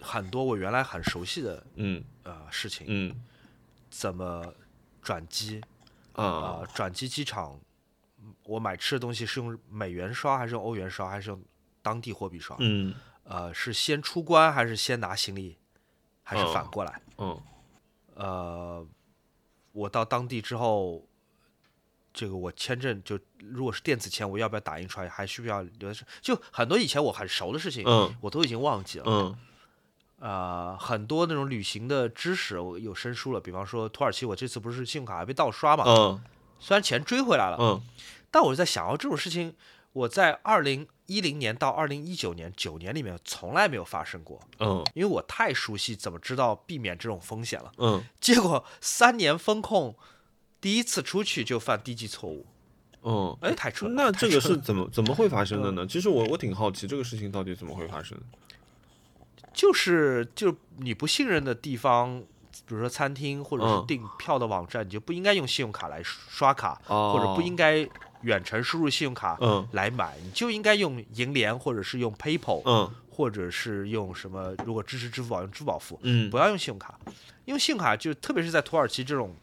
[0.00, 3.22] 很多我原来很熟悉的嗯呃事情，嗯
[3.90, 4.54] 怎么
[5.02, 5.60] 转机
[6.12, 7.58] 啊啊、转机机场，
[8.22, 11.42] 嗯我买吃的东西是用美元刷还是用欧元刷还是用
[11.82, 12.56] 当地货币刷？
[12.60, 12.94] 嗯
[13.24, 15.56] 呃，是先出关还是先拿行李，
[16.22, 17.00] 还是反哦过来？
[17.18, 17.42] 嗯
[18.14, 18.86] 呃，
[19.72, 21.06] 我到当地之后，
[22.12, 25.08] 这个我签证就如果是电子签，我要不要打印出来？
[25.08, 26.04] 还需不需要留在？
[26.20, 29.04] 就很多以前我很熟的事情，嗯我都已经忘记了。
[29.06, 29.38] 嗯
[30.20, 35.84] 呃，很多那种旅行的知识我有生疏了，比方说土耳其，我这次不是信用卡还被盗刷嘛？
[35.86, 36.22] 嗯
[36.62, 37.80] 虽然钱追回来了，嗯
[38.30, 39.54] 但我在想，哦，这种事情
[39.94, 47.72] 我在二零一零年到二零一九年九年里面从来没有发生过，嗯因为我太熟悉怎么知道避免这种风险了。
[47.78, 49.96] 嗯结果三年风控，
[50.60, 52.44] 第一次出去就犯低级错误，
[53.02, 54.04] 嗯，哎，太蠢了。
[54.04, 55.86] 那这个是怎么怎么会发生的呢？
[55.86, 58.20] 其实我我挺好奇这个事情到底怎么会发生。
[59.52, 62.20] 就是就你不信任的地方，
[62.66, 63.86] 比如说餐厅或者是嗯。
[63.86, 67.12] 订票的网站，你就不应该用信用卡来刷卡，哦。
[67.14, 67.86] 或者不应该
[68.22, 69.66] 远程输入信用卡嗯。
[69.72, 72.90] 来买，你就应该用银联或者是用 PayPal，、嗯。
[73.10, 76.30] 或者是用什么，如果支持支付宝用支付宝付，嗯。
[76.30, 76.98] 不要用信用卡，
[77.44, 79.34] 因为信用卡就特别是在土耳其这种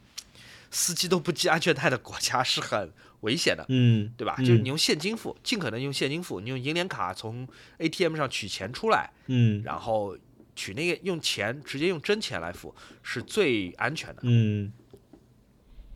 [0.71, 2.91] 司机都不系安全带的国家是很
[3.21, 3.65] 危险的。
[3.69, 4.35] 嗯，对吧？
[4.39, 10.17] 嗯就是你用现金付，尽可能用现金付，你用银联卡从 ATM 上取钱出来，嗯然后
[10.55, 12.73] 取那个用钱直接用真钱来付
[13.03, 14.21] 是最安全的。
[14.23, 14.71] 嗯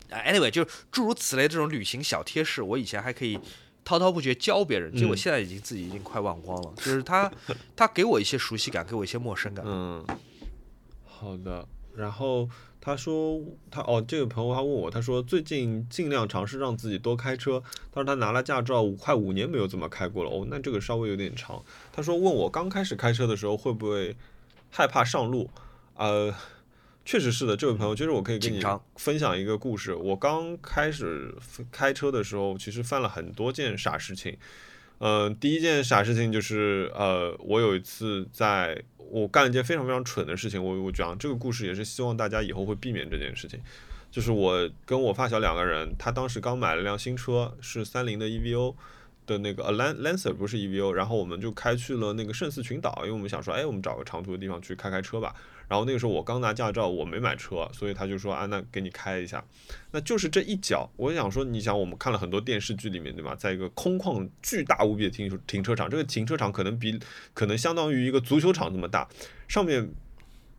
[0.10, 3.40] 哎 anyway，就诸如此类这种旅行小贴士，我以前还可以
[3.86, 6.74] 滔滔不绝教别人，结果嗯现在已经自己已经快忘光了。
[6.76, 7.32] 就是他
[7.78, 9.64] 他给我一些熟悉感，给我一些陌生感。
[9.66, 10.06] 嗯，
[11.06, 11.66] 好的。
[11.96, 12.50] 然后
[12.82, 13.40] 他说
[13.70, 17.62] 他哦，这个朋友他问我，他说最近尽量尝试让自己多开车。
[17.92, 20.30] 他说他拿了驾照五快五年没有怎么开过了。
[20.32, 21.64] 哦，那这个稍微有点长。
[21.94, 24.16] 他说问我刚开始开车的时候会不会
[24.72, 25.48] 害怕上路？
[25.96, 26.34] 呃，
[27.06, 27.56] 确实是的。
[27.56, 28.64] 这位朋友，其实我可以跟你
[28.96, 29.94] 分享一个故事。
[29.94, 31.36] 我刚开始
[31.72, 34.36] 开车的时候，其实犯了很多件傻事情。
[35.04, 38.80] 嗯，第一件傻事情就是，呃，我有一次在，
[39.10, 40.64] 我干了一件非常非常蠢的事情。
[40.64, 43.60] 我我讲这个故事也是希望大家以后会避免这件事情。
[44.12, 48.76] 就是我跟我发小两个人，他当时刚买了辆新车，是三菱的 EVO
[49.26, 50.92] 的那个 Lancer，不是 EVO。
[50.92, 55.34] 然后我们就开去了那个圣寺群岛，因为我们想说，哎，我们找个长途的地方去开开车吧。
[55.68, 59.44] 然后那个时候我刚拿驾照，我没买车，所以他就说啊，那给你开一下。
[59.92, 63.34] 那就是这一脚，我想说，你想我们看了很多电视剧里面，对吧？
[63.36, 67.00] 在一个空旷巨大无比的停停车场，这个停车场可能比
[67.34, 69.08] 可能相当于一个足球场那么大，
[69.48, 69.90] 上面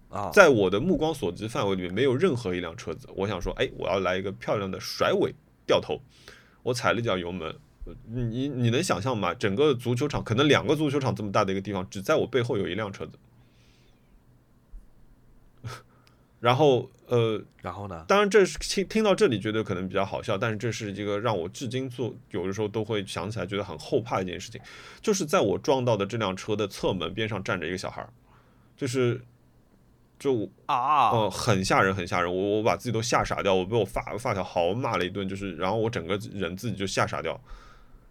[0.09, 3.07] 啊，在我的目光所及范围里面没有任何一辆车子。
[3.15, 5.35] 我想说，哎，我要来一个漂亮的甩尾
[5.67, 6.01] 掉头，
[6.63, 7.55] 我踩了一脚油门，
[8.07, 9.35] 你你能想象吗？
[9.35, 13.19] 整个足球场可能两个足球场这么大的一个地方，只在我背后有一辆车子。
[16.43, 18.05] 然后，呃，然后呢？
[18.09, 24.61] 当然，这是听听到这里觉得可能比较好笑，但是这是一个让我至今做有的时候都会想起来觉得很后怕的一件事情，
[25.01, 28.13] 就是在我撞到的这辆车的侧门边上站着一个小孩儿，
[28.77, 29.21] 就是，
[30.19, 37.41] 就啊，呃，很吓人，很吓人，我我把自己都吓傻掉，我被我发发小好骂了一顿，就是，然后我整个人自己就吓傻掉，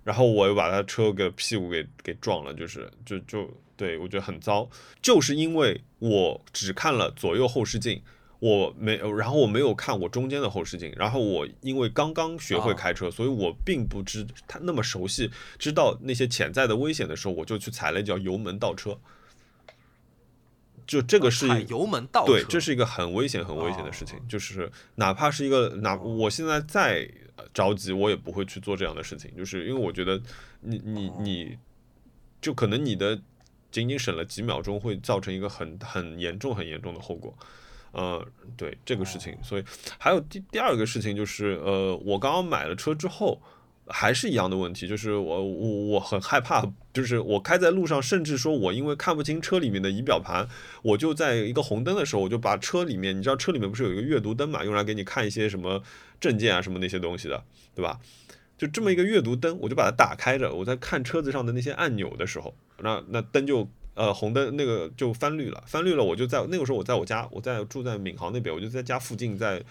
[0.06, 4.70] 然后我又把他车给屁股给给撞了，就是，就就对我觉得很糟，
[5.02, 8.02] 就是因为我只看了左右后视镜。
[8.42, 18.98] 我没，然后我没有看我中间的后视镜，然后我因为刚刚学会开车，所以我并不知他那么熟悉，知道那些潜在的危险的时候，我就去踩了一脚油门倒车。
[20.88, 24.20] 就这个是油门倒车，对，这是一个很危险、很危险的事情。
[24.28, 27.08] 就是哪怕是一个哪，我现在再
[27.54, 29.32] 着急，我也不会去做这样的事情。
[29.38, 30.20] 就是因为我觉得
[30.62, 31.58] 你你你，
[32.42, 33.22] 就可能你的
[33.70, 37.38] 仅仅省了几秒钟，会造成一个很很严重、很严重的后果。
[37.92, 39.64] 呃，对这个事情，所以
[39.98, 43.42] 还有第第二个事情就是，呃，我刚刚买了车之后，
[43.88, 50.48] 还是一样的问题，就是我我我很害怕，就是我开在路上，甚至说我因为看不清车里面的仪表盘，
[50.84, 55.84] 我就在一个红灯的时候，我就把车里面，你知道车里面不是有一个阅读灯嘛，用来给你看一些什么
[56.20, 57.44] 证件啊什么那些东西的，
[57.76, 58.00] 对吧？
[58.58, 63.68] 就这么一个阅读灯，我就把它打开着，我在看车子上的那些按钮的时候，那那灯就。
[63.94, 69.62] 呃，红灯那个就翻绿了，翻绿了，我就在那个时候，我在我家，我在住在闵行那边，我就在家附近，在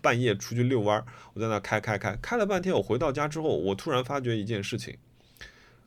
[0.00, 1.04] 半夜出去遛弯儿，
[1.34, 4.96] 我在那开开开，开了半天，我回到家之后，我突然发觉一件事情，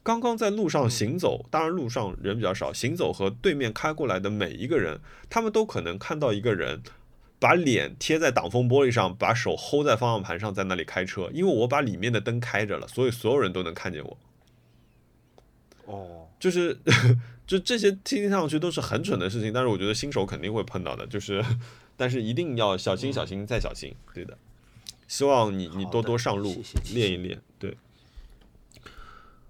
[0.04, 6.84] 刚刚在路上行走，当然路上人比较少，行走和对面开过来的每一个人，他们都可能看到一个人
[7.40, 14.18] 把脸贴在挡风玻璃上，把手 hold 在方向盘上，在那里开车，因为我把里面的灯开着了，所以所有人都能看见我。
[15.86, 16.78] 哦，就是。
[17.50, 21.44] 就这些听上去都是很蠢的事情，但是我觉得新手肯定会碰到的，就是，
[21.98, 24.38] 但是一定要小心、小心再小心，对的。
[25.08, 26.64] 希望你你多多上路
[26.94, 27.76] 练一练，对。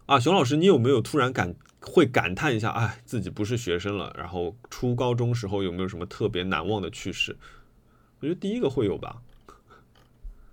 [0.06, 4.16] 啊，熊老师，你有没有突然感会感叹一下，哎，自己不是学生了？
[4.18, 7.36] 然后初高中时候有没有什么特别难忘的趣事？
[8.22, 9.18] 我觉得第一个会有吧。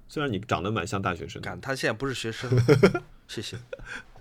[0.09, 2.51] 虽然你长得蛮像大学生，感叹现在不是学生，
[3.29, 3.57] 谢谢。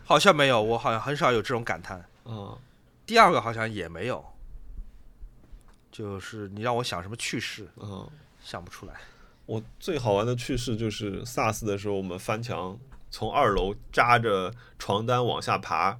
[0.03, 2.05] 好像没有，我好像很少有这种感叹。
[2.25, 2.55] 嗯。
[3.05, 4.23] 第二个好像也没有，
[5.91, 8.09] 就是你让我想什么趣事，嗯，
[8.43, 8.93] 想不出来。
[9.45, 12.77] 我最好玩的趣事就是 SARS 的时候，我们翻墙
[13.11, 15.97] 从二楼扎着床单往下爬，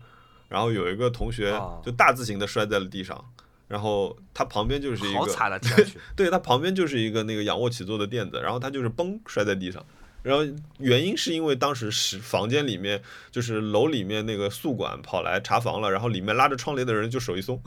[0.49, 1.51] 然后有一个同学
[1.83, 3.23] 就大字型的摔在了地上，
[3.67, 5.59] 然后他旁边就是一个，好惨了。
[6.17, 9.85] 对他旁边就是一个那个仰卧起坐的垫子，然后他就是嘣摔在地上。
[10.25, 10.43] 然后
[10.79, 12.99] 原因是因为当时是房间里面
[13.29, 17.61] 就是楼里面那个宿管跑来查房了，然后里面拉着窗帘的人就手一松。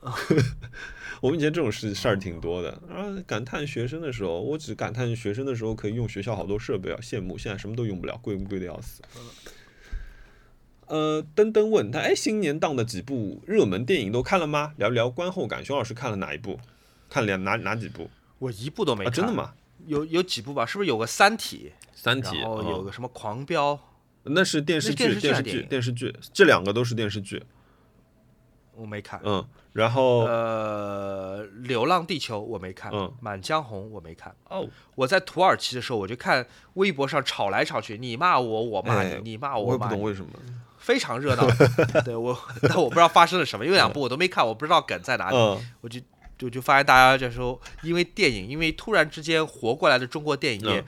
[1.20, 2.80] 我们以前这种事事儿挺多的。
[2.88, 7.36] 然后感叹学生的时候，我只感叹学生的时候可以用学校好多设备啊，羡慕。
[7.36, 9.02] 现在什么都用不了，贵不贵的要死。
[10.86, 14.72] 呃，登登问他，哎，新年档的几部热门电影都看了吗？
[14.78, 15.62] 聊一聊观后感。
[15.62, 16.58] 熊老师看了哪一部？
[17.10, 18.10] 看两哪哪几部？
[18.38, 19.12] 我一部都没看。
[19.12, 19.52] 真的吗？
[19.86, 21.72] 有有几部吧，是不是有个《三体》？
[21.94, 23.74] 三体，然后有个什么《狂飙》？
[24.22, 27.42] 那是电视剧，电视剧，电视剧，这两个都是电视剧。
[28.74, 29.20] 我没看。
[29.24, 32.90] 嗯，然后呃，《流浪地球》我没看。
[32.92, 34.34] 嗯，《满江红》我没看。
[34.48, 40.30] 哦，我在土耳其的时候，我就看微博上吵来吵去，你骂我，我骂你，你骂我，我也不懂为什么，
[40.78, 41.46] 非常热闹。
[42.04, 45.36] 对我，但我不知道发生了什么，因为两部我都没看，我不知道梗在哪里，
[45.82, 46.00] 我就。
[46.40, 50.82] 就就发现大家这时候因为电影，因为突然之间活过来的中国电影业，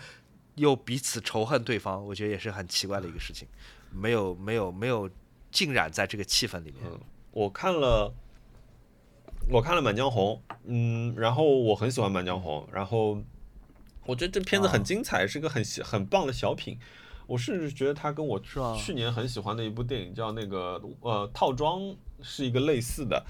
[0.55, 3.47] 又彼此仇恨对方，我觉得也是很奇怪的一个事情，
[3.91, 5.11] 没有没有没有
[5.51, 6.91] 浸染在这个气氛里面。
[7.33, 8.15] 我看了，
[9.51, 13.23] 我看了《满江红》，嗯，然后我很喜欢《满江红》，然后
[14.07, 16.79] 我觉得这片子很精彩，是个很很棒的小品。
[17.27, 18.39] 我甚至觉得它跟我
[18.77, 21.81] 去年很喜欢的一部电影叫那个呃套装
[22.23, 23.25] 是一个类似的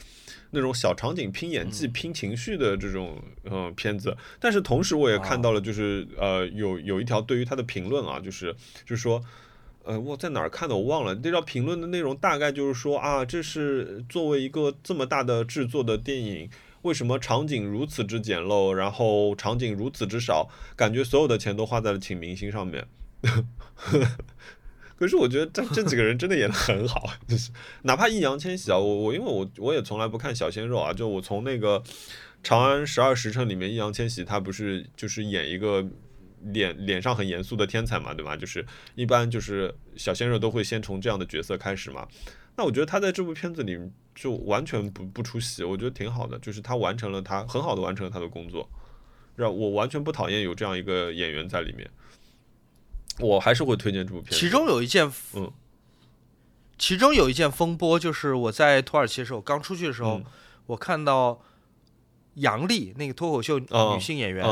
[0.50, 8.54] 那种小场景拼演技拼情绪的这种嗯片子，但是同时我也看到了就是呃有有一条对于他的评论啊，就是
[8.84, 9.22] 就是说
[9.84, 11.16] 呃我在哪儿看的我忘了。
[11.16, 16.50] 这条评论的内容大概就是说啊这是作为一个这么大的制作的电影，
[16.82, 22.86] 为什么场景如此之简陋，然后场景如此之少，感觉所有的钱都花在了请明星上面。
[25.02, 27.50] 可是我觉得这 这几个人真的演的很好， 就是
[27.82, 31.80] 哪怕易烊千玺啊，我我因为我我也从来不看小鲜肉啊，就我从那个
[32.44, 35.84] 《长安十二时辰》里面，易烊千玺他不是就是演一个
[36.52, 38.36] 脸脸上很严肃的天才嘛，对吧？
[38.36, 38.64] 就是
[38.94, 42.06] 一般就是小鲜肉都会先从这样的角色开始嘛。
[42.56, 43.76] 那我觉得他在这部片子里
[44.14, 48.70] 就完全不不出戏，我觉得挺好的，就是他完成了他很好的完成了他的工作，
[49.34, 51.90] 让我完全不讨厌有这样一个演员在里面。
[53.18, 54.32] 我还是会推荐这部片。
[54.32, 55.50] 其中有一件，嗯，
[56.78, 60.20] 其中有一件风波，就是我在土耳其的时候，刚出去的时候，
[60.66, 61.40] 我看到
[62.34, 64.46] 杨丽那个脱口秀女性演员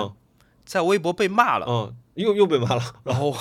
[0.64, 2.82] 在微博被骂了，嗯，又又被骂了。
[3.04, 3.34] 然后，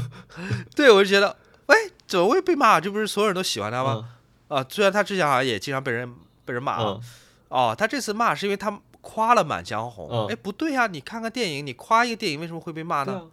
[0.74, 1.36] 对我就觉得，
[1.66, 1.76] 喂，
[2.06, 2.80] 怎么会被骂？
[2.80, 4.08] 这不是所有人都喜欢他吗？
[4.48, 6.14] 啊，虽然他之前好像也经常被人
[6.44, 7.00] 被人骂啊，
[7.48, 10.08] 哦，他这次骂是因为他夸了《满江红》。
[10.28, 13.28] 哎，不对呀，你看看电影，你夸一个电影，为什么会被骂呢？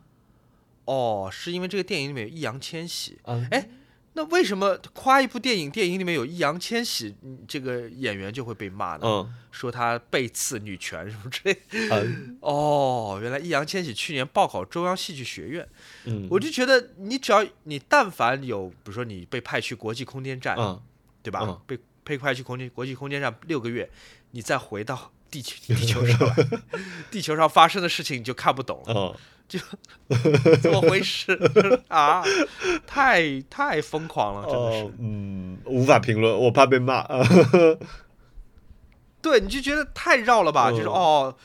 [0.90, 3.20] 哦，是因为这个电影里面有易烊千玺。
[3.52, 3.70] 哎，
[4.14, 7.16] 那为什么夸一部电影，电影里面有易烊千玺
[7.48, 9.02] 这个演员就会被骂呢？
[9.04, 11.56] 嗯，说他背刺女权什么之类。
[12.42, 15.70] 哦，原来易烊千玺去年报考中央戏剧学院。
[16.06, 20.56] 嗯，我就觉得你只要你但凡有，比如说你被派去国际空间站，
[21.22, 21.62] 对吧？
[21.68, 23.88] 被被派去空间国际空间站六个月，
[24.32, 26.18] 你再回到地球地球上，
[27.12, 29.16] 地球上发生的事情你就看不懂了。
[29.50, 29.60] 就
[30.62, 31.38] 怎么回事
[31.90, 32.24] 啊？
[32.86, 34.94] 太太疯狂了，真的是。
[35.00, 37.06] 嗯，无法评论，我怕被骂。
[39.22, 40.72] 对，你就觉得太绕了吧？
[40.72, 41.36] 就是哦，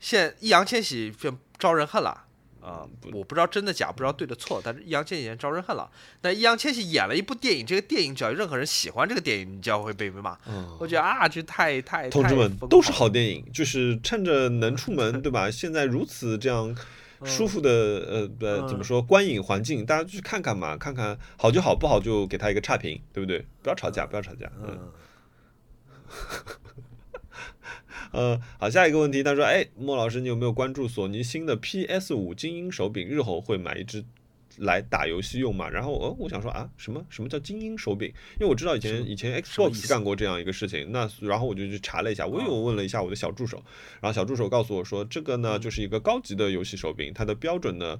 [0.00, 2.24] 现易烊千玺就招人恨了
[2.62, 2.86] 啊！
[3.12, 5.90] 我不知道真的假，不知道对的错，但是易烊千玺招人恨了。
[6.22, 10.38] 那易烊千玺演了一部电影，这个电影只要有任何人喜欢这个电影，你就要会被被骂。
[10.78, 15.50] 我觉得啊，这太太同志们都是好电影，就是趁着能出门，对吧？
[15.50, 16.74] 现在如此这样。
[17.24, 23.44] 舒服的呃呃怎么说观影环境，大家去看看嘛，看看好就好，不好就给他一个差评，对不对？
[23.62, 24.50] 不要吵架，不要吵架。
[24.62, 24.78] 嗯。
[28.12, 33.08] 呃，好，下一个问题，他说：“哎，莫老师，你有没有关注索尼新的 PS 五精英手柄？
[33.08, 34.04] 日后会买一只？”
[34.62, 35.68] 来打游戏用嘛？
[35.68, 38.08] 然后哦，我想说啊，什么什么叫精英手柄？
[38.40, 40.90] 因为我知道以前以前 Xbox 干过这样一个事情。
[40.92, 43.62] 那然后我就去查了一下，我又问了一下我的小助手，
[44.00, 47.98] 然后小助手告诉我说，这个呢就是一个高级的游戏手柄，它的标准呢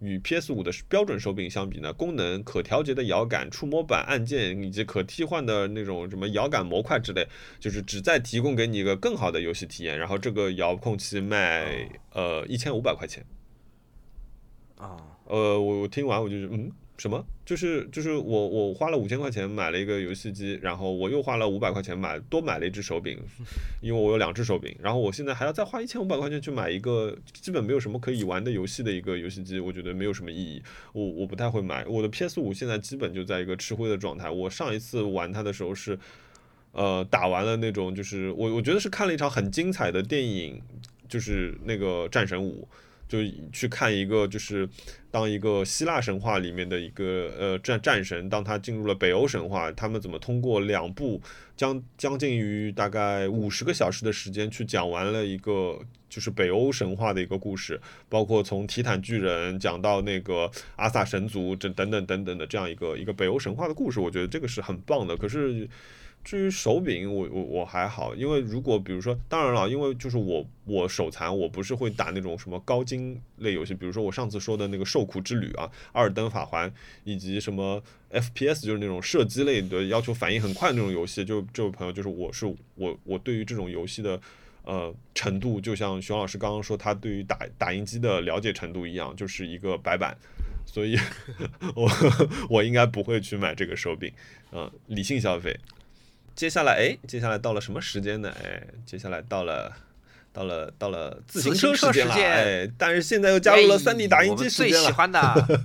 [0.00, 7.26] 与 PS 五的标准手柄相比呢，功能可调节的摇杆、触摸板、按键以及可替换的那种什么摇杆模块之类，
[7.58, 9.98] 就是旨在提供给你一个更好的游戏体验。
[9.98, 13.24] 然后这个遥控器卖呃一千五百块钱。
[14.76, 15.13] 啊。
[15.26, 17.24] 呃，我我听完我就是嗯，什么？
[17.44, 23.18] 就是就是我我花了五千块钱买了一个游戏机，然后我又花了五百块钱买多买了一只手柄，
[23.82, 30.62] 因为我有两只手柄，然后我现在还要再花一千五百块钱去买一个基本没有什么可以玩的游戏的一个游戏机，我觉得没有什么意义。
[30.92, 34.30] 我我不太会买，我的 PS 五现在基本就在一个吃灰的状态。
[34.30, 35.98] 我上一次玩它的时候是，
[36.72, 40.62] 呃，打完了那种就是我我觉得是看了一场很精彩的电影，
[41.08, 42.66] 就是那个战神五。
[43.08, 43.18] 就
[43.52, 44.68] 去看一个，就是
[45.10, 51.20] 当一个希腊神话里面的一个呃战战神，当他进入了北欧神话，他们怎么通过两部
[51.56, 55.78] 将将近于大概五十个小时的时间去讲完了一个
[56.08, 65.16] 就是北欧神话的一个故事，包括从提坦巨人讲到那个阿萨神族这等等等等的这样一个一个北欧神话的故事，我觉得这个是很棒的。
[65.16, 65.68] 可是。
[66.24, 76.72] 至于手柄，我我我还好，因为如果比如说，当然了，因为就是我我手残，我不是会打那种什么高精类游戏，比如说我上次说的那个受苦之旅啊，阿尔登法环，
[77.04, 82.46] 以及什么 FPS，就是那种射击类的，要求反应很快那种游戏，就这位朋友就是我是
[82.76, 84.18] 我我对于这种游戏的
[84.62, 90.16] 呃程度，就像熊老师刚刚说他对于打打印机的了解程度一样，就是一个白板，
[90.64, 90.96] 所以
[91.76, 91.86] 我
[92.48, 94.10] 我应该不会去买这个手柄，
[94.52, 95.54] 嗯，理性消费。
[96.34, 98.34] 接下来哎，接下来到了什么时间呢？
[98.42, 99.72] 哎，接下来到了
[100.32, 104.78] 到了到了自行车时间了，哎，但是现在又加入了三 D 打印机时间了。
[104.78, 105.20] 最喜欢的。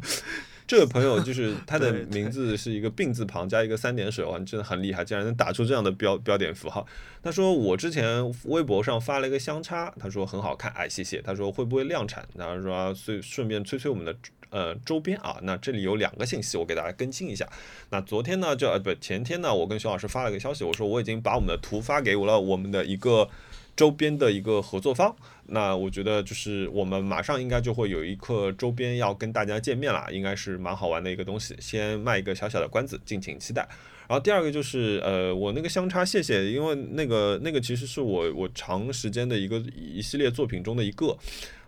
[0.67, 6.85] 这位朋友就是他的名字是一个病字旁加一个三点水，哇，真的很厉害，竟然能打出这样的标标点符号。
[7.23, 11.19] 他说我之前微博上发了一个相差，他说很好看，哎，谢谢。
[11.23, 12.23] 他说会不会量产？
[12.35, 14.15] 然后说顺顺便催催我们的
[14.49, 15.37] 呃周边啊。
[15.43, 17.47] 那这里有两个信息，我给大家更新一下。
[17.89, 23.29] 那昨天呢，就呃不前天呢，我跟熊老师发了个消息，我说我已经把我们的图发给我了我们的一个。
[23.75, 25.15] 周边的一个合作方，
[25.45, 33.65] 那我觉得就是我们马上应该就会有一个周边要跟大家见面了，应该是蛮好玩的一个东西，先卖一个小小的关子，敬请期待。
[34.09, 41.17] 然后第二个就是呃，我那个相差，谢谢，因为那个那个其实是我我长时间的一个一系列作品中的一个，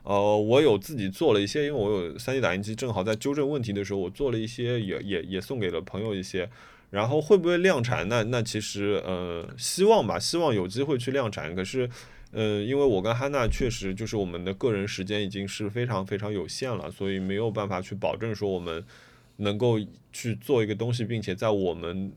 [0.04, 6.50] 呃，我有自己做了一些，因为我有 3D 打印机，正好在纠正问题的时候，我做了一些，也也也送给了朋友一些。
[6.90, 8.10] 然后会不会量产？
[8.10, 11.56] 那那其实呃，希望吧，希望有机会去量产。
[11.56, 11.90] 可是，
[12.32, 18.84] 呃，因为我跟哈娜确实就是我们的个人时间已经是非常非常有限了，所以没有办法去保证说我们
[19.38, 19.80] 能够
[20.12, 22.12] 去做一个东西，并且在我们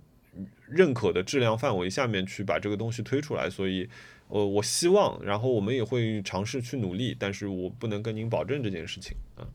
[0.68, 3.48] 认可的质量范围下面去把这个东西推出来。
[3.48, 3.88] 所以，
[4.28, 9.46] 呃，我希望，然后我们也会尝试去努力，但是我不能跟您保证这件事情啊。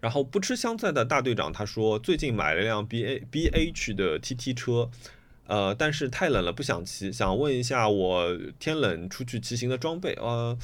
[0.00, 4.90] 然后不吃香菜的大队长他说，最近买了辆 B A B H 的 T T 车，
[5.46, 10.14] 呃，但是太冷了不想骑，想问一下我天冷出去骑行的装备。
[10.14, 10.56] 呃，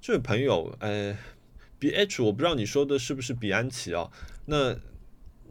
[0.00, 1.16] 这位朋友，呃
[1.78, 4.10] ，B H 我不知道你说的是不是比安奇啊？
[4.46, 4.76] 那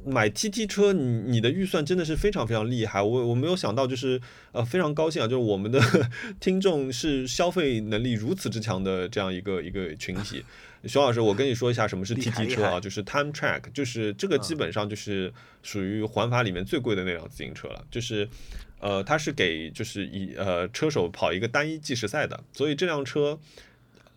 [0.06, 4.22] 买 T T 车，你你的预算真的是非常非常厉害，我我没有想到，就是
[4.52, 5.82] 呃非常高兴啊，就是我们的
[6.40, 10.44] 听众是消费能力如此之强的这样一个一个群体。
[10.86, 12.80] 熊老师，我跟你说一下什么是 T T 车啊？
[12.80, 15.34] 就是 Time Track，就是这个基本上就是
[15.64, 17.84] 属于环法里面最贵的那辆自行车了。
[17.90, 18.30] 就是，
[18.80, 22.44] 呃，它是给就是以呃车手跑一个单一计时赛的。
[22.54, 23.40] 所以这辆车，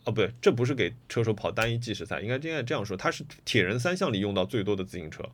[0.05, 5.25] 哦不对，这不是给车手跑单一计时赛，应该应该这样说，它是铁人三项里用到最多的自行车。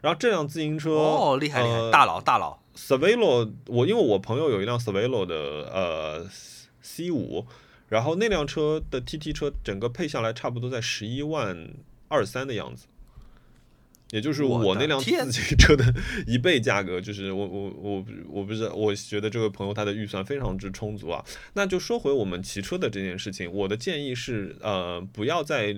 [0.00, 2.58] 然后这辆自行车哦，厉害厉害，大佬大佬。
[2.74, 6.28] s v e l o 我因为我朋友有一辆 s v e l o 的呃
[6.80, 7.46] C 五。
[7.90, 11.74] 然后那辆车的 T T 车整个配下来差不多在十一万
[12.06, 12.86] 二三的样子，
[14.12, 15.92] 也就是我那辆自行车的
[16.24, 17.00] 一倍价格。
[17.00, 21.24] 就是我我我我不是我觉得这位朋友他的预算非常之充足啊。
[21.54, 25.76] 那就说回我们骑车的这件事情，我的建议是呃不要在。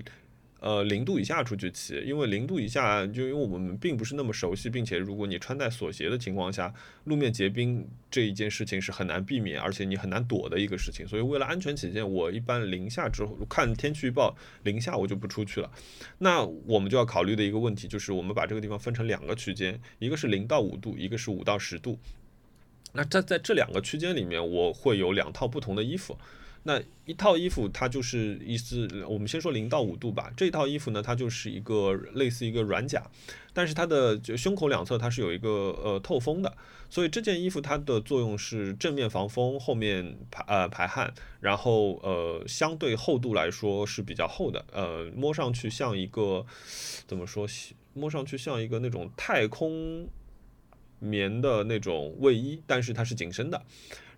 [0.62, 6.72] 呃，零度以下出去骑，因为零度以下，就因为我们并不是那么熟悉，并且如果你穿戴锁鞋的情况下，
[7.02, 11.04] 路面结冰这一件事情是很难避免，而且你很难躲的一个事情。
[11.04, 15.68] 所以为了安全起见，我一般零下之后看天气预报，零下我就不出去了。
[16.18, 21.98] 那我们就要考虑的一个问题就是，我们把这个地方分成两个区间，一个是零到五度，一个是五到十度。
[22.92, 26.16] 那在在这两个区间里面，我会有两套不同的衣服。
[26.64, 30.32] 那一套衣服，它就是意思，我们先说零到五度吧。
[30.36, 33.04] 这套衣服呢，它就是一个类似一个软甲，
[33.52, 35.48] 但是它的就胸口两侧它是有一个
[35.82, 36.56] 呃透风的，
[36.88, 46.46] 所以这件衣服它的作用是正面防风，后面排呃排汗，然后呃相对厚度来说是比较厚的，呃摸上去像一个
[47.08, 47.44] 怎么说，
[47.92, 50.08] 摸上去像一个那种太空
[51.00, 53.60] 棉的那种卫衣，但是它是紧身的。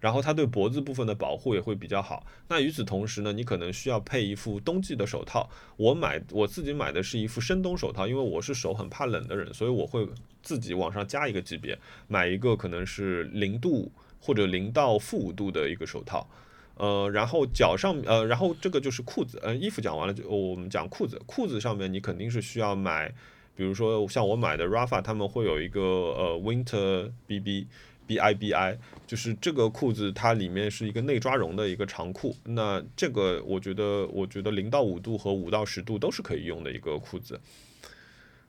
[0.01, 2.27] 然后它对脖子部分的保护也会比较好。
[2.49, 5.49] 那与此同时呢，你可能需要配一副冬季的手套。
[5.77, 10.07] 我买我自己买的是一副深冬手套，因为我是手很怕冷的人，所以我会
[10.43, 13.91] 自己往上加一个级别，买一个可能是零度
[14.21, 16.29] 或者零到负五度的一个手套。
[16.77, 19.39] 呃，然后脚上呃，然后这个就是裤子。
[19.43, 21.21] 呃，衣服讲完了，就我们讲裤子。
[21.25, 23.15] 裤子上面你肯定是需要买，
[23.55, 27.69] 比如说像我买的 Rafa，他们会有一个呃 Winter BB。
[28.07, 32.37] B I B I 就是这个裤子，它里面是一个内抓绒的一个长裤。
[32.45, 37.41] 那这个我觉得，我觉得零到五度和五到十度都是可以用的一个裤子。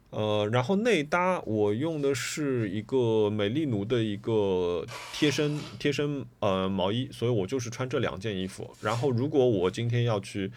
[0.10, 8.76] 呃，然后内搭我用的是一个美丽奴的一个贴身贴身呃毛衣，所以我就是穿这两件衣服。
[8.82, 10.52] 然后如果我今天要去。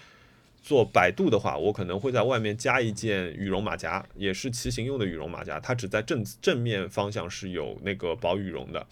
[0.63, 8.87] 做百度的话，我可能会在外面加一件羽绒马甲，也是骑行用的羽绒马甲，它只在正正面方向是有那个薄羽绒的。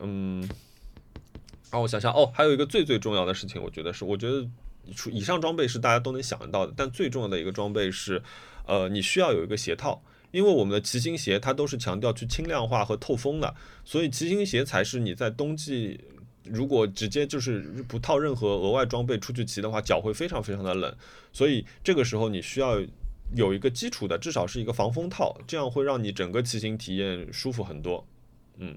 [0.00, 0.46] 嗯，
[1.70, 4.46] 让我想想哦，还有一个最最重要的事情，我觉得是，我觉得
[5.10, 8.22] 以上装备是大家都能想得到的，但最重要的一个装备是，
[8.66, 13.54] 呃，你需要有一个鞋套，因为我们的骑行鞋它都是强调去轻量化和透风的，
[13.84, 16.00] 所以骑行鞋才是你在冬季。
[16.52, 20.94] 如果直接就是不套任何额外装备出去骑的话，脚会非常非常的冷，
[21.32, 22.80] 所以这个时候你需要
[23.34, 28.06] 有一个基础的，至少是一个防风套，这样会让你整个骑行体验舒服很多。
[28.56, 28.76] 嗯，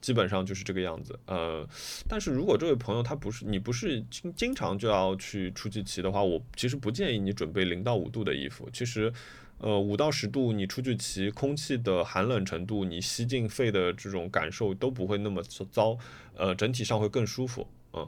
[0.00, 1.18] 基本上就是这个样子。
[1.26, 1.66] 呃，
[2.06, 8.68] 但是如果这位朋友他不是你不是经经常就要去出去骑的话，我其实不建议你准备零到五度的衣服。
[8.72, 9.12] 其实，
[9.58, 15.96] 呃，五到十度你出去骑，空气的寒冷程度，你吸进肺的这种感受都不会那么糟，
[16.36, 17.66] 呃，整体上会更舒服。
[17.92, 18.06] 嗯，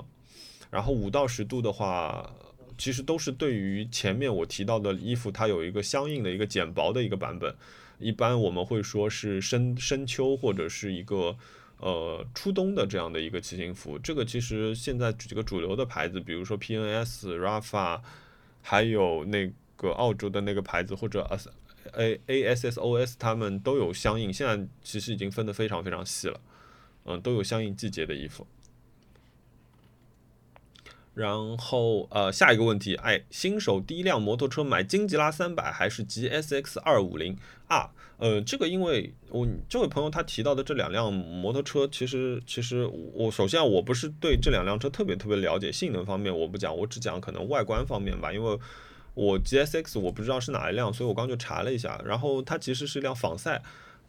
[0.70, 2.32] 然后五到十度的话。
[2.80, 7.52] 其实都是对于前面我提到的衣服，它有一个相应的一个减薄的一个版本。
[7.98, 11.36] 一般我们会说是深深秋或者是一个
[11.78, 13.98] 呃初冬的这样的一个骑行服。
[13.98, 18.00] 这个其实现在几个主流的牌子，比如说 P.N.S、Rafa，
[18.62, 21.28] 还有那个澳洲的那个牌子或者
[21.94, 24.32] A A S S O S，他们都有相应。
[24.32, 26.40] 现在其实已经分得非常非常细了，
[27.08, 28.46] 嗯，都有相应季节的衣服。
[31.14, 37.36] 然后呃，下一个问题，哎，新手第一辆摩托车买金吉拉三百还是 GSX 二五零
[37.66, 37.90] 啊？
[38.18, 48.58] 呃，这个因为我这位朋友他提到的这两辆摩托车，其实其实我首先我不是对这两辆车特别特别了解，性能方面我不讲，我只讲可能外观方面吧，因为
[49.14, 53.60] 我 GSX 我不知道是哪一辆，所以我刚就查了一下，然后它其实是一辆仿赛。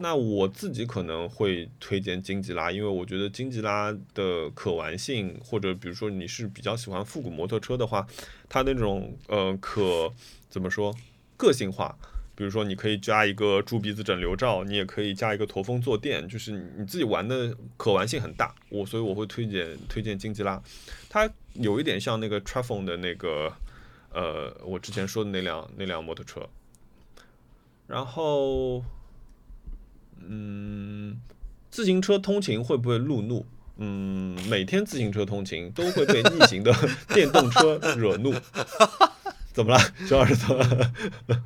[0.01, 8.07] 那我自己可能会推荐金吉拉，因为我觉得金吉拉的可玩性，或者比如说你是比较喜欢复古摩托车的话，
[8.47, 10.09] 它那种呃可
[10.49, 10.95] 怎么说
[11.35, 11.93] 个性化，
[12.33, 18.55] 比如说你可以加一个猪鼻子整流罩，你也可以加一个驼峰坐垫，就是你自己玩的可玩性很大。
[18.69, 20.63] 我所以我会推荐推荐金吉拉，
[21.09, 23.51] 它有一点像那个 Trafon 的那个
[24.13, 26.47] 呃我之前说的那辆那辆摩托车，
[27.85, 28.81] 然后。
[30.27, 31.19] 嗯，
[31.69, 33.45] 自行车通勤会不会路怒？
[33.77, 36.73] 嗯，每天自行车通勤都会被逆行的
[37.13, 38.33] 电动车惹怒。
[39.53, 40.35] 怎么了，熊老师？
[40.35, 40.93] 怎么了？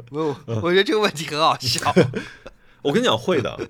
[0.07, 1.93] 不，我觉得这个问题很好笑。
[2.81, 3.69] 我跟你讲，会的。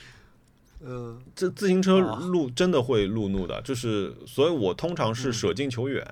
[0.84, 6.04] 嗯，这自行车路真的会路怒的，就是所以，我通常是舍近求远，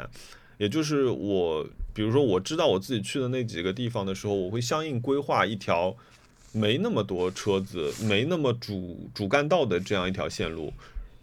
[0.59, 5.97] 也就是我，比如说我知道我自己去的那几个地方的时候，我会相应规划一条。
[6.53, 10.73] 没那么多车子，没那么主主干道的这样一条线路，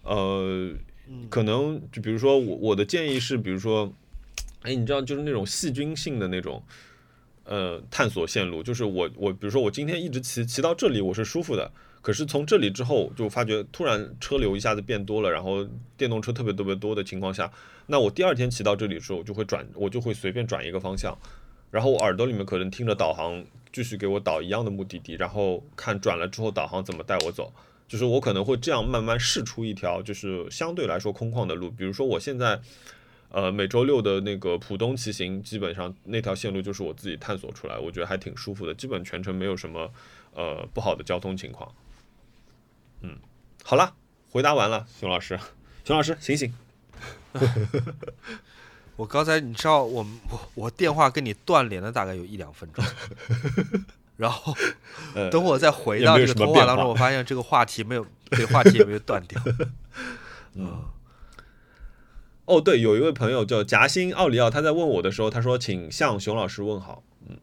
[0.03, 0.71] 呃，
[1.29, 3.93] 可能就比如说我我的建议是，比如说，
[4.61, 6.63] 哎，你知道就是那种细菌性的那种，
[7.43, 11.71] 呃，探索线路，就是我我比如说我今天一直骑骑到这里我是舒服的，
[12.01, 15.67] 可是从这里之后就发觉突然车流一下子变多了，然后
[15.97, 17.51] 电动车特别特别多的情况下，
[17.87, 21.17] 那我第二天骑到这里的时候我就会转，我就会随便转一个方向。
[21.69, 23.43] 然后我耳朵里面可能听着导航，
[23.77, 27.53] 继续给我导一样的目的地，然后看转了之后导航怎么带我走，
[27.87, 31.69] 就是我可能会这样慢慢试出一条就是相对来说空旷的路。
[31.69, 32.59] 比如说我现在，
[33.29, 39.93] 呃，每周六的那个浦东骑行，基本上那条线路就是我自己探索出来，我觉得还挺舒服的，基本全程没有什么
[40.33, 41.71] 呃不好的交通情况。
[43.01, 43.15] 嗯，
[43.63, 43.93] 好了，
[44.31, 45.39] 回答完了，熊老师，
[45.85, 46.51] 熊老师醒醒。
[48.97, 52.83] 我刚才你知道我我我电话跟你断联了大概有一两分钟，
[54.17, 54.53] 然后
[55.31, 59.39] 等我再回到这个通话当中，我发现这个话题没有，这个话题也没有断掉。
[60.55, 60.83] 嗯，
[62.45, 67.03] 哦对，有一位朋友叫夹心奥利奥，他在问我的时候，他说请向熊老师问好。
[67.29, 67.37] 嗯，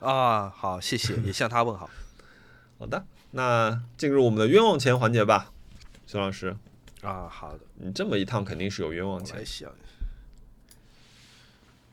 [0.00, 1.88] 啊好，谢谢，也向他问好。
[2.80, 5.52] 好的，那进入我们的冤枉钱环节吧，
[6.08, 6.56] 熊老师。
[7.02, 9.40] 啊好的，你这么一趟肯定是有冤枉钱。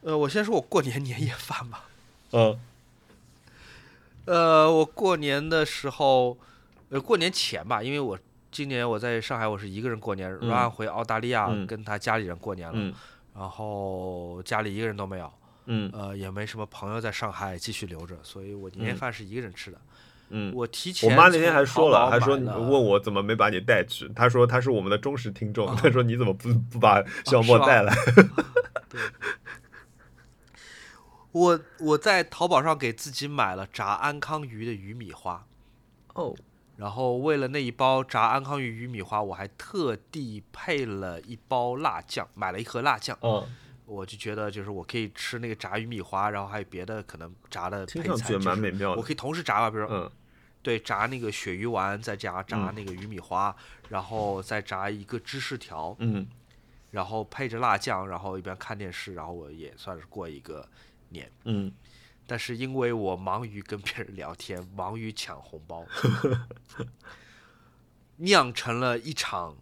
[0.02, 1.86] 呃，我先说我过年 年夜饭吧。
[2.32, 2.60] 嗯。
[4.26, 6.38] 呃，我过年的时候，
[6.90, 8.18] 呃，过年前吧，因为我
[8.52, 12.94] 今年我在上海，我是一个人过年然后回澳大利亚跟他家里人过年了，
[13.36, 15.32] 然后家里一个人都没有，
[15.66, 19.78] 嗯，呃，也没什么朋友在上海继续留着，所以我年夜饭是一个人吃的。
[20.30, 27.94] 嗯，我提前，我妈那天还说了，还说问我怎么没把你带去，她说她是我们的忠实听众，她说你怎么不不把小莫带来？
[28.88, 29.00] 对。
[31.32, 35.46] 我我在淘宝上给自己买了炸安康鱼的鱼米花，
[36.14, 36.36] 哦，
[36.76, 43.18] 然后为了那一包炸安康鱼鱼米花，我还特地配了一包辣酱，买了一盒辣酱。
[43.22, 43.48] 嗯，
[43.86, 48.98] 我就觉得就是我可以吃那个炸鱼米花，然后还有别的可能炸的配菜，蛮美妙的。
[48.98, 50.12] 我可以同时炸吧，比如说，嗯，
[50.62, 53.56] 对，炸那个鳕鱼丸，再加炸那个鱼米花，
[53.88, 56.28] 然后再炸一个芝士条，嗯，
[56.92, 60.68] 然后配着辣酱，然后一边看电视，然后我也算是过一个。
[61.12, 61.72] 年，嗯，
[62.28, 65.86] 但是因为我忙于跟别人聊天， 忙于抢红包，
[68.18, 69.56] 酿成了一场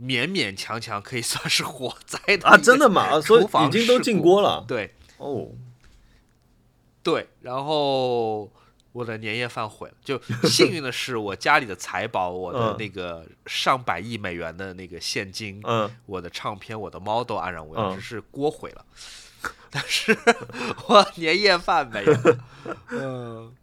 [0.00, 2.56] 勉勉强强可以算是火灾的啊！
[2.56, 3.20] 真的吗？
[3.20, 4.64] 所以已经都进锅了。
[4.66, 5.48] 对，哦，
[7.02, 8.50] 对，然后
[8.92, 9.94] 我的年夜饭毁了。
[10.04, 18.84] 就幸运的是，我家里的财宝，我的那个上百亿美元的那个现金，嗯，我的唱片，我的猫都安然无恙，只是锅毁了。
[19.70, 20.16] 但是
[20.86, 22.38] 我年夜饭没了，
[22.90, 23.56] 嗯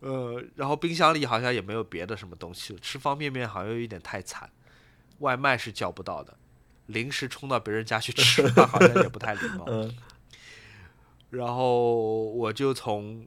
[0.00, 2.78] 呃，然后冰箱里好像也没有别的什么东西了。
[2.80, 4.48] 吃方便面好像有一点太惨，
[5.18, 6.36] 外卖是叫不到的，
[6.86, 9.66] 临时冲到别人家去吃，好像也不太礼貌。
[11.30, 13.26] 然后我就从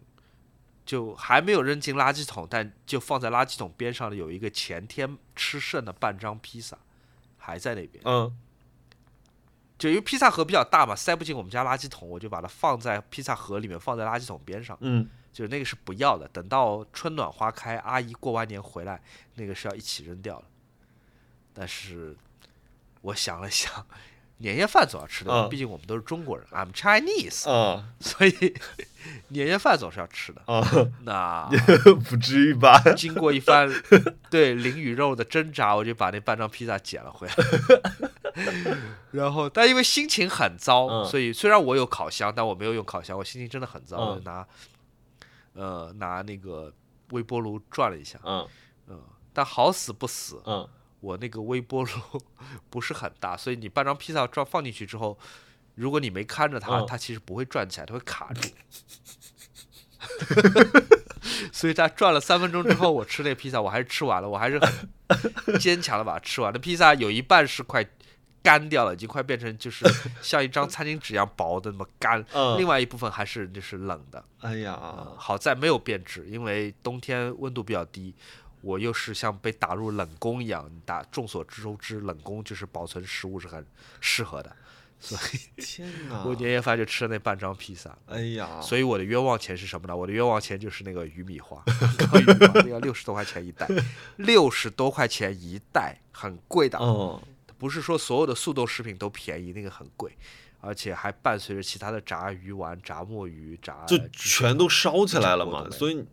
[0.91, 6.77] 就还没有扔进垃圾桶，但就放在垃圾桶边上的有一个前天吃剩的半张披萨，
[7.37, 8.03] 还在那边。
[8.05, 8.37] 嗯。
[9.77, 14.77] 就因为披萨盒比较大嘛，塞不进我们家垃圾桶，我就把它放在披萨盒里面，放在垃圾桶边上。
[14.81, 19.01] 嗯，就是那个是不要的，等到春暖花开，阿姨过完年回来，
[19.35, 20.45] 那个是要一起扔掉了。
[21.53, 22.17] 但是
[22.99, 23.87] 我想了想。
[24.41, 27.43] 年夜饭总要吃的，毕竟我们都是中国人，I'm Chinese，
[27.99, 28.53] 所以
[29.29, 30.41] 年夜饭总是要吃的。
[31.03, 31.47] 那
[32.09, 32.79] 不至于吧？
[32.95, 33.69] 经过一番
[34.29, 37.33] 对灵与肉的挣扎，我就把那半张披萨捡了回来。
[39.11, 44.45] 然后，但因为心情很糟，所以虽然我有烤箱，但我没有用烤箱，我心情真的很糟，我就拿
[45.53, 46.73] 呃拿那个
[47.11, 48.19] 微波炉转了一下。
[48.23, 48.47] 嗯
[48.87, 48.99] 嗯，
[49.33, 50.41] 但好死不死。
[50.45, 50.67] 嗯。
[51.01, 51.91] 我那个微波炉
[52.69, 55.19] 不是很大，所以你半张披萨装放进去之后，
[55.75, 58.49] 如果你没看着它，它其实不会转起来，它会卡住。
[61.51, 64.59] 所以它转了三分钟之后，我吃那披萨，我还是吃完了，我还是
[65.35, 66.51] 很坚强的把它吃完。
[66.53, 67.85] 那披萨有一半是快
[68.43, 69.85] 干掉了，已经快变成就是
[70.21, 72.23] 像一张餐巾纸一样薄的那么干，
[72.57, 74.23] 另外一部分还是就是冷的。
[74.39, 74.79] 哎呀，
[75.17, 78.15] 好在没有变质，因为冬天温度比较低。
[78.61, 83.65] 我又是像被打入冷宫一样，打众所周知，冷宫就是保存食物是很
[83.99, 84.55] 适合的，
[84.99, 86.23] 所以 天哪！
[86.23, 87.97] 我年夜饭就吃了那半张披萨。
[88.05, 88.61] 哎呀！
[88.61, 89.95] 所以我的冤枉钱是什么呢？
[89.97, 91.63] 我的冤枉钱就是那个鱼 米花，
[92.53, 93.67] 那个六十多块钱一袋，
[94.17, 96.77] 六十多块钱一袋，很贵的。
[96.77, 97.21] 哦，
[97.57, 100.15] 不是说所有的速冻食品都便宜，那个很贵，
[100.59, 105.67] 而且还伴随着其他的炸鱼丸、炸墨鱼、炸，就全都烧起来了嘛。
[105.71, 106.05] 所以，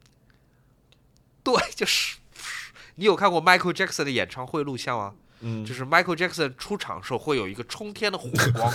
[1.43, 2.17] 对，就是。
[2.99, 5.15] 你有看过 Michael Jackson 的演唱会录像吗？
[5.41, 8.73] 嗯，就是 Michael Jackson 出场时候会有一个冲天的火光，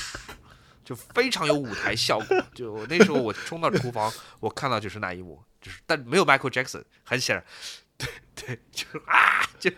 [0.84, 2.44] 就非常有舞台效果。
[2.54, 7.44] 就那时候我冲到厨房， 我看到就是那一幕，就是但没有 Michael Jackson，很显然，
[7.96, 9.70] 对 对，就啊，就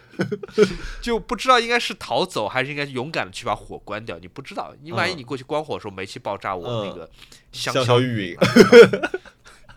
[1.00, 4.18] 就不知道应该是逃走还是应该勇敢的去把火关掉。
[4.18, 7.08] 你不知道，你万一你过去关火的时候煤气爆炸，我那个
[7.52, 9.10] 香消玉殒。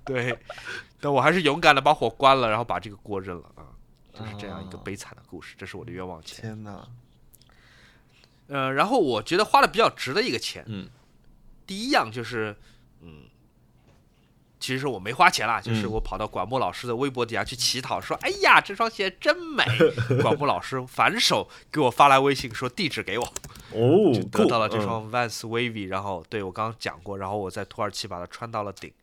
[0.04, 0.36] 对，
[1.00, 3.70] 但我还是勇敢的把火关了，然后把这个锅扔了啊。
[4.14, 6.42] 就是这样一个悲惨的故事，这是我的冤枉钱。
[6.42, 6.88] 天哪！
[8.48, 10.90] 呃，然后我觉得花的比较值的一个钱，嗯，
[11.66, 12.56] 第一样就是，
[13.02, 13.24] 嗯，
[14.60, 19.64] 其实我没花钱啦，就是我跑到管木老师的微博底下去乞讨，说：“哎呀，这双鞋真美。
[20.22, 23.26] ”管木老师反手给我发来微信说：“地址给我。”
[23.72, 28.94] 哦，就得到了这双 Vans Wavy，然后对我刚刚讲过，然后我在土耳其把它穿到了顶，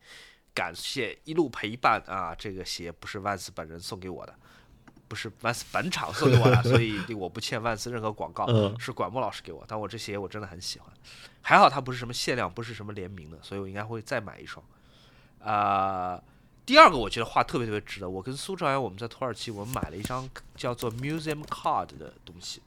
[0.53, 2.33] 感谢一路陪伴啊！
[2.33, 4.33] 这个鞋不是 Vans 本人送给我的。
[5.11, 8.47] 不是万斯本场送给我的，所以我不欠万斯任何广告。
[8.79, 10.89] 是管木老师给我，但我这鞋我真的很喜欢。
[11.41, 14.65] 还好它不是什么限量，不是什么联名的，所以我应该会再买一双。
[15.43, 16.23] 啊，
[16.65, 18.09] 第二个我觉得画特别特别值得。
[18.09, 22.61] 我跟苏朝阳我们在土耳其，我们买了一张叫做 Museum Card 的东西。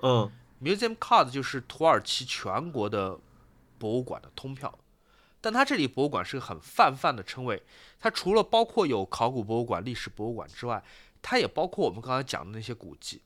[0.00, 0.32] 嗯
[0.62, 3.18] ，Museum Card 就是土耳其全国的
[3.76, 4.78] 博物馆的通票，
[5.42, 7.62] 但它这里博物馆是个很泛泛的称谓。
[8.02, 10.82] 它除了包括有考古博物馆、历史博物馆之外，
[11.22, 13.22] 它也包括我们刚才讲的那些古迹，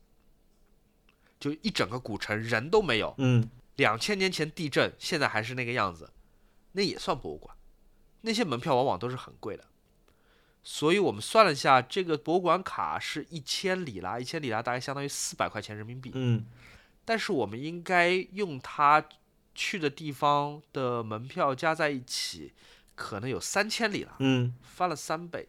[1.38, 6.10] 就一整个古城人都没有，嗯，两千年前地震，现在还是那个样子，
[6.72, 7.56] 那也算博物馆。
[8.22, 9.64] 那些门票往往都是很贵的，
[10.62, 16.46] 所以我们算了一下，这个博物馆卡是一千里拉，一千里拉大概相当于四百块钱人民币，嗯，
[17.04, 19.06] 但是我们应该用它
[19.54, 22.54] 去的地方的门票加在一起，
[22.94, 25.48] 可能有三千里拉，嗯，翻了三倍。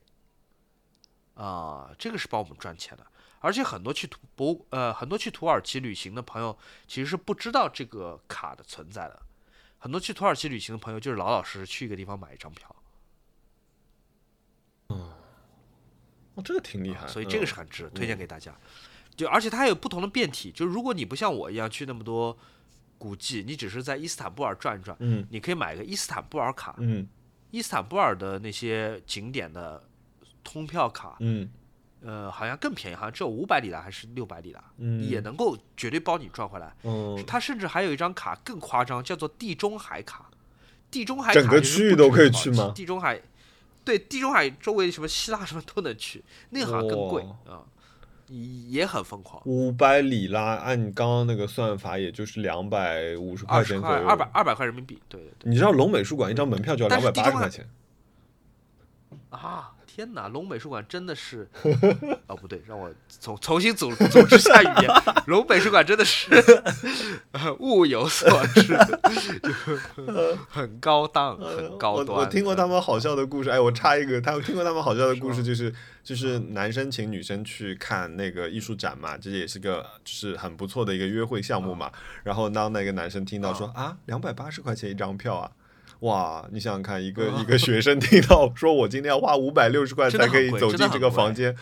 [1.35, 3.05] 啊，这个是帮我们赚钱的，
[3.39, 6.57] 而且很多去土博呃很多去土耳其旅行的朋友
[6.87, 9.21] 其实是不知道这个卡的存在的，
[9.77, 12.73] 很多去土耳其旅行的朋友就是老老实实去一个地方买一张票。
[14.89, 15.11] 嗯，
[16.35, 18.55] 哦，这个挺厉害，所以这个是很值，推荐给大家。
[19.17, 22.37] 就而且它还有不同的变体，就如果你不像我一样去那么多
[22.97, 27.05] 古迹，你只是在伊斯坦布尔转一转，嗯，你可以买个伊斯坦布尔卡，嗯，
[27.51, 29.89] 伊斯坦布尔的那些景点的。
[30.45, 31.49] 通票卡，嗯，
[32.01, 36.73] 呃，好像更便宜，好像只有五百里拉还是六百里拉，嗯，也能够绝对包你赚回来。
[36.83, 40.29] 嗯，它甚至还有一张卡更夸张，叫做地中海卡。
[40.91, 42.71] 地中海卡整个区域都可以去吗？
[42.73, 43.19] 地中海，
[43.83, 47.65] 对，地中海周围什么希腊什么都能去，那个好像更贵啊，
[48.27, 49.41] 也很疯狂。
[49.45, 55.01] 五百里拉，按你刚刚那个算法，也就是两百五十块钱左右，二百二百块人民币。
[55.09, 55.49] 对对对。
[55.49, 57.67] 你知道龙美术馆一张门票就要两百八十块钱
[59.31, 59.74] 啊？
[59.95, 61.47] 天哪，龙美术馆真的是，
[62.27, 62.91] 哦不对，让我
[63.21, 64.91] 重重新组组织下语言。
[65.27, 66.29] 龙美术馆真的是
[67.59, 68.77] 物有所值，
[70.49, 72.19] 很高档，很高端。
[72.19, 75.73] 我听过他们好笑的故事，哎，我插一个，他们听过他们好笑的故事，就是
[76.03, 81.89] 就是男生请女生去看那个艺术展嘛，这也是个就是很不错的一个约会项目嘛。
[82.23, 85.49] 然后当那个男生听到说啊，两百八十块钱一张票啊。
[85.99, 91.55] 哇，你想想看，一个一个学生听到说我今天要花五百六十块才可以走进这个房间，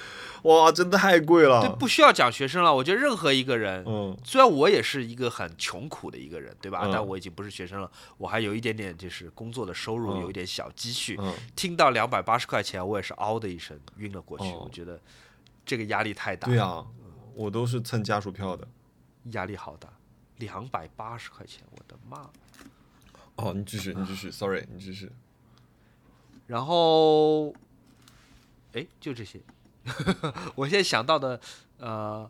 [0.43, 1.61] 哇，真的太贵了。
[1.61, 6.89] 对，不需要讲学生了，我觉得任何一个人，嗯，虽然我也是一个很穷苦的一个人，对吧？
[6.91, 11.17] 但我已经不是学生了，我还有一点点就是工作的收入，有一点小积蓄。
[11.55, 14.45] 听到两百八十块钱，我也是嗷的一声晕了过去。
[14.45, 14.99] 我觉得
[15.65, 16.47] 这个压力太大。
[16.47, 16.83] 对啊，
[17.35, 18.67] 我都是蹭家属票的，
[19.31, 19.87] 压力好大，
[20.37, 22.29] 两百八十块钱，我的妈！
[23.35, 25.11] 哦，你继续，你继续，sorry，你继续。
[26.45, 27.53] 然后，
[28.73, 29.39] 哎，就这些。
[30.55, 31.39] 我现在想到的，
[31.77, 32.29] 呃，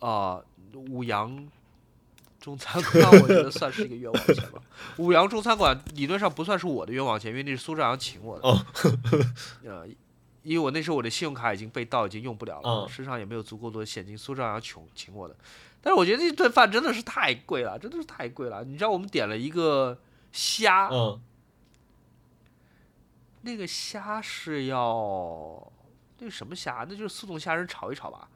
[0.00, 0.40] 啊，
[0.74, 1.48] 五羊
[2.38, 4.62] 中餐馆，我觉得算是一个冤枉钱吧。
[4.98, 8.46] 五羊中餐馆理论上不算是我的冤枉钱，因为那是苏兆阳请我的。
[8.46, 8.66] 哦。
[9.64, 9.88] 呃，
[10.42, 14.16] 因为我那时候我的信用卡已经被盗，已经用不了了，身上也没有足够多的现金。
[14.16, 15.34] 苏兆阳请请我的。
[15.80, 18.64] 但是我觉得那顿饭真的是太贵了，真的是太贵了。
[18.64, 20.00] 你知道我们点了一个
[20.32, 21.20] 虾，嗯，
[23.42, 25.72] 那个虾是要
[26.18, 26.84] 那个什么虾？
[26.88, 28.28] 那就是速冻虾仁炒一炒吧，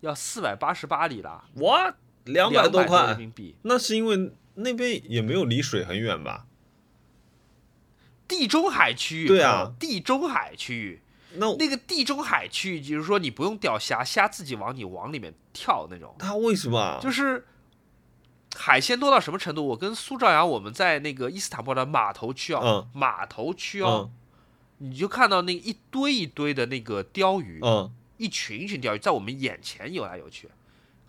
[0.00, 1.44] 要四百八十八里拉。
[1.56, 1.94] 哇，
[2.24, 3.54] 两百多块人民币。
[3.62, 6.46] 那是因为那边也没有离水很远吧？
[8.26, 11.02] 地中海区域，对啊，地中海区域。
[11.34, 16.14] 那那个地中海区域，就是说你不用钓虾，虾自己往你网里面跳那种。
[16.18, 16.98] 它为什么？
[17.02, 17.46] 就是
[18.56, 19.66] 海鲜多到什么程度？
[19.66, 24.10] 我跟苏兆阳我们在那个伊斯坦布尔的码头区啊，码头区哦，
[24.78, 30.48] 你就看到那一堆一堆的那个鲷鱼，嗯，一群一群鲷鱼在我们眼前游来游去。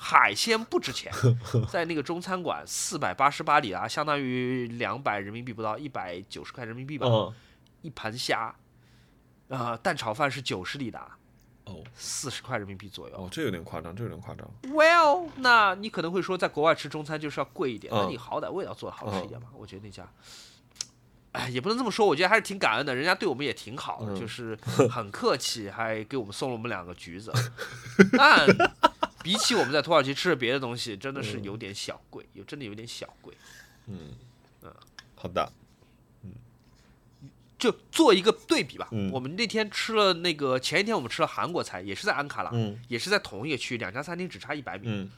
[0.02, 1.12] 海鲜不值钱，
[1.70, 7.08] 在那个中餐馆四百八十八里拉，相当于两百人民币不到，一百九十块人民币吧，
[7.82, 8.56] 一盘虾。
[9.50, 11.18] 啊，蛋炒饭是九十里达，
[11.66, 13.16] 哦，四十块人民币左右。
[13.18, 14.50] 哦，这有点夸张，这有点夸张。
[14.64, 19.48] Well，那你可能会说，在国外吃中餐就是要贵一点，那你好歹味道做的好吃一点嘛？
[19.56, 20.08] 我觉得那家，
[21.32, 24.56] 哎，也不能这么说，我觉得还是挺感恩的，人家对我们也挺好的，就是
[24.90, 27.32] 很客气，还给我们送了我们两个橘子。
[28.18, 28.48] 但
[29.24, 33.36] 比起我们在土耳其吃的别的东西，真的是有点小贵，有真的有点小贵。
[33.88, 34.14] 嗯
[34.62, 34.74] 嗯，
[35.16, 35.52] 好的。
[37.60, 38.88] 就做一个对比吧。
[39.12, 42.52] 我们那天吃了那个前一天我们吃了韩国菜，也是在安卡拉，
[42.88, 45.10] 也是在同一个区，两家餐厅只差一百米。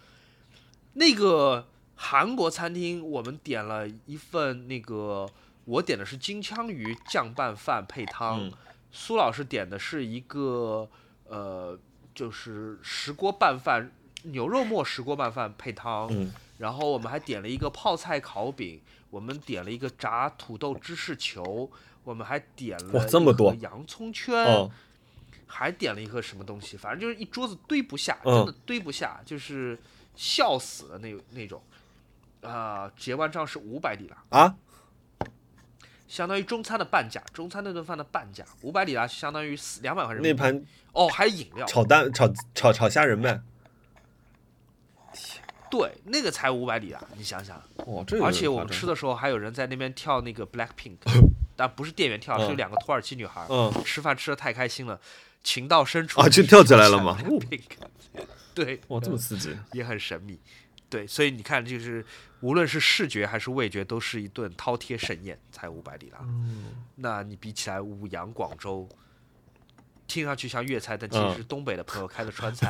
[0.94, 5.30] 那个韩国餐厅我们点了一份那个，
[5.66, 8.52] 我点的是金枪鱼酱拌饭配汤，
[8.92, 10.90] 苏老师点的是一个
[11.26, 11.80] 呃，
[12.16, 13.92] 就是石锅拌饭，
[14.24, 16.12] 牛肉末石锅拌饭配汤。
[16.58, 21.72] 然后我们还点了一个泡菜烤饼，我们点了一个炸土豆芝士球。
[22.04, 24.70] 我们还点了这么多洋葱圈，
[25.46, 29.78] 还点了一个什么东西，反正就是一桌子堆不下，真的堆不下，就是
[30.16, 31.62] 笑死了那那种。
[32.42, 34.56] 啊，结完账是五百里拉啊，
[36.08, 40.42] 相当于中餐的半价，中餐那顿饭的半价，五百里拉相当于两百块人民币。
[40.42, 43.44] 那盘哦，还有饮料，炒蛋、炒炒炒虾仁呗。
[45.70, 47.62] 对，那个才五百里拉，你想想。
[47.76, 50.98] 哦，这而且我们吃的时候还有人在那边跳那个 Black Pink。
[51.56, 53.46] 但不是店员跳，是有两个土耳其女孩。
[53.50, 55.00] 嗯，吃饭吃的太开心了，
[55.44, 57.18] 情到深处啊，就跳起来了吗？
[58.54, 60.40] 对，哇，这么刺激，也很神秘。
[60.90, 62.06] 对，所以你看，就是
[62.42, 66.20] 无论是视觉还是味觉，都是一顿饕餮盛宴，才五百里拉。
[66.24, 68.90] 嗯，那你比起来五羊广州，
[70.06, 72.70] 听上去像粤菜，但其实是东北的朋友开的川菜，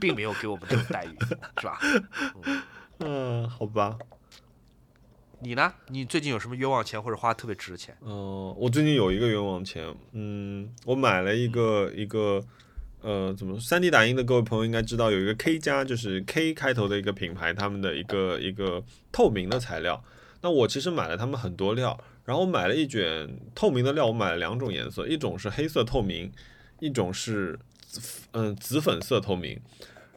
[0.00, 1.16] 并没有给我们这种待遇，
[1.60, 1.78] 是吧？
[2.98, 3.96] 嗯， 好吧。
[5.42, 5.72] 你呢？
[5.88, 7.96] 你最近有什么冤枉钱或者花特别值的钱？
[8.02, 12.44] 嗯，我最近有一个冤枉钱，嗯，我买了一个一个，
[13.00, 20.04] 呃，怎么三 D 打印的各位朋友应该知道，有一个 K 加，就是 K 开头的一个品牌，他们的一个一个透明的材料。
[20.42, 26.30] 那我其实买了他们很多料，然后我买了一卷透明的料，我买了两种颜色，一种是黑色透明，
[26.80, 29.58] 一种是紫嗯紫粉色透明。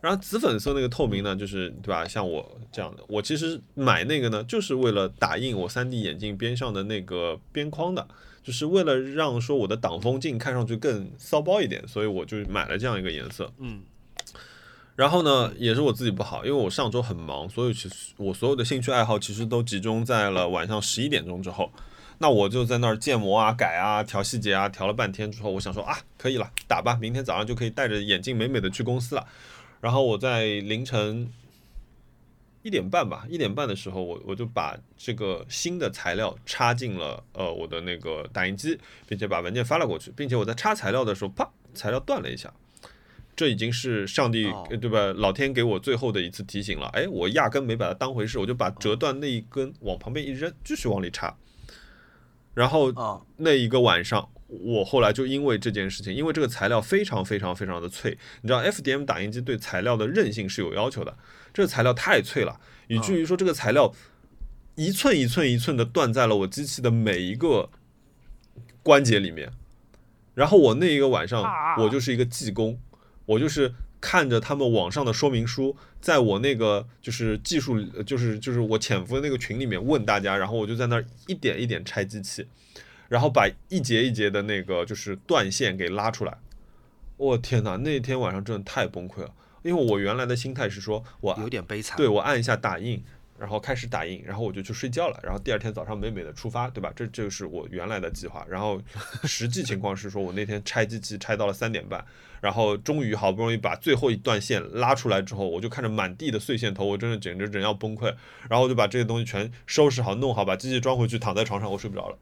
[0.04, 2.06] 然后紫粉色那个透明呢，就是对吧？
[2.06, 8.06] 像我这样的，我其实买那个呢，就是为了打印我 3D 眼镜边上的那个边框的。
[8.44, 13.50] 就是为了让说我的挡风镜看上去更骚包一点，所以我就买了这样一个颜色。
[13.58, 13.82] 嗯。
[14.98, 21.72] 然后呢，也是我自己不好，因为我上周很忙，所以其实我所有的兴趣爱好其实都集中在了晚上十一点钟之后。
[22.20, 29.26] 那我就在那儿建模啊、改啊、调细节啊，调了半天之后，我想说啊，可以了，打吧，明天早上就可以戴着眼镜美美的去公司了。
[29.84, 31.30] 然后我在凌晨
[32.62, 42.50] 一点半吧，一点半的时候，我我就把这个新的材料插进了呃我的那个打印机，并且把文件发了过去，并且我在插材料的时候，啪，材料断了一下。
[43.36, 44.50] 这已经是上帝
[44.80, 45.12] 对吧？
[45.18, 46.88] 老天给我最后的一次提醒了。
[46.94, 51.36] 哎，我压根没把它当回事，我就把折断那一根往旁边一扔，继续往里插。
[52.54, 52.94] 然后
[53.36, 54.30] 那一个晚上，
[54.62, 61.18] 我后来就因为这件事情，因为这个材料非常非常非常的脆，你知道，FDM 打印机对材料的韧性是有要求的，
[61.54, 63.94] 这个材料太脆了，以至于说这个材料
[64.76, 67.70] 一寸一寸一寸的断在了我机器的每一个
[68.82, 69.52] 关节里面。
[70.36, 71.44] 然后我那一个晚上，
[71.80, 72.80] 我就是一个技工，
[73.26, 73.74] 我就是。
[74.06, 82.46] 看着他们网上的说明书，在我那个就是技术，就是就是我潜伏的那个群里面问大家，然后我就在那儿一点一点拆机器，
[83.14, 86.36] 然后把一节一节的那个就是断线给拉出来。
[87.18, 89.32] 我天哪，那天晚上真的太崩溃了，
[89.62, 93.04] 因为我原来的心态是说我有点悲惨，对我按一下打印。
[93.40, 95.20] 然后开始打印，然后我就去睡觉了。
[95.22, 96.94] 然后第二天早上美美的出发，对吧？
[96.96, 98.46] 这就是我原来的计划。
[98.48, 98.80] 然后
[99.24, 102.06] 实际情况是说，我那天拆机器拆到了三点半，
[102.40, 108.06] 然后终于好不容易把最后一段线拉出来之后，我就看着满地的碎线头，我真的简直人要崩溃。
[108.48, 112.18] 然后我就把这些东西全收拾好、弄好，把机器装回去，躺在床上，我睡不着了。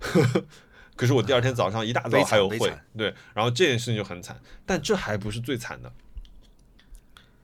[0.96, 2.58] 可是我第二天早上一大早还有会，
[2.96, 3.14] 对。
[3.32, 5.92] 然后这件事情就很惨，但这还不是最惨的。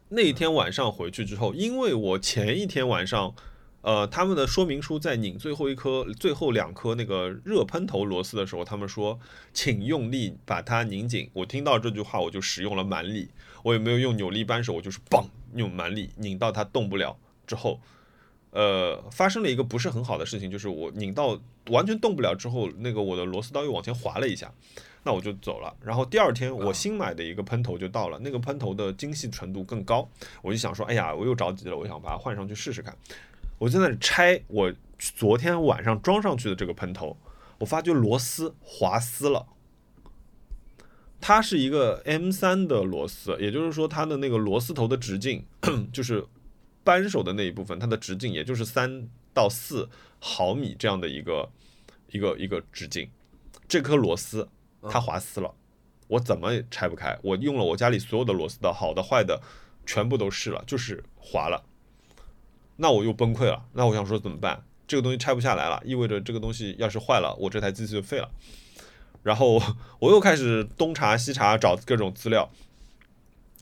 [0.09, 3.35] 那一天晚上回去之后，因为我前一天晚上，
[3.81, 9.19] 呃，他们的说明书在拧最后一颗、最后两颗那个热喷头螺丝的时候，他们说，
[9.53, 11.31] 请用力把它拧紧。
[11.33, 13.31] 我听到这句话，我就使用了蛮力，
[13.65, 15.24] 我也没有用扭力扳手，我就是嘣，
[15.55, 17.81] 用蛮力拧到它动不了之后，
[18.51, 24.52] 呃，发生了一个不是很好的事情，就是我拧到完全动不了之后，那个我的螺丝刀又往前滑了一下。
[25.02, 30.09] 那我就走了，然后第二天我新买的一个喷头就到了，那个喷头的精细程度更高，
[30.43, 32.93] 我就想说，哎呀，我又着急了，我想把它换上去试试看。
[33.59, 37.16] 我在那拆我昨天晚上装上去的这个喷头，
[37.59, 39.47] 我发觉螺丝滑丝了。
[41.20, 45.44] 它是一个 M 三的螺丝，也就是说它的那个螺丝头的直径，
[45.93, 46.26] 就是
[46.82, 51.51] 扳手的那一部分，它的直径也就是三到四毫米这样的一个
[52.09, 53.11] 一个一个直径，
[53.69, 54.49] 这颗螺丝。
[54.89, 55.53] 它滑丝了，
[56.07, 57.19] 我怎么也拆不开。
[57.23, 59.43] 我用了我家里所有的螺丝刀，好的坏的
[59.85, 61.65] 全部都试了，就是滑了。
[62.77, 63.67] 那我又崩溃了。
[63.73, 64.65] 那我想说怎么办？
[64.87, 68.31] 这个东西拆不下来了，意味着这个东西要是坏了，我这台机器就废了。
[69.25, 69.61] 然后
[69.99, 72.49] 我又开始东查西查，找各种资料。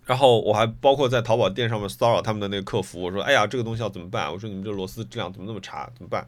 [0.07, 5.91] 然后我还包括在淘宝店上面骚扰他们的那个客服，我说：“哎呀，这个东西要怎么办？”我说：“你们这螺丝质量怎么那么差？
[5.95, 6.27] 怎么办？”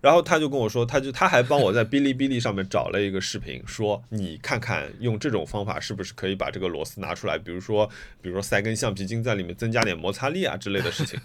[0.00, 7.86] 然后他就跟我说，他就他还帮我在哔哩哔哩上面找了一个视频，说你看看用这种方法是不是可以把这个螺丝拿出来，比如说，
[8.22, 11.20] 比如说塞根橡皮筋在里面增加点摩擦力啊之类的事情。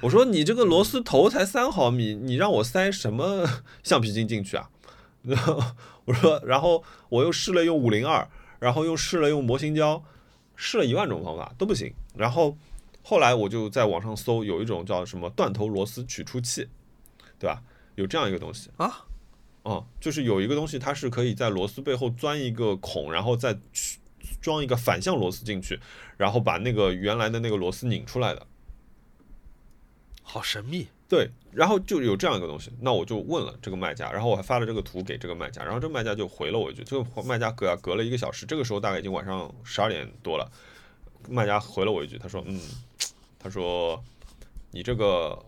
[0.00, 3.46] 我说你这个螺丝头才三毫米，你让我塞什么
[3.82, 4.70] 橡皮筋进去啊？
[6.06, 8.26] 我说，然后我又试了用五零二，
[8.58, 10.02] 然后又试了用模型胶，
[10.62, 11.90] 试了一万种方法都不行。
[12.14, 12.54] 然后
[13.02, 16.68] 后来我就在网上搜，有一种叫什么断头螺丝取出器，
[17.38, 17.62] 对吧？
[17.94, 19.06] 有这样一个东西啊，
[19.62, 23.58] 哦，就是有一个东西，它是可以在螺丝背后钻一个孔，然后再
[24.42, 25.80] 装一个反向螺丝进去，
[26.18, 28.46] 然后把那个原来的那个螺丝拧出来的。
[30.22, 30.88] 好神秘。
[31.10, 40.50] 对，然后就有这样一个东西，那我就问了这个卖家，然后我还发了这个图给这个卖家，然后这卖家就回了我一句，这个卖家隔啊隔了一个小时，这个时候大概已经晚上十二点多了，
[41.28, 42.58] 卖家回了我一句，他说，嗯，
[43.38, 44.02] 他说
[44.70, 45.38] 你这个。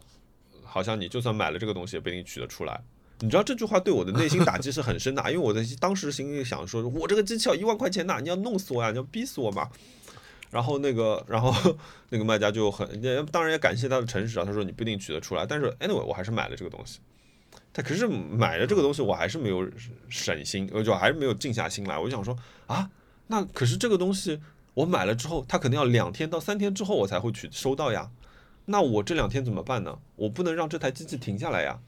[0.65, 2.81] 好像你就算买了这个东西也不一定取得出来，
[3.21, 9.69] 你知道这句话对我的内心打击是很深的，因为我在当时心里想说，我这个机器要一万块钱呐，你要弄死我呀，你要逼死我嘛。
[10.53, 11.51] 然后那个，然后
[12.11, 17.01] 那个卖家就很，也当然也感谢他的诚实啊，他说你不一定取得出来，但是 anyway 我还是买了这个东西。
[17.73, 19.67] 他可是买了这个东西，我还是没有
[20.11, 22.91] 省心，我就还是没有静下心来，我就想说啊，
[23.29, 24.39] 那可是这个东西
[24.75, 28.11] 我买了之后，他肯定要两天到三天之后我才会取收到呀。
[28.67, 29.99] 那我这两天怎么办呢？
[30.17, 31.79] 我不能让这台机器停下来呀，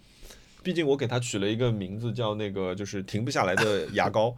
[0.62, 4.34] 毕竟我给它取了一个名字叫那个就是停不下来的牙膏，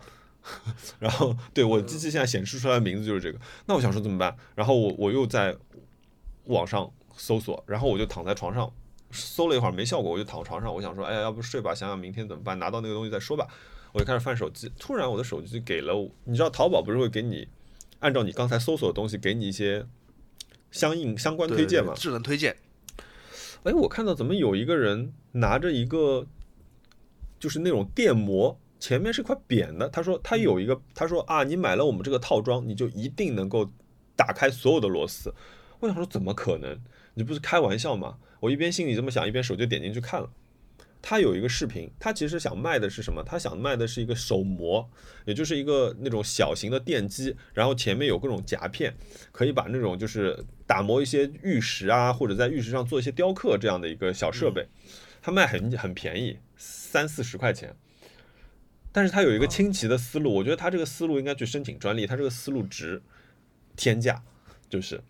[1.00, 3.38] 然后对我机器现在显示出来的名字就是这个。
[3.66, 4.36] 那我想说怎么办？
[4.54, 5.56] 然后我我又在
[6.44, 8.72] 网上搜索，然后我就躺在床上
[9.10, 13.46] 搜了一会儿没效果，我就躺床上，我想说，哎呀，要不睡吧，想想明天怎么办，拿到那个东西再说吧。
[13.92, 17.48] 我就开始翻手机，突然我的手机给了我，你知道淘宝不是会给你
[18.00, 19.86] 按照你刚才搜索的东西给你一些
[20.70, 21.94] 相应相关推荐吗？
[21.96, 22.54] 智能推荐。
[23.62, 26.26] 哎，我看到怎么有一个人拿着一个
[27.40, 29.88] 就是那种电摩，前面是块扁的。
[29.88, 33.68] 他说他有一个，他说啊，你买了我们这个套装，你就一定能够
[34.14, 35.34] 打开所有的螺丝。
[35.80, 36.80] 我想说怎么可能？
[37.14, 38.18] 你不是开玩笑吗？
[38.38, 40.30] 我一边心里这么想，一边手就点进去看了。
[41.02, 43.24] 他有一个视频，他其实想卖的是什么？
[43.24, 44.88] 他想卖的是一个手磨，
[45.24, 48.94] 也就是一个那种小型的电机，然后前面有各种夹片，
[49.32, 54.68] 可以把那种就是打磨一些玉石啊，或者在玉石上做一些雕刻这样的一个小设备。
[55.20, 57.74] 他卖很很便宜，三四十块钱。
[58.96, 63.02] 但是他有一个清奇的思路，我觉得他这个思路应该去申请专利，他这个思路值
[63.76, 64.22] 天价，
[64.70, 65.02] 就是。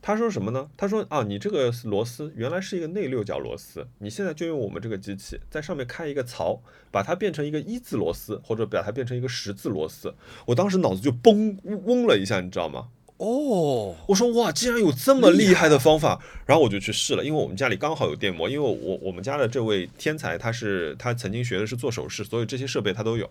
[0.00, 0.70] 他说什么呢？
[0.74, 10.14] 他说啊，你这个螺丝原来是一个内六角螺丝，你现在就用我们这个机器在上面开一个槽，把它变成一个一字螺丝，或者把它变成一个十字螺丝。
[10.46, 12.88] 我当时脑子就嘣嗡了一下，你知道吗？
[13.24, 23.30] 哦，我说哇，竟然有这么厉害的方法，然后我就去试了，因为我们家里刚好有电磨，因为我我们家的这位天才他是他曾经学的是做首饰，所以这些设备他都有。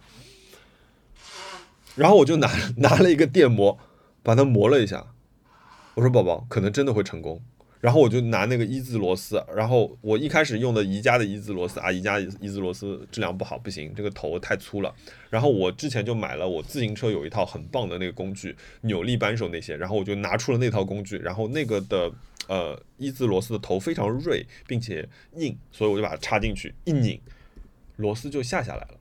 [1.95, 3.77] 然后我就拿 拿了一个电磨，
[4.23, 5.05] 把它磨了一下。
[5.93, 7.39] 我说宝宝可能真的会成功，
[7.83, 14.95] 然后我就拿那个一字螺丝，然后我一开始用的宜家的一字螺丝啊，宜家一字螺丝质量不好，不行，这个头太粗了。
[15.29, 22.09] 然后我之前就买了我自行车有一套很棒的那个工具，扭力扳手那些，然后我就拿出了那套工具，然后那个的
[22.47, 25.05] 呃一字螺丝的头非常锐并且
[25.35, 27.19] 硬，所以我就把它插进去一拧，
[27.97, 28.97] 螺丝就下下来了。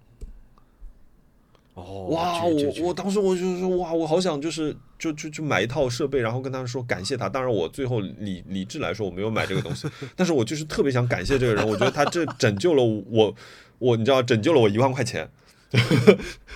[1.75, 2.45] 哦，哇！
[2.45, 7.29] 我我当时我就说哇，我好想就是就就就买一套设备，然后跟他说感谢他。
[7.29, 11.67] 当然，我最后理理智来说我没有买这个东西，但是我就是特别想感谢这个人。
[11.67, 13.35] 我觉得他这拯救了我，
[13.81, 15.29] 我你知道拯救了我一万块钱，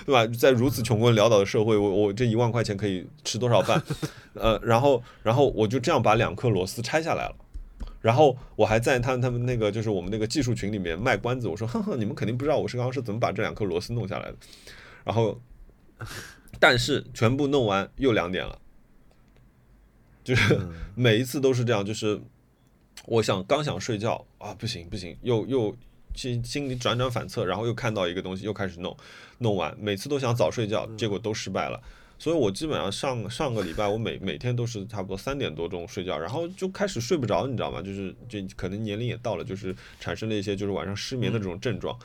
[0.05, 0.25] 对吧？
[0.27, 3.83] 在如此穷困潦倒的社会，我我这一万块钱可以吃多少饭？
[4.35, 7.35] 呃，然后然后我就这样把两颗螺丝拆下来了，
[7.99, 14.35] 然后我还在他他们那个就是我们那个技术群里面卖关子，我说哼哼，你们肯定不知道我是刚刚是怎么把这两颗螺丝弄下来的。
[15.03, 15.37] 然后，
[16.59, 18.59] 但是全部弄完又两点了，
[20.23, 20.59] 就是
[20.95, 22.19] 每一次都是这样，就是
[23.05, 25.77] 我想刚想睡觉啊，不行不行，又又
[26.15, 28.95] 心心里辗转反侧，然后又看到一个东西，又开始弄，
[29.37, 31.81] 弄完每次都想早睡觉，结果都失败了。
[32.19, 37.79] 所以我基本上上上个礼拜，我每每天都是差不多三点多钟睡觉，然后就开始睡不着，你知道吗？
[37.79, 41.95] 就是这可能年龄也到了，就是产生了一些就是晚上失眠的这种症状。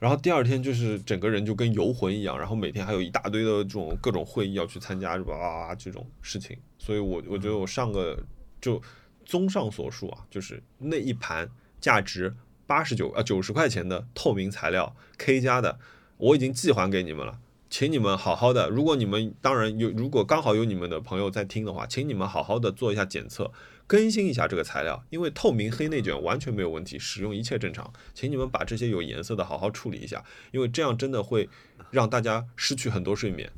[0.00, 5.74] 然后第二天就是整个人就跟游魂一样，然后每天还有一大堆的这种各种会议要去参加，是吧？
[5.76, 8.18] 这种事情，所以我我觉得我上个
[8.60, 8.82] 就
[9.24, 11.48] 综上所述啊，就是那一盘
[11.80, 12.34] 价值
[12.66, 15.78] 八十九啊九十块钱的透明材料 K 加的，
[16.18, 17.38] 我已经寄还给你们了，
[17.70, 23.50] 请你们好好的，如果你们当然有，如果刚好有你们的朋友在听的话，请你们好好的做一下检测。
[23.94, 27.92] 更新一下这个材料，因为透明黑内卷完全没有问题，使用一切正常。
[28.12, 31.48] 请你们把这些有颜色的好好处理一下，因为这样真的会
[31.92, 33.52] 让大家失去很多睡眠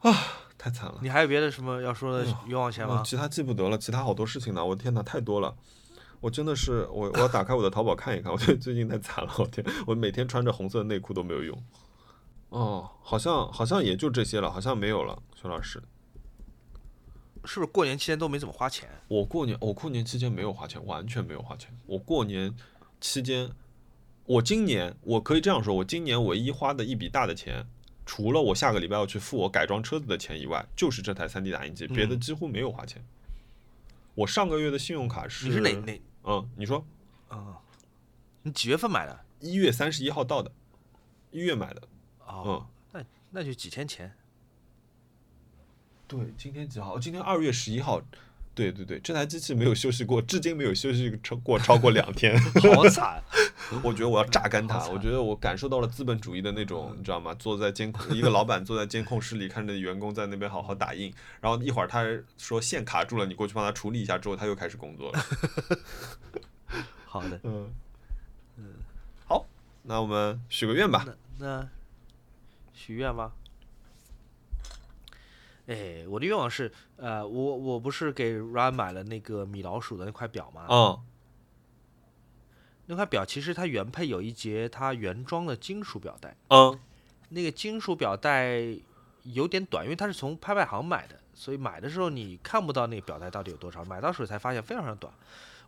[0.00, 0.12] 啊，
[0.58, 0.98] 太惨了。
[1.00, 3.00] 你还有别的什么要说的冤枉钱吗？
[3.06, 4.64] 其他记不得了，其他好多事情呢。
[4.64, 5.54] 我天哪，太多了。
[6.20, 8.32] 我真的是，我 我要打开我的淘宝看一看。
[8.32, 11.62] 我觉得最近太惨了，我天，我每天穿着红色的内裤都没有用。
[12.48, 15.80] 哦，好像好像也就这些了，好像没有了，熊老师。
[17.46, 18.88] 是不是过年期间都没怎么花钱？
[19.08, 21.74] 我过年，我过年期间没有花钱，完全没有花钱。
[21.86, 22.54] 我过年
[23.00, 23.50] 期间，
[24.24, 27.64] 我今年我可以这样说，我今年唯一花的一笔大的钱，
[28.04, 33.04] 除了我下个礼拜要去付我改装车子的钱以外，就是这台 3D 打印机，别的几乎没有花钱。
[34.14, 36.00] 我上个月的信用卡是你是哪哪？
[36.24, 36.84] 嗯，你说？
[37.30, 37.54] 嗯，
[38.42, 39.20] 你几月份买的？
[39.40, 40.50] 一月三十一号到的，
[41.30, 41.82] 一月买的。
[42.26, 44.12] 哦，那那就几天前。
[46.08, 46.98] 对，今天几号？
[46.98, 48.00] 今天二月十一号。
[48.54, 52.34] 对对对，这台机器没有休息过，至今没有休息超过超过两天，
[52.74, 53.22] 好惨！
[53.84, 54.78] 我觉得我要榨干它。
[54.88, 57.34] 我觉得我感受到了资本主义的那种，你知道吗？
[57.34, 61.12] 坐在监控，一个老板坐在监控室里，看着员工在那边好好打印，
[61.42, 62.02] 然后一会儿他
[62.38, 65.22] 说线卡住了，你过去帮他处理一下，之后他又开始工作了。
[67.04, 67.70] 好的，嗯
[68.56, 68.64] 嗯，
[69.26, 69.44] 好，
[69.82, 71.04] 那我们许个愿吧。
[71.38, 71.68] 那
[72.72, 73.32] 许愿吧。
[75.66, 80.66] 哎，我的愿望是，呃，我我不是给 Ryan 买了那个米老鼠的那块表吗？
[80.68, 81.00] 嗯。
[82.86, 86.36] 那块表其实它原配有一节它原装的金属表带。
[86.50, 86.78] 嗯。
[87.30, 88.60] 那个金属表带
[89.24, 95.12] 有点短，因为它是从拍卖行买的，所以买的时候你看不到那个表带到底有多长，买到手才发现非常非常短。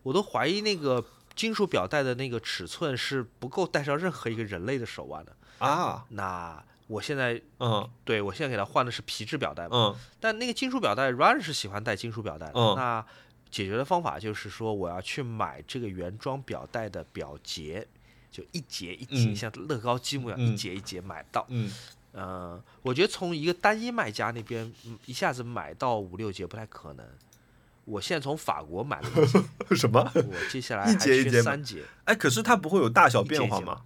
[0.05, 1.05] 我都怀疑那个
[1.35, 6.07] 金属表带的那个尺寸是不够戴上任何一个人类的手腕的啊。
[6.11, 13.07] 那我现在，嗯，对我现在给他换的是皮质表带嘛，嗯，但那个金属表带，Run 是喜欢戴金属表带的，嗯，那
[13.51, 17.87] 解决的方法就是说我要去买这个原装表带的表节，
[18.31, 21.73] 就一节一节像乐高积木一样一节一节买到，嗯。
[22.13, 24.73] 呃，我觉得从一个单一卖家那边
[25.05, 27.07] 一下子买到五六节不太可能。
[27.85, 29.09] 我现在从法国买了
[29.77, 30.11] 什么？
[30.15, 31.85] 我接下来一节一节三节。
[32.05, 33.83] 哎，可是它不会有大小变化吗？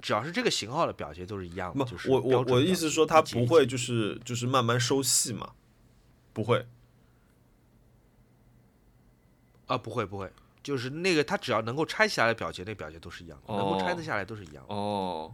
[0.00, 1.84] 只要是这个型号的表节都是一样的。
[1.84, 5.52] 就是我我我的意思是说，它不会就是就是慢慢收细嘛？
[6.32, 6.66] 不会。
[9.66, 14.74] 啊，不会不会，就是那个它只要能够拆下来的表节，那表节都是一样的，能够拆得下来都是一样的。
[14.74, 15.32] 哦。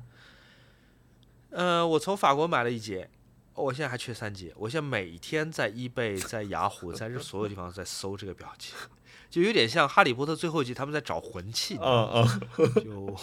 [1.48, 3.08] 呃，我从法国买了一节，
[3.54, 4.52] 我现在还缺三节。
[4.56, 8.74] 我现在每天在 eBay、在雅虎、在这所有地方在搜这个表节，
[9.36, 11.76] 就有点像《哈利波特》最后一集他们在找魂器。
[11.78, 12.24] 嗯嗯。
[12.82, 13.14] 就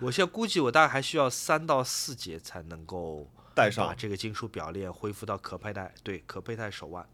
[0.00, 7.08] 我现在估计，我大概还需要三到四节才能够戴上这个金属表链，恢复到可佩戴，对，可佩戴手腕。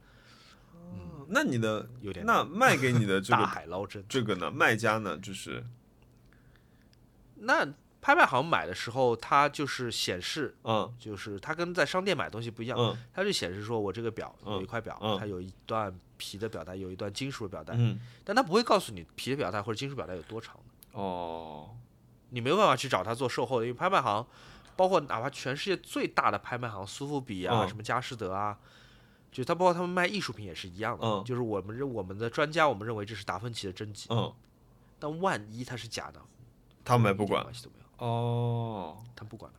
[0.72, 4.50] 嗯，那你的有点那卖给你的这个大海捞针，这个呢？
[4.50, 5.18] 卖家呢？
[5.18, 5.62] 就是
[7.34, 7.68] 那。
[8.00, 20.56] 拍卖行买的时候，它就是显示，嗯，就是它跟在商店买东西不一样，嗯，它就显示说我这个表有一块表，它有一段皮的表带，有一段金属的表带，嗯，但它不会告诉你皮的表带或者金属表带有多长
[20.92, 21.76] 哦，
[22.30, 24.24] 你没有办法去找它做售后的，因为拍卖行，
[24.76, 28.56] 包括哪怕全世界最大的拍卖行，苏富比啊，什么佳士得啊，
[29.32, 34.32] 就它包括他们卖艺术品也是一样的，嗯，就是我们认我们的专家，我们认为这是达芬奇的真迹，嗯，
[35.00, 36.20] 但万一它是假的，
[36.84, 37.44] 他们也不管。
[37.98, 39.58] 哦，他不管了。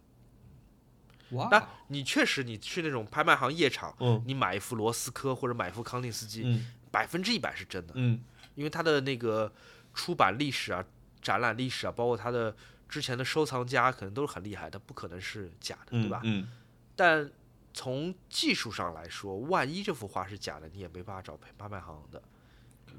[1.37, 1.47] 哇！
[1.51, 8.19] 那你确实，你去那种拍卖行夜场，嗯，你买一副罗斯科或者买一副康定斯基，嗯，百分之一百是真的，嗯，
[8.55, 9.53] 因为他的那个
[9.93, 10.83] 出版历史啊、
[11.21, 12.55] 展览历史啊，包括他的
[12.87, 16.21] 之前的收藏家，可能都是很厉害，的不可能是假的，对吧？
[16.23, 16.49] 嗯。
[16.95, 17.29] 但
[17.75, 22.19] 从技术上来说，万一这幅画是假的，你也没办法找拍拍卖行的，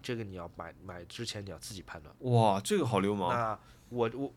[0.00, 2.14] 这个你要买买之前你要自己判断。
[2.20, 3.30] 哇，这个好流氓！
[3.30, 3.58] 那
[3.88, 4.32] 我我。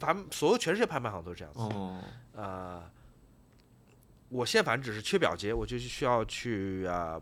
[0.00, 1.60] 反正所有全世界拍卖行都是这样子。
[1.60, 2.00] 哦。
[2.32, 2.82] 呃，
[4.28, 7.20] 我现在反正只是缺表节，我就需要去啊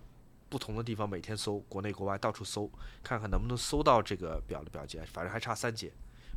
[0.48, 2.70] 不同的地方每天搜，国内国外到处搜，
[3.02, 5.02] 看看能不能搜到这个表的表节。
[5.04, 5.92] 反正还差三节，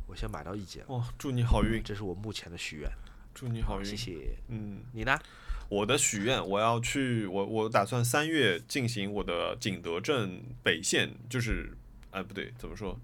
[0.06, 0.84] 我先买到一节。
[0.88, 1.82] 哦，祝你好运！
[1.82, 2.90] 这是我目前的许愿。
[3.34, 3.84] 祝你好运！
[3.84, 4.36] 谢谢。
[4.48, 5.18] 嗯，你呢？
[5.68, 11.76] 我的许愿，我要去，我我打算三月进行我的景德镇北线，就是，
[12.12, 12.96] 哎，不对，怎么说？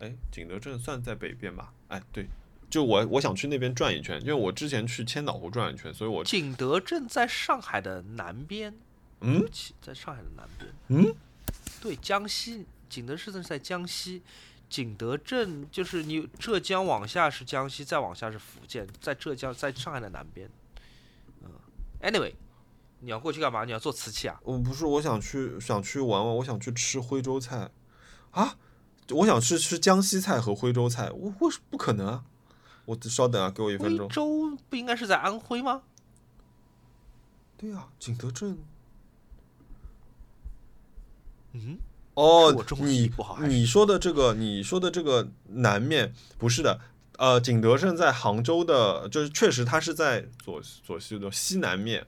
[0.00, 1.72] 哎，景德镇算在北边吧？
[1.88, 2.26] 哎，对，
[2.70, 8.74] 就我我想去那边转一圈，因为我之前去千岛湖转一圈，所以我景德镇在上海的南边，
[9.20, 9.46] 嗯，
[9.82, 11.14] 在上海的南边，嗯，
[11.82, 14.22] 对，江西景德镇在江西，
[14.70, 20.48] 景德镇就是你浙江往下是江西，再往下是福建，在浙江在上海的南边，
[21.42, 21.50] 嗯
[22.00, 22.32] ，anyway，
[23.00, 23.66] 你要过去干嘛？
[23.66, 24.40] 你要做瓷器啊？
[24.44, 27.70] 我不是，我想去想去玩玩，我想去吃徽州菜，
[28.30, 28.56] 啊。
[29.14, 32.24] 我想吃吃江西菜和徽州菜，我我不可能啊！
[32.86, 34.08] 我稍等啊，给我一分钟。
[34.08, 35.82] 徽州不应该是在安徽吗？
[37.56, 38.58] 对啊，景德镇。
[41.52, 41.78] 嗯，
[42.14, 43.12] 哦，你
[43.46, 46.80] 你说的这个，你说的这个南面不是的，
[47.18, 52.06] 呃，景德镇在杭州的，就是确实它是在左左西的西南面，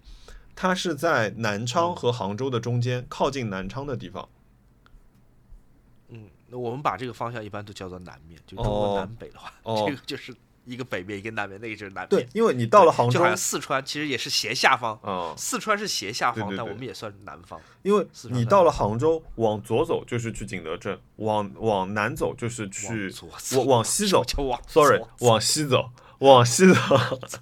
[0.54, 4.28] 它是在南昌和杭州的中间，靠近南昌的地方。
[6.52, 6.62] 嗯。
[6.62, 9.52] 我们把这个方向一般都叫做南面，就中国南北的话，
[9.86, 10.34] 这个就是
[10.64, 12.08] 一个北面，一个南面，那个就是南面。
[12.08, 14.96] 对，因为你到了杭州，就好像四川其实也是斜下方。
[15.02, 17.60] 哦，四川是斜下方，但我们也算南方。
[17.82, 23.12] 因为你到了杭州，往左走就是去景德镇，往往南走就是去
[23.56, 24.22] 往往西走。
[24.68, 26.78] Sorry，往西走，往西走，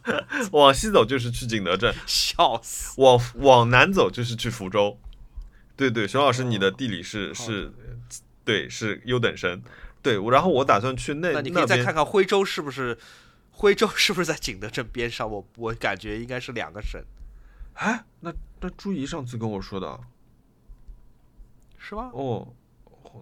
[0.53, 1.95] 往西走就是去景德镇。
[2.07, 2.99] 笑死！
[3.03, 4.97] 往往南走就是去福州。
[5.77, 7.73] 对对，熊老师，你的地理是是。
[8.51, 9.63] 对，是优等生。
[10.03, 12.99] 对，然后我打算去那那你可以再看看徽州是不是？
[13.53, 15.31] 徽州是不是在景德镇边上？
[15.31, 17.01] 我我感觉应该是两个省。
[17.75, 20.01] 哎，那那朱怡上次跟我说的，
[21.79, 22.11] 是吗？
[22.13, 22.53] 哦，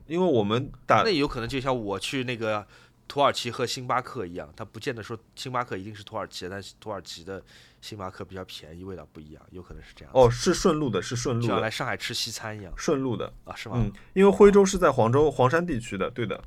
[0.06, 2.66] 因为我们打那有可能就像我去那个。
[3.08, 7.42] 土耳其和星巴克一样，他不见得说星巴克一定是土耳其，但是土耳其的
[7.80, 10.12] 星巴克比较便宜，味道不一样，有可能是这样。
[10.14, 13.76] 哦，是顺路的，是顺路的，像来上海吃西餐一样，顺路的啊，是吗？
[13.78, 16.42] 嗯，因为徽州是在黄州黄山地区的，对的。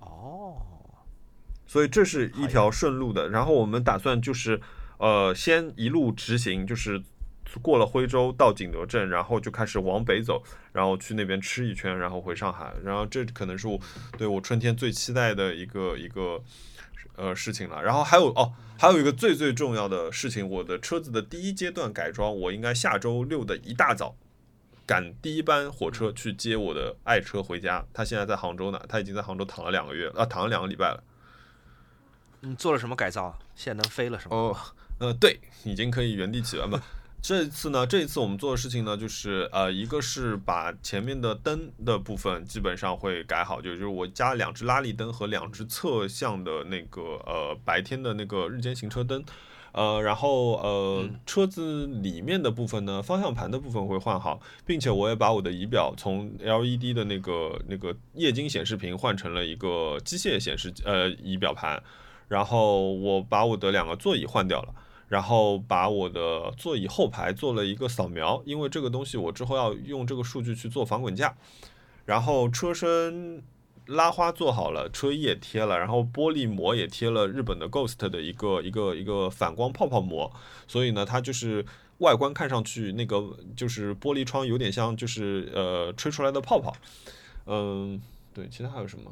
[0.00, 0.62] 哦，
[1.66, 4.60] 所以这是一条顺路的，然后我们打算就是，
[4.98, 7.02] 呃，先一路直行，就是
[7.60, 12.72] 过了徽州到景德镇，然后就开始往北走，然后去那边吃一圈，然后回上海。
[12.84, 13.78] 然后这可能是我
[14.16, 16.40] 对我春天最期待的一个一个
[17.18, 17.82] 呃事情了。
[17.82, 24.16] 然后还有哦，还有一个最最重要的事情，我的车子的第一阶段改装，我应该下周六的一大早
[24.86, 27.84] 赶第一班火车去接我的爱车回家。
[27.92, 31.02] 他现在在杭州呢，他已经在杭州躺了两个月啊，躺了两个礼拜了。
[32.40, 33.38] 你做了什么改造？
[33.54, 34.36] 现在能飞了是吗？
[34.36, 34.56] 哦。
[35.00, 36.82] 呃，对，已经可以原地起了嘛。
[37.20, 49.22] 这一次呢，这一次我们做的事情呢，就是呃，一个是把前面的灯的部分基本上会改好，就就是我加了两只拉力灯和两只侧向的那个呃白天的那个日间行车灯，
[49.72, 61.82] 呃，然后呃车子里面的部分呢，方向盘的部分会换好，并且我也把我的仪表从 LED 的那个那个液晶显示屏换成了一个机械显示呃仪表盘，
[62.28, 64.72] 然后我把我的两个座椅换掉了。
[65.08, 71.34] 然后把我的座椅后排做了一个扫描，因为这个东西我之后要用这个数据去做防滚架。
[72.04, 73.42] 然后车身
[73.86, 80.30] 拉花做好了，车衣也贴了，然后玻璃膜也贴了日本的 Ghost 的一个一个一个反光泡泡膜，
[80.66, 81.64] 所以呢，它就是
[81.98, 86.74] 外观看上去那个就是玻璃窗有点像就是呃吹出来的泡泡。
[87.46, 88.00] 嗯，
[88.34, 89.10] 对，其他还有什么？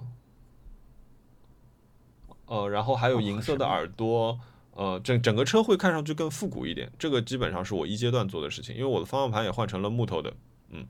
[2.47, 4.39] 呃，然后还有银色的耳朵。
[4.77, 10.32] 呃，整整个车会看上去更复古一点，这个基本上是我一阶段做的事情，因为我的方向盘也换成了木头的，
[10.69, 10.86] 嗯。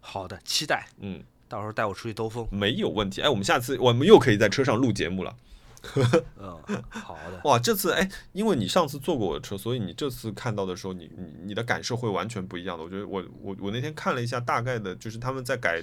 [0.00, 3.22] 好的，期待，嗯，到时候带我出去兜风，没有问题。
[3.22, 5.36] 哎，我们下次我们又可以在车上录节目了。
[6.36, 7.40] 嗯，好的。
[7.44, 12.84] 哇，这次哎，因为你上次坐过我的车，所以你这次看到的时候，你你你的感受会完全不一样的。
[12.84, 15.82] 我觉得我我我那天看了一下大概的，就是他们在改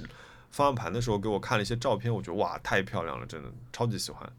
[0.50, 4.32] 方向盘的时候给我看了一些照片，我觉得哇，太漂亮了，真的超级喜欢。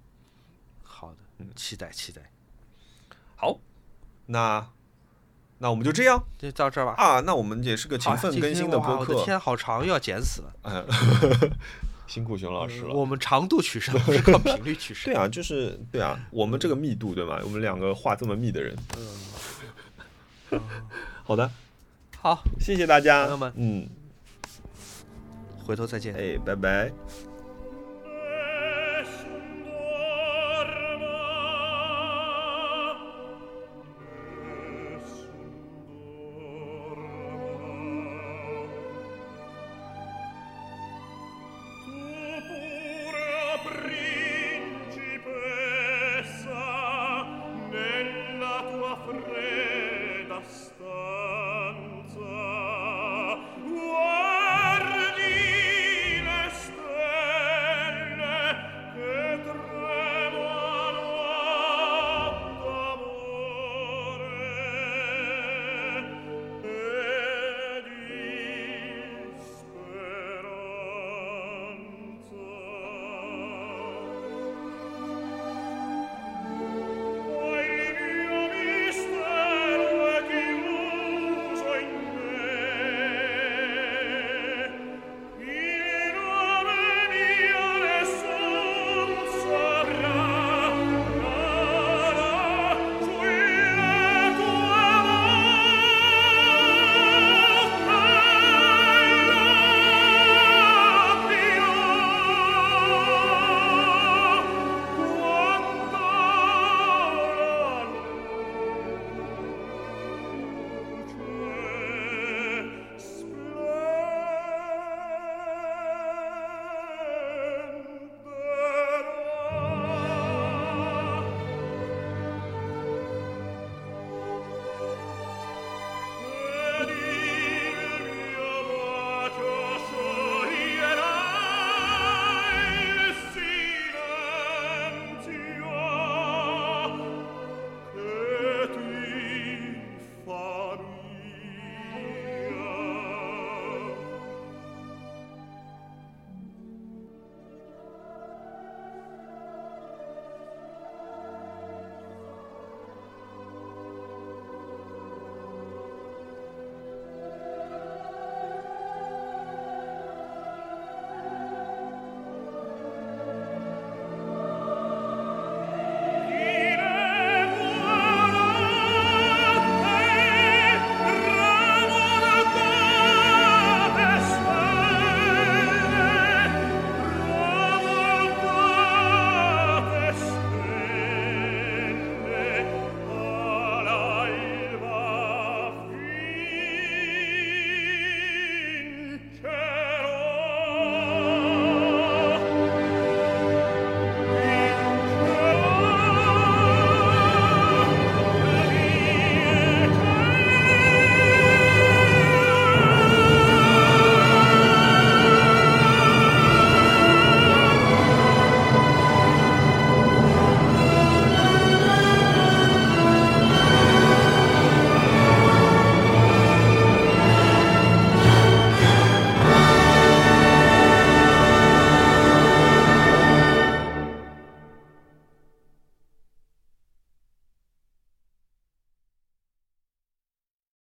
[1.57, 2.23] 期待期待，
[3.37, 3.59] 好，
[4.27, 4.67] 那
[5.59, 6.95] 那我们就这样，就到这儿吧。
[6.97, 9.25] 啊，那我们也是个勤奋更新的播客。
[9.25, 10.53] 天，好长，又要剪死了。
[10.63, 10.87] 嗯，
[12.07, 12.95] 辛苦熊老师了。
[12.95, 15.13] 我们长度取胜，不是靠 频率取胜。
[15.13, 17.39] 对啊，就是对啊，我们这个密度对吗？
[17.45, 18.77] 我们两个话这么密的人。
[20.51, 20.61] 嗯，
[21.25, 21.51] 好的，
[22.19, 23.53] 好，谢谢大家，朋友们。
[23.57, 23.89] 嗯，
[25.65, 26.15] 回头再见。
[26.15, 27.32] 哎，拜拜。